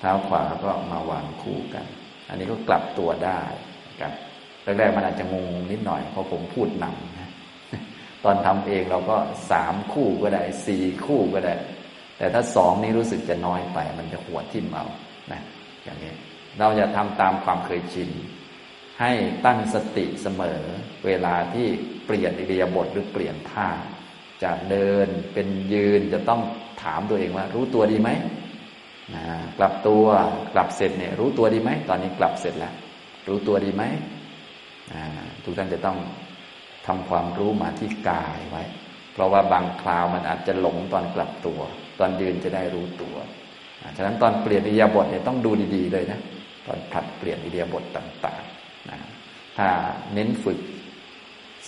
[0.00, 1.86] เท้าขวาก็มาวางคู่กัน
[2.28, 3.42] อันนี้ก็กลับตัวได้
[4.00, 4.12] ครับ
[4.78, 9.16] แรกๆมันอาจจะงงนิดหน่อยเพราะผมพูดนำตอนทำเองเราก็
[9.50, 11.54] สามคู่ก็ได้สี่คู่ก็ได้
[12.18, 14.86] แต่ถ้าสองนี้รู้สึกจะน้อยไป มันจะหัวทิ่มเอา
[15.32, 15.40] นะ
[15.84, 16.12] อย่างนี้
[16.58, 18.10] เราจะทำตามความเคยชิน
[19.00, 19.12] ให้
[19.46, 20.60] ตั้งสติเสมอ
[21.06, 21.66] เวลาที่
[22.06, 23.68] เปลี่ยนอิริยาบถหรือเปลี่ยนท่า
[24.42, 26.40] จะเดินเป็นยืนจะต้อง
[26.82, 28.10] ถามตัวเองว่า รู้ตัวดีไหม
[29.14, 29.24] นะ
[29.58, 30.04] กลับตัว
[30.54, 32.74] กลับเสร็จเนี่ยรู้ตัวดีไหมตอนนี้กลับเสร็จแล้ว
[33.28, 33.84] รู้ตัวดีไหม
[35.44, 35.98] ทุกท่านจะต้อง
[36.86, 38.64] ทำความรู้มาที่กายไว้
[39.12, 41.60] เพราะว่าบางคราวมันอาจจะหลงตอนกลับตัว
[41.98, 43.16] ตอนยืนจะได้รู้ตัว
[43.96, 46.20] ฉะนั้นตอนเปลี่ยนอิริยาบถเนี่ยต้องดูดีๆเลยนะ
[46.66, 48.98] ตอนผัดเปลี่ยนอิริยาบถต่างๆนะ
[49.58, 49.68] ถ้า
[50.14, 50.58] เน้นฝึก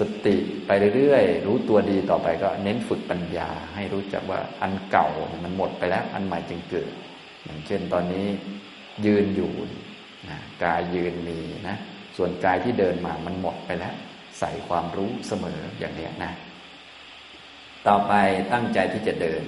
[0.01, 0.37] สติ
[0.67, 5.09] ไปเรื่อยๆ รู้ตัวดีต่อไปก็เน้นฝึกปัญญา ให้รู้จักว่าอันเก่า
[5.45, 6.93] มันหมดไปแล้ว อันใหม่จึงเกิด
[7.45, 8.27] อย่างเช่นตอนนี้
[9.07, 9.51] ยืนอยู่
[10.31, 11.77] นะกายยืนมีนะ
[12.17, 13.95] ส่วนกายที่เดินมามันหมดไปแล้ว
[14.39, 16.33] ใส่ความรู้เสมออย่างนี้นะ
[17.87, 18.13] ต่อไป
[18.53, 19.43] ตั้งใจที่จะเดิน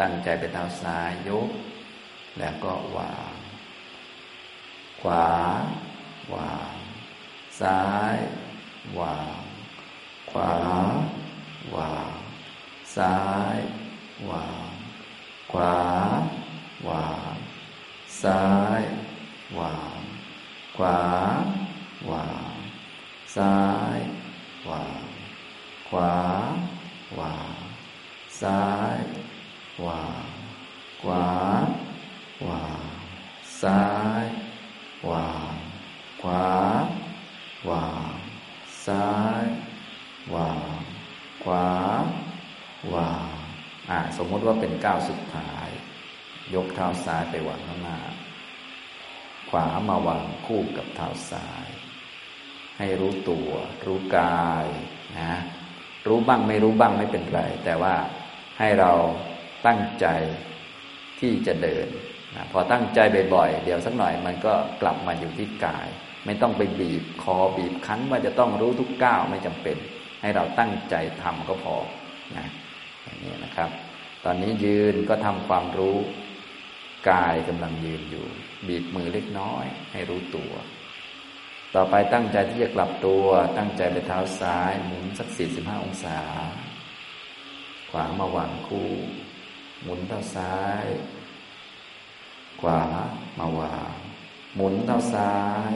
[0.00, 1.48] ตั้งใจไปเท้าซ้ายยก
[2.38, 3.36] แล้วก็วาง
[5.00, 5.28] ขวา
[6.34, 6.74] วาง
[7.60, 7.82] ซ้า
[8.14, 8.16] ย
[9.00, 9.40] วาง
[10.30, 10.52] ขวา
[11.76, 12.12] วาง
[12.96, 13.16] ซ้า
[13.56, 13.58] ย
[14.30, 14.66] วาง
[15.52, 15.76] ขวา
[16.88, 17.36] วาง
[18.22, 18.42] ซ้า
[18.80, 18.82] ย
[19.58, 19.91] วาง
[20.76, 20.98] ขวา
[22.10, 22.54] วาง
[23.36, 23.56] ซ้า
[23.96, 23.98] ย
[24.68, 25.02] วาง
[25.88, 26.12] ขวา
[27.18, 27.54] วาง
[28.40, 28.62] ซ้า
[28.96, 28.98] ย
[29.86, 30.24] วาง
[31.02, 31.26] ขวา
[32.48, 32.82] วาง
[33.62, 33.84] ซ้า
[34.22, 34.24] ย
[35.10, 35.54] วาง
[36.22, 36.46] ขวา
[37.68, 38.12] วาง
[38.86, 39.08] ซ้า
[39.42, 39.44] ย
[40.34, 40.80] วาง
[41.42, 41.66] ขวา
[42.94, 43.28] วาง
[43.88, 45.68] อ่า สมมติว่าเป็นก้าวสุดท้าย
[46.54, 47.98] ยกเท้าซ้ายไปวางข้างหน้า
[49.52, 51.68] ขวามาวางคู่กับเท้าซ้าย
[52.78, 53.50] ให้รู้ตัว
[53.86, 54.66] รู้กาย
[55.20, 55.32] นะ
[56.08, 57.94] รู้บ้างไม่รู้บ้างไม่เป็นไร แต่ว่า
[58.58, 58.92] ให้เรา
[59.66, 60.06] ตั้งใจ
[61.20, 61.86] ที่จะเดิน
[62.34, 62.98] นะพอตั้งใจ
[63.34, 65.88] บ่อยๆเดี๋ยวสักหน่อยมันก็กลับมาอยู่ที่กาย
[66.26, 69.76] ไม่ต้องไปบีบคอบีบคั้นว่าจะต้องรู้ทุกก้าวไม่จำเป็น
[70.20, 71.76] ให้เราตั้งใจทำก็พอ
[72.36, 72.46] นะ
[73.02, 73.70] อย่างนี้นะครับ
[74.24, 75.98] ตอนนี้ยืนก็ทำความรู้
[77.10, 78.26] กายกำลังยืนอยู่
[78.68, 80.52] บีบมือเล็กน้อย ให้รู้ตัว
[81.74, 83.26] ต่อไปตั้งใจที่จะกลับตัว
[83.56, 86.20] ตั้งใจไปเท้าซ้ายหมุนสักสี่สิบห้าองศา
[87.90, 88.90] ขวามาวางคู่
[89.82, 90.86] หมุนเท้าซ้าย
[92.60, 92.80] ขวา
[93.38, 93.94] มาวาง
[94.56, 95.34] หมุนเท้าซ้า
[95.70, 95.72] ย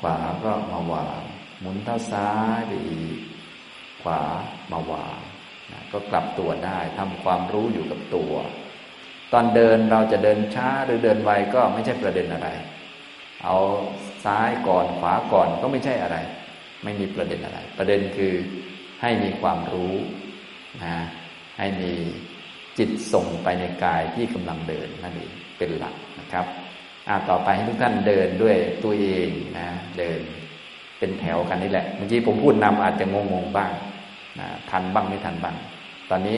[0.00, 1.22] ขวาก็มาวาง
[1.60, 3.18] หมุนเท้าซ้ายไปอีก
[4.02, 4.20] ขวา
[4.72, 5.18] มาวาง
[5.92, 8.34] ก็กลับตัวได้ทำความรู้อยู่กับตัว
[9.34, 12.48] ตอนเดินเราจะเดินช้าหรือเดินไวก็ไม่ใช่ประเด็นอะไร
[13.44, 13.56] เอา
[14.24, 16.16] ซ้ายก่อนขวาก่อนก็ไม่ใช่อะไร
[16.84, 18.34] ไม่มีประเด็นอะไร ประเด็นคือ
[19.02, 19.94] ให้มีความรู้
[20.84, 20.96] นะ
[21.58, 21.92] ให้มี
[22.78, 26.46] จิตส่งไปในกายที่กำลังเดินนั่นเองเป็นหลักนะครับ
[27.08, 29.28] อ่าต่อไปให้ทุกท่านเดินด้วยตัวเอง
[29.58, 29.68] นะ
[29.98, 30.20] เดิน
[30.98, 33.72] เป็นแถวกันนี่แหละเมื่อกี้ผมพูดนำอาจจะงงๆบ้าง
[34.40, 35.56] นะทันบ้างไม่ทันบ้าง
[36.10, 36.36] ตอนนี้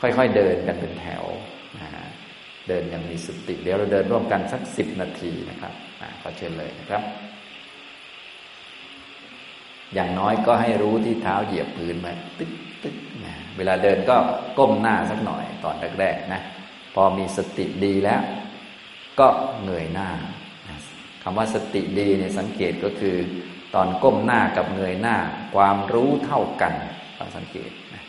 [0.00, 1.24] ค่อยๆเดินกันเป็นแถว
[2.70, 5.72] เดินย่างมีสติ เดี๋ยวเราเดินร่วมกันสักสิบนาทีนะครับ
[6.20, 7.02] ขอเชิญเลยนะครับ
[9.94, 12.08] อย่างน้อยก็ให้รู้ที่เท้าเหยียบพื้นไหม
[12.38, 12.52] ตึ๊ก
[12.82, 14.16] ตึ๊กนะเวลาเดินก็
[14.58, 16.40] ก้มหน้าสักหน่อยตอนแรกๆนะ
[16.94, 18.22] พอมีสติดีแล้ว
[19.20, 19.28] ก็
[19.64, 20.08] เงยหน้า
[21.22, 23.16] คำว่าสติดีเนี่ยสังเกตก็คือ
[23.74, 25.16] ตอนก้มหน้ากับเงยหน้า
[25.54, 26.72] ความรู้เท่ากัน
[27.18, 28.02] ต้องสังเกตนะ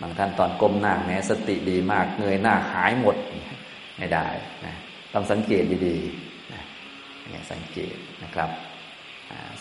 [0.00, 3.16] บางท่านตอนก้มหน้าแม้สติดีมาก เงยหน้าหายหมด
[3.98, 4.26] ไม่ได้
[4.66, 4.74] นะ
[5.14, 6.62] ต้องสังเกตดีๆนะ
[7.30, 8.50] นี่สังเกตนะครับ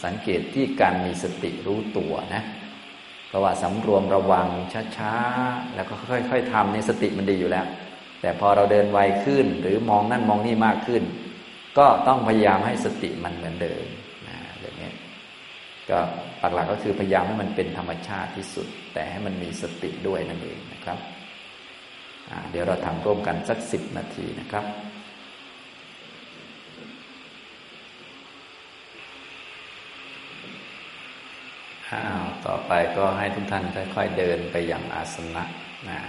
[0.06, 2.44] สังเกตที่การมีสติรู้ตัวนะ
[3.28, 4.48] เพราะว่าสำรวมระวัง
[4.98, 7.66] ช้าๆแล้วก็ค่อยๆทำในสติมันดีอยู่แล้ว
[8.22, 11.04] แต่พอเราเดินไวขึ้นหรือมองนั่นมองนี่มากขึ้น
[11.78, 13.86] ก็ต้องพยายามให้สติมันเหมือนเดิม
[14.60, 14.92] เหล่านี้
[15.90, 16.00] ก็
[16.54, 20.98] หลักๆก็คือพยายามให้มันเป็นธรรมชาติที่สุด แต่ให้มันมีสติด้วยนั่นเองนะครับ
[22.52, 24.66] เดี๋ยวเราทำร่วมกันสักสิบนาทีนะครับ
[31.92, 33.64] อ้าวต่อไปก็ให้ทุกท่าน
[33.96, 35.44] ค่อยๆเดินไปอย่างอาสนะ
[35.90, 36.00] นะ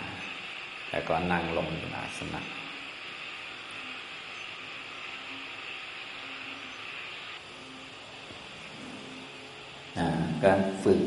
[0.91, 2.41] แล้วก็นั่งลงอาสนะ
[10.45, 11.01] การฝึก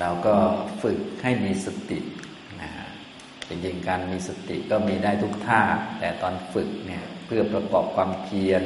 [0.00, 0.34] เราก็
[0.82, 1.98] ฝึกให้มีสติ
[3.48, 5.60] จริงๆการมีสติก็มีได้ทุกท่า
[6.00, 8.64] แต่ตอนฝึกเนี่ยเพื่อประกอบความเพียร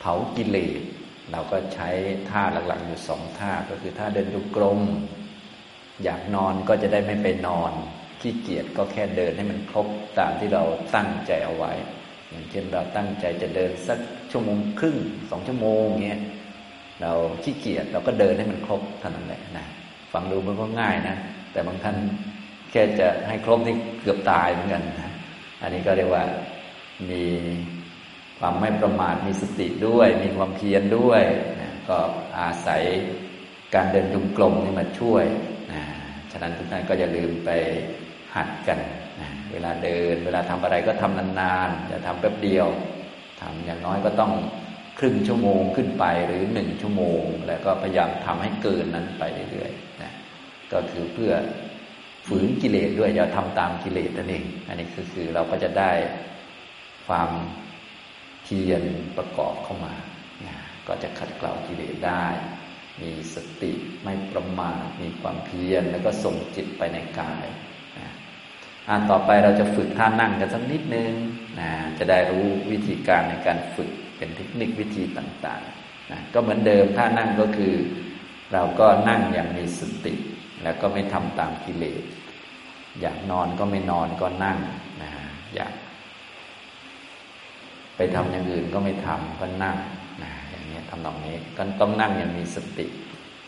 [0.00, 0.80] เผากิเลส
[1.32, 1.88] เราก็ใช้
[2.30, 4.80] ท่าหลักๆอยู่สองท่าก็คือท่าเดินดุกลม
[6.04, 7.72] อยากนอนก็จะได้ไม่ไปนอน
[8.20, 9.86] ขี้เกียจก็แค่เดินให้มันครบ
[10.18, 10.62] ตามที่เรา
[10.94, 11.72] ตั้งใจเอาไว้
[12.30, 13.98] อย่างเช่นเราตั้งใจจะเดินสัก
[14.30, 14.96] ชั่วโมงครึ่ง
[15.30, 16.22] สองชั่วโมงเงี้ย
[17.02, 17.12] เรา
[17.44, 19.66] ขี้เกียจเราก็เดินให้มันครบเท่านั้นแหละนะ
[20.12, 21.16] ฟังดูมันก็ง่ายนะ
[21.52, 21.96] แต่บางท่าน
[22.76, 25.12] แค่จะให้ครบนี่เกือบตายเหมือนกันนะ
[25.62, 26.24] อันนี้ก็เรียกว่า
[27.10, 27.24] มี
[28.38, 31.22] ความไม่ประมาทมีสติด้วย มีความเพียรด้วย
[31.60, 31.98] นะก็
[32.38, 32.82] อาศัย
[33.74, 35.24] การเดินจงกรมนี่มาช่วย
[35.72, 35.82] นะ
[36.32, 37.50] ฉะนั้นทุกท่านก็อย่าลืมไป
[38.36, 38.78] หัดกัน
[39.20, 42.66] นะเวลาเดิน เวลาทำอะไรก็ทำนานๆอย่าทำแป๊บเดียว
[43.40, 44.32] ทำอย่างน้อยก็ต้อง
[44.98, 50.12] ครึ่งชั่วโมงขึ้นไปหรือหนึ่งชั่วโมง แล้วก็พยายามทำให้เกินนั้นไปเรื่อยๆนะ
[50.72, 51.34] ก็คือเพื่อ
[52.26, 55.92] ฝืนกิเลสด้วยอย่าทำตามกิเลสนั่นเองอันนี้คือคือเราก็จะได้
[57.06, 57.30] ความ
[58.44, 58.82] เพียร
[59.16, 59.94] ประกอบเข้ามา
[60.88, 62.26] ก็จะขัดเกลากิเลสได้
[63.02, 63.72] มีสติ
[64.02, 67.46] ไม่ประมาทมีความเพียรแล้วก็ส่งจิตไปในกาย
[68.88, 71.12] อ่าต่อไปเราจะฝึกท่านั่งกันสักนิดนึง
[71.60, 77.74] นะจะได้รู้วิธีการในการฝึกเป็นเทคนิควิธีต่างๆนะก็เหมือนเดิมท่านั่งก็คือ
[78.52, 80.14] เราก็นั่งอย่างมีสติ
[80.62, 82.02] แล้วก็ไม่ทำตามกิเลส
[83.00, 84.58] อยากนอนก็ไม่นอนก็นั่ง
[85.02, 85.10] นะ
[85.54, 85.72] อยาก
[87.96, 89.76] ไปทำอย่างอื่นก็ไม่ทำก็นั่ง
[90.22, 92.86] นะอย่างนี้ทำนองนี้ก็ต้องนั่งอย่างมีสติ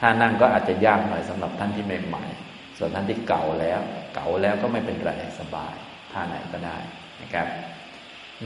[0.01, 3.81] ถ้านั่งก็อาจจะยากหน่อยสำหรับท่านที่ใหม่ๆส่วนท่านที่เก่าแล้ว
[4.15, 5.75] เก่าแล้วก็ไม่เป็นไรสบาย
[6.13, 6.77] ท่าไหนก็ได้
[7.23, 7.49] นะครับ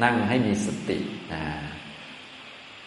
[0.03, 0.99] นั่งให้มีสติ
[1.33, 1.43] นะ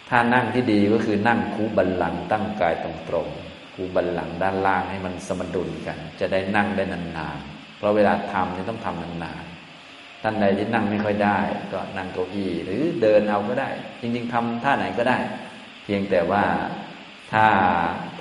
[0.09, 11.39] ถ้านั่งที่ดีก็คือนั่งคูบัลลังตั้งกายตรงๆ คูบัลลังด้านล่างให้มันสมดุลกัน จะได้นั่งได้นานๆ เพราะเวลาทำนี่ต้องทำนานๆ ท่านใดที่นั่งไม่ค่อยได้
[11.73, 13.69] ก็นั่งเก้าอี้หรือเดินเอาก็ได้
[14.01, 15.17] จริง ๆทำท่าไหนก็ได้
[15.83, 16.43] เพียงแต่ว่า
[17.31, 17.45] ถ้า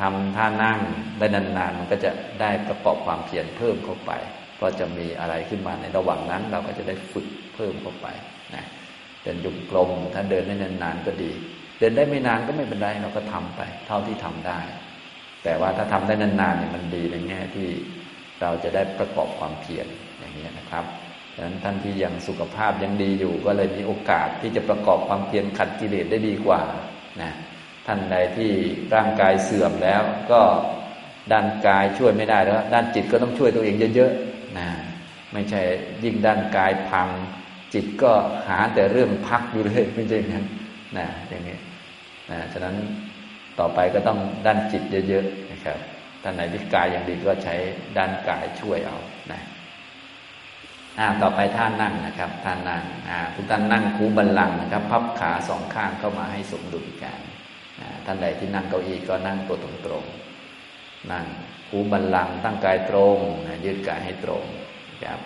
[0.00, 0.78] ทำท่านั่ง
[1.18, 4.12] ได้นานๆ มันก็จะได้ประกอบความเพียรเพิ่มเข้าไป
[4.56, 8.06] เพราะจะมีอะไรขึ้นมาในระหว่างนั้น เราก็จะได้ฝึกเพิ่มเข้าไป
[8.54, 8.64] นะ
[9.22, 11.30] เดินยุกลมถ้าเดินได้นานๆก็ดี
[11.78, 14.60] เดินได้ไม่นานก็ไม่เป็นไรเราก็ทำไป เท่าที่ทำได้
[15.44, 17.68] แต่ว่าถ้าทำได้นานๆเนี่ยมันดีในแง่ที่
[18.40, 19.86] เราจะได้ประกอบความเพียร
[20.18, 20.84] อย่างนี้นะครับ
[21.34, 26.60] ดังนั้นท่านที่ยังสุขภาพยังดีอยู่ ก็เลยมีโอกาสที่จะประกอบความเพียรขัดกิเลสได้ดีกว่า
[27.22, 27.32] นะ
[27.86, 28.50] ท่านใดที่
[28.94, 30.40] ร่างกายเสื่อมแล้ว ก็
[31.32, 34.68] ด้านกายช่วยไม่ได้แล้ว ด้านจิตก็ต้องช่วยตัวเองเยอะๆนะ
[35.32, 35.60] ไม่ใช่
[36.04, 37.08] ยิ่งด้านกายพัง
[37.74, 38.12] จิตก็
[38.48, 40.44] หาแต่เรื่องพักอยู่เลยไม่ใช่งั้น
[40.98, 41.58] นะอย่างนี้
[42.30, 42.76] นะฉะนั้น
[43.58, 45.78] ต่อไปก็ต้องด้านจิตเยอะๆนะครับ
[46.22, 47.54] ท่านไหนที่กายอย่างดีก็ใช้
[47.98, 48.98] ด้านกายช่วยเอา
[49.32, 49.40] นะ
[50.98, 57.20] อ่าต่อไปท่านั่งนะครับท่านั่งอ่าทุกท่านนั่งคูบัลลังนะครับ พับขาสองข้างเข้ามาให้สมดุลกัน
[58.04, 61.24] ท่านใดที่นั่งเก้าอี้ก็นั่งตัวตรงๆนั่ง
[61.68, 64.44] คูบัลลังตั้งกายตรงนะยืดกายให้ตรง
[64.90, 65.20] นะครับ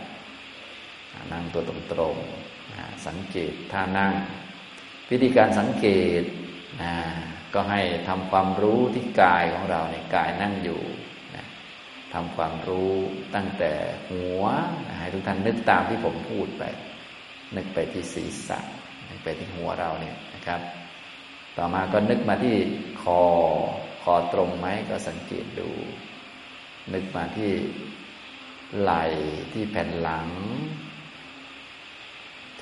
[1.33, 4.13] นั่งตัวตรงๆสังเกตท่านั่ง
[5.11, 5.87] วิธีการสังเก
[6.21, 6.23] ต
[6.83, 6.95] นะ
[7.55, 10.81] ก็ให้ทำความรู้ที่กายของเราในกายนั่งอยู่
[11.37, 11.47] นะ
[12.15, 12.93] ทำความรู้
[13.35, 13.73] ตั้งแต่
[14.11, 14.43] หัว
[14.99, 16.65] ให้ทุกท่านนึกตามที่ผมพูดไป
[17.57, 18.59] นึกไปที่ศีรษะ
[19.09, 20.61] นึกไปที่หัวเราเนี่ยนะครับ
[21.57, 22.57] ต่อมาก็นึกมาที่
[23.03, 23.21] คอ
[24.03, 25.71] คอตรงไหมก็สังเกตดู
[26.95, 27.53] นึกมาที่
[28.81, 29.05] ไหล่
[29.53, 30.29] ที่แผ่นหลัง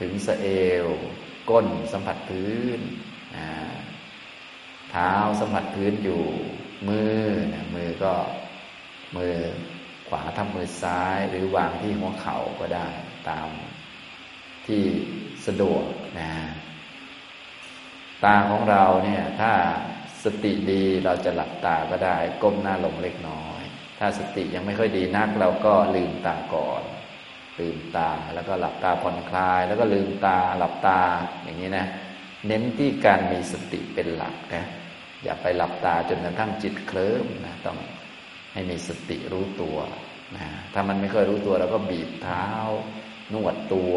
[0.01, 0.47] ถึงสะเอ
[0.85, 0.87] ว
[1.51, 2.81] ก้นสัมผัสพื้น
[3.35, 6.23] เท้าสัมผัสพื้นอยู่
[6.89, 7.17] มือ
[7.53, 8.15] นะมือก็
[9.17, 9.35] มือ
[10.09, 12.89] ขวาทับมือซ้าย หรือวางที่หัวเข่าก็ได้
[13.29, 13.49] ตาม
[14.67, 14.83] ที่
[15.47, 15.85] สะดวก
[16.19, 16.31] นะ
[18.25, 19.53] ตาของเราเนี่ย ถ้า
[20.25, 23.63] สติดีเราจะหลับตาก็ได้ ก้มหน้าลงเล็กน้อย
[23.99, 26.83] ถ้าสติยังไม่ค่อยดีนัก เราก็ลืมตาก่อน
[27.61, 31.01] ลืมตาแล้วก็หลับตาผ่อนคลาย แล้วก็ลืมตาหลับตา
[31.43, 31.87] อย่างนี้นะ
[32.47, 34.67] เน้นที่การมีสติเป็นหลักนะ
[35.27, 37.79] อย่าไปหลับตาจนกระทั่งจิตเคลิ้มนะต้อง
[38.53, 39.79] ให้มีสติรู้ตัว
[40.37, 42.47] นะถ้ามันไม่ค่อยรู้ตัวเราก็บีบเท้า
[43.35, 43.97] นวดตัว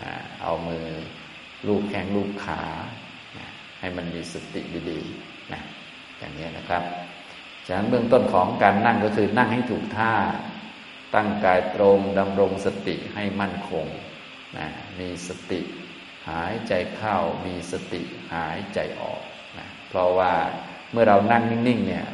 [0.00, 0.10] นะ
[0.42, 0.86] เอามือ
[1.66, 2.62] ลูบแข้งลูบขา
[3.38, 3.46] นะ
[3.80, 5.60] ให้มันมีสติดีๆนะ
[6.18, 6.82] อย่างนี้นะครับ
[7.66, 10.14] ฉะนั้นเบื้องต้นของการนั่งก็คือนั่งให้ถูกท่า
[11.14, 13.86] ตั้งกายตรงดำรงสติให้มั่นคง
[14.56, 14.66] นะ
[14.98, 15.60] มีสติ
[16.28, 17.16] หายใจเข้า
[17.46, 18.02] มีสติ
[18.34, 19.20] หายใจออก
[19.90, 20.32] เพราะว่า
[20.92, 22.06] เมื่อเรานั่งนิ่งๆเนี่ย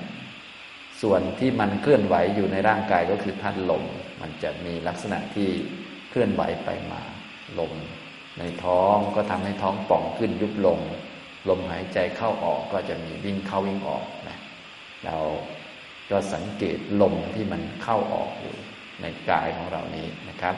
[1.02, 3.84] ส่วนที่มันเคลื่อนไหวอยู่ในร่างกายก็คือธาตุลม
[4.20, 5.48] มันจะมีลักษณะที่
[6.10, 7.02] เคลื่อนไหวไปมา
[7.58, 7.72] ลม
[8.38, 10.78] ในท้องก็ทำให้ท้องป่องขึ้นยุบลง
[11.48, 14.38] ลมหายใจเข้าออกก็จะมีวิ่งเข้าวิ่งออกนะ
[15.04, 15.16] เรา
[16.10, 18.54] ก็สังเกตลมที่มันเข้าออกอยู่
[19.02, 20.56] ในกายของเรานี้นะครับ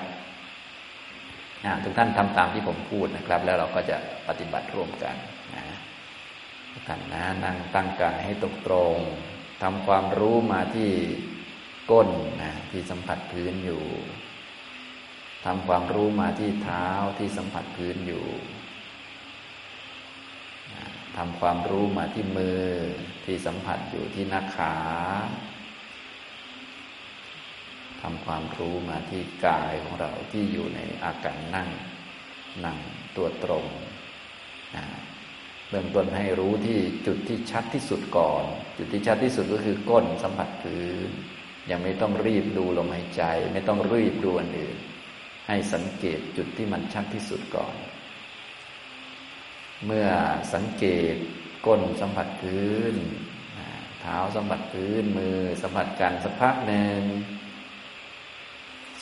[1.85, 3.97] ทุกท่านทำตามที่ผมพูดนะครับ แล้วเราก็จะ
[4.29, 5.15] ปฏิบัติร่วมกัน
[6.79, 8.99] กท่านนะนั่งตั้งกายให้ตรงตรง
[9.63, 10.91] ทำความรู้มาที่
[11.91, 12.09] ก้น
[12.43, 13.85] นะที่สัมผัสพื้นอยู่
[15.45, 16.87] ทำความรู้มาที่เท้า
[17.19, 18.27] ที่สัมผัสพื้นอยู่
[21.17, 22.65] ทำความรู้มาที่มือ
[23.25, 24.77] ที่สัมผัสอยู่ที่หน้าขา
[28.03, 31.69] ทำความรู้มาที่กายของเราที่อยู่ในอาการนั่ง
[32.65, 32.79] นั่ง
[33.17, 33.67] ตัวตรง
[35.71, 38.45] เริ่มต้นให้รู้ที่จุดที่ชัดที่สุดก่อน
[38.77, 41.09] จุดที่ชัดที่สุดก็คือก้นสัมผัสพื้น
[41.71, 43.23] ยังไม่ต้องรีบดูลมหายใจ
[43.53, 44.79] ไม่ต้องรีบดูอันอื่น
[45.49, 47.75] ให้สังเกตจุดที่มันชัดที่สุดก่อน
[49.87, 50.09] เมื่อ
[50.55, 51.15] สังเกต
[51.67, 52.95] ก้นสัมผัสพื้น
[54.01, 57.01] เท้าสัมผัสพื้นมือสัมผัสกันสักพักหนึ่ง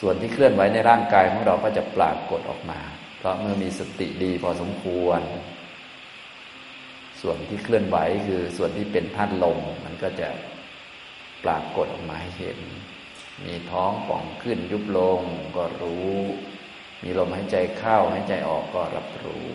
[0.01, 2.81] ส่วนที่เคลื่อนไหวในร่างกายของเราก็จะปรากฏออกมา
[3.19, 5.21] เพราะเมื่อมีสติดีพอสมควร
[7.29, 7.99] ส่วนที่เคลื่อนไหว
[8.29, 10.29] คือส่วนที่เป็นธาตุลมมันก็จะ
[11.45, 12.59] ปรากฏออกมาให้เห็น
[13.45, 15.21] มีท้องป่องขึ้นยุบลง
[15.57, 16.17] ก็รู้
[17.03, 19.47] มีลมหายใจเข้าหายใจออกก็รับรู้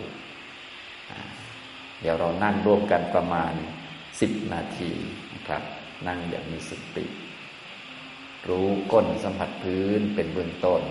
[2.00, 3.52] เดี๋ยวเรานั่งร่วมกันประมาณ
[4.20, 4.92] สิบนาที
[5.34, 5.62] นะครับ
[6.06, 7.06] นั่งอย่างมีสติ
[8.48, 10.82] รู้ก้นสัมผัสพื้นเป็นเบื้องต้น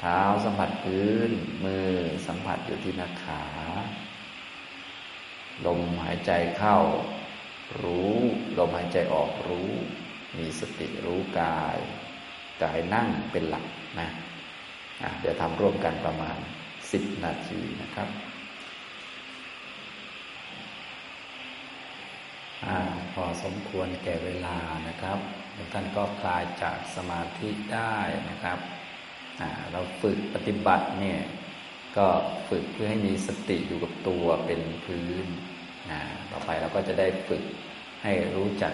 [0.00, 1.30] เท้าสัมผัสพื้น
[1.64, 1.90] มือ
[2.26, 3.44] สัมผัสอยู่ที่หน้าขา
[5.66, 6.78] ลมหายใจเข้า
[7.82, 8.14] รู้
[8.58, 9.70] ลมหายใจออกรู้
[10.38, 11.76] มีสติรู้กาย
[12.62, 13.64] กายนั่งเป็นหลัก
[14.00, 16.38] นะะเดี๋ยวทำร่วมกันประมาณ
[16.92, 18.08] สิบนาทีนะครับ
[22.64, 22.66] อ
[23.14, 24.56] พอสมควรแก่เวลา
[24.88, 25.18] นะครับ
[25.72, 27.96] ท่านก็คลายจากสมาธิได้
[28.28, 28.58] นะครับ
[29.72, 31.20] เราฝึกปฏิบัติเนี่ย
[31.98, 32.06] ก็
[32.48, 35.26] ฝึกเพื่อให้มีสติอยู่กับตัวเป็นพื้น
[35.90, 36.00] นะ
[36.30, 37.42] ต่อไปเราก็จะได้ฝึก
[38.02, 38.72] ให้รู้จัก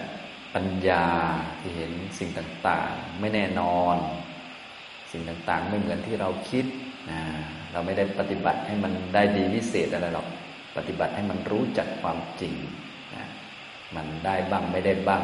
[0.55, 1.05] ปัญญา
[1.59, 3.97] ที่เห็นสิ่งต่างๆ ไม่แน่นอน
[5.11, 6.65] สิ่งต่างๆ ไม่เหมือนที่เราคิด
[7.11, 7.21] นะ
[7.71, 10.27] เราไม่ได้ปฏิบัติให้มันได้ดีวิเศษอะไรหรอก
[10.77, 12.53] ปฏิบัติให้มันรู้จักความจริง
[13.15, 13.25] นะ
[13.95, 15.23] มันได้บ้างไม่ได้บ้าง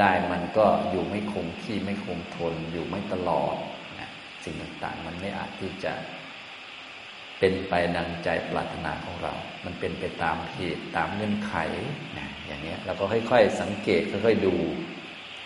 [0.00, 3.56] ได้มันก็อยู่ไม่คงที่ไม่คงทนอยู่ไม่ตลอด
[3.98, 4.10] นะ
[4.44, 5.92] สิ่งต่างๆ มันไม่อาจที่จะ
[7.38, 9.32] เป็นไปดังใจปรารถนาของเรา
[9.64, 11.54] มันเป็นไปตามเหตุตามเงื่อนไข
[12.18, 14.54] นะอย่างนี้เราก็ค่อย ๆ สังเกตค่อยๆดู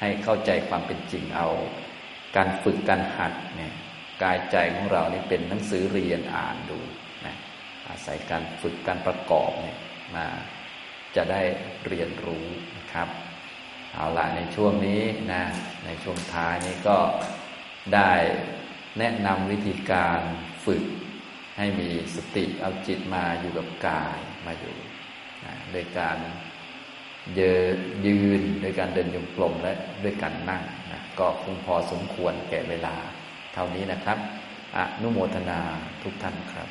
[0.01, 1.49] ให้เข้าใจความเป็นจริงเอา
[2.37, 3.75] การฝึกการหัดเนี่ย
[4.23, 6.79] กายใจของเรานี่เป็นหนังสือเรียนอ่านดู
[7.27, 7.37] นะ
[7.89, 9.79] อาศัยการฝึกการประกอบเนี่ย
[10.15, 10.27] มา
[11.17, 11.43] จะได้
[11.87, 12.45] เรียนรู้
[12.77, 13.09] นะครับ
[13.95, 15.03] เอาละในช่วงนี้
[15.33, 15.43] นะ
[15.87, 16.99] ในช่วงท้ายนี้ก็
[17.95, 18.13] ได้
[18.99, 20.21] แนะนำวิธีการ
[20.65, 20.83] ฝึก
[21.61, 24.75] ให้มีสติเอาจิตมาอยู่กับกายมาอยู่
[25.73, 26.19] โดยการ
[27.35, 27.41] เย
[28.07, 29.73] ยืนโดยการเดินยงกลมและ
[30.03, 30.63] ด้วยการนั่ง
[30.93, 32.95] นะก็คงพอสมควรแก่เวลา
[33.55, 34.19] เท่านี้นะครับ
[34.77, 35.61] อนุโมทนา
[36.03, 36.69] ทุกท่านครับ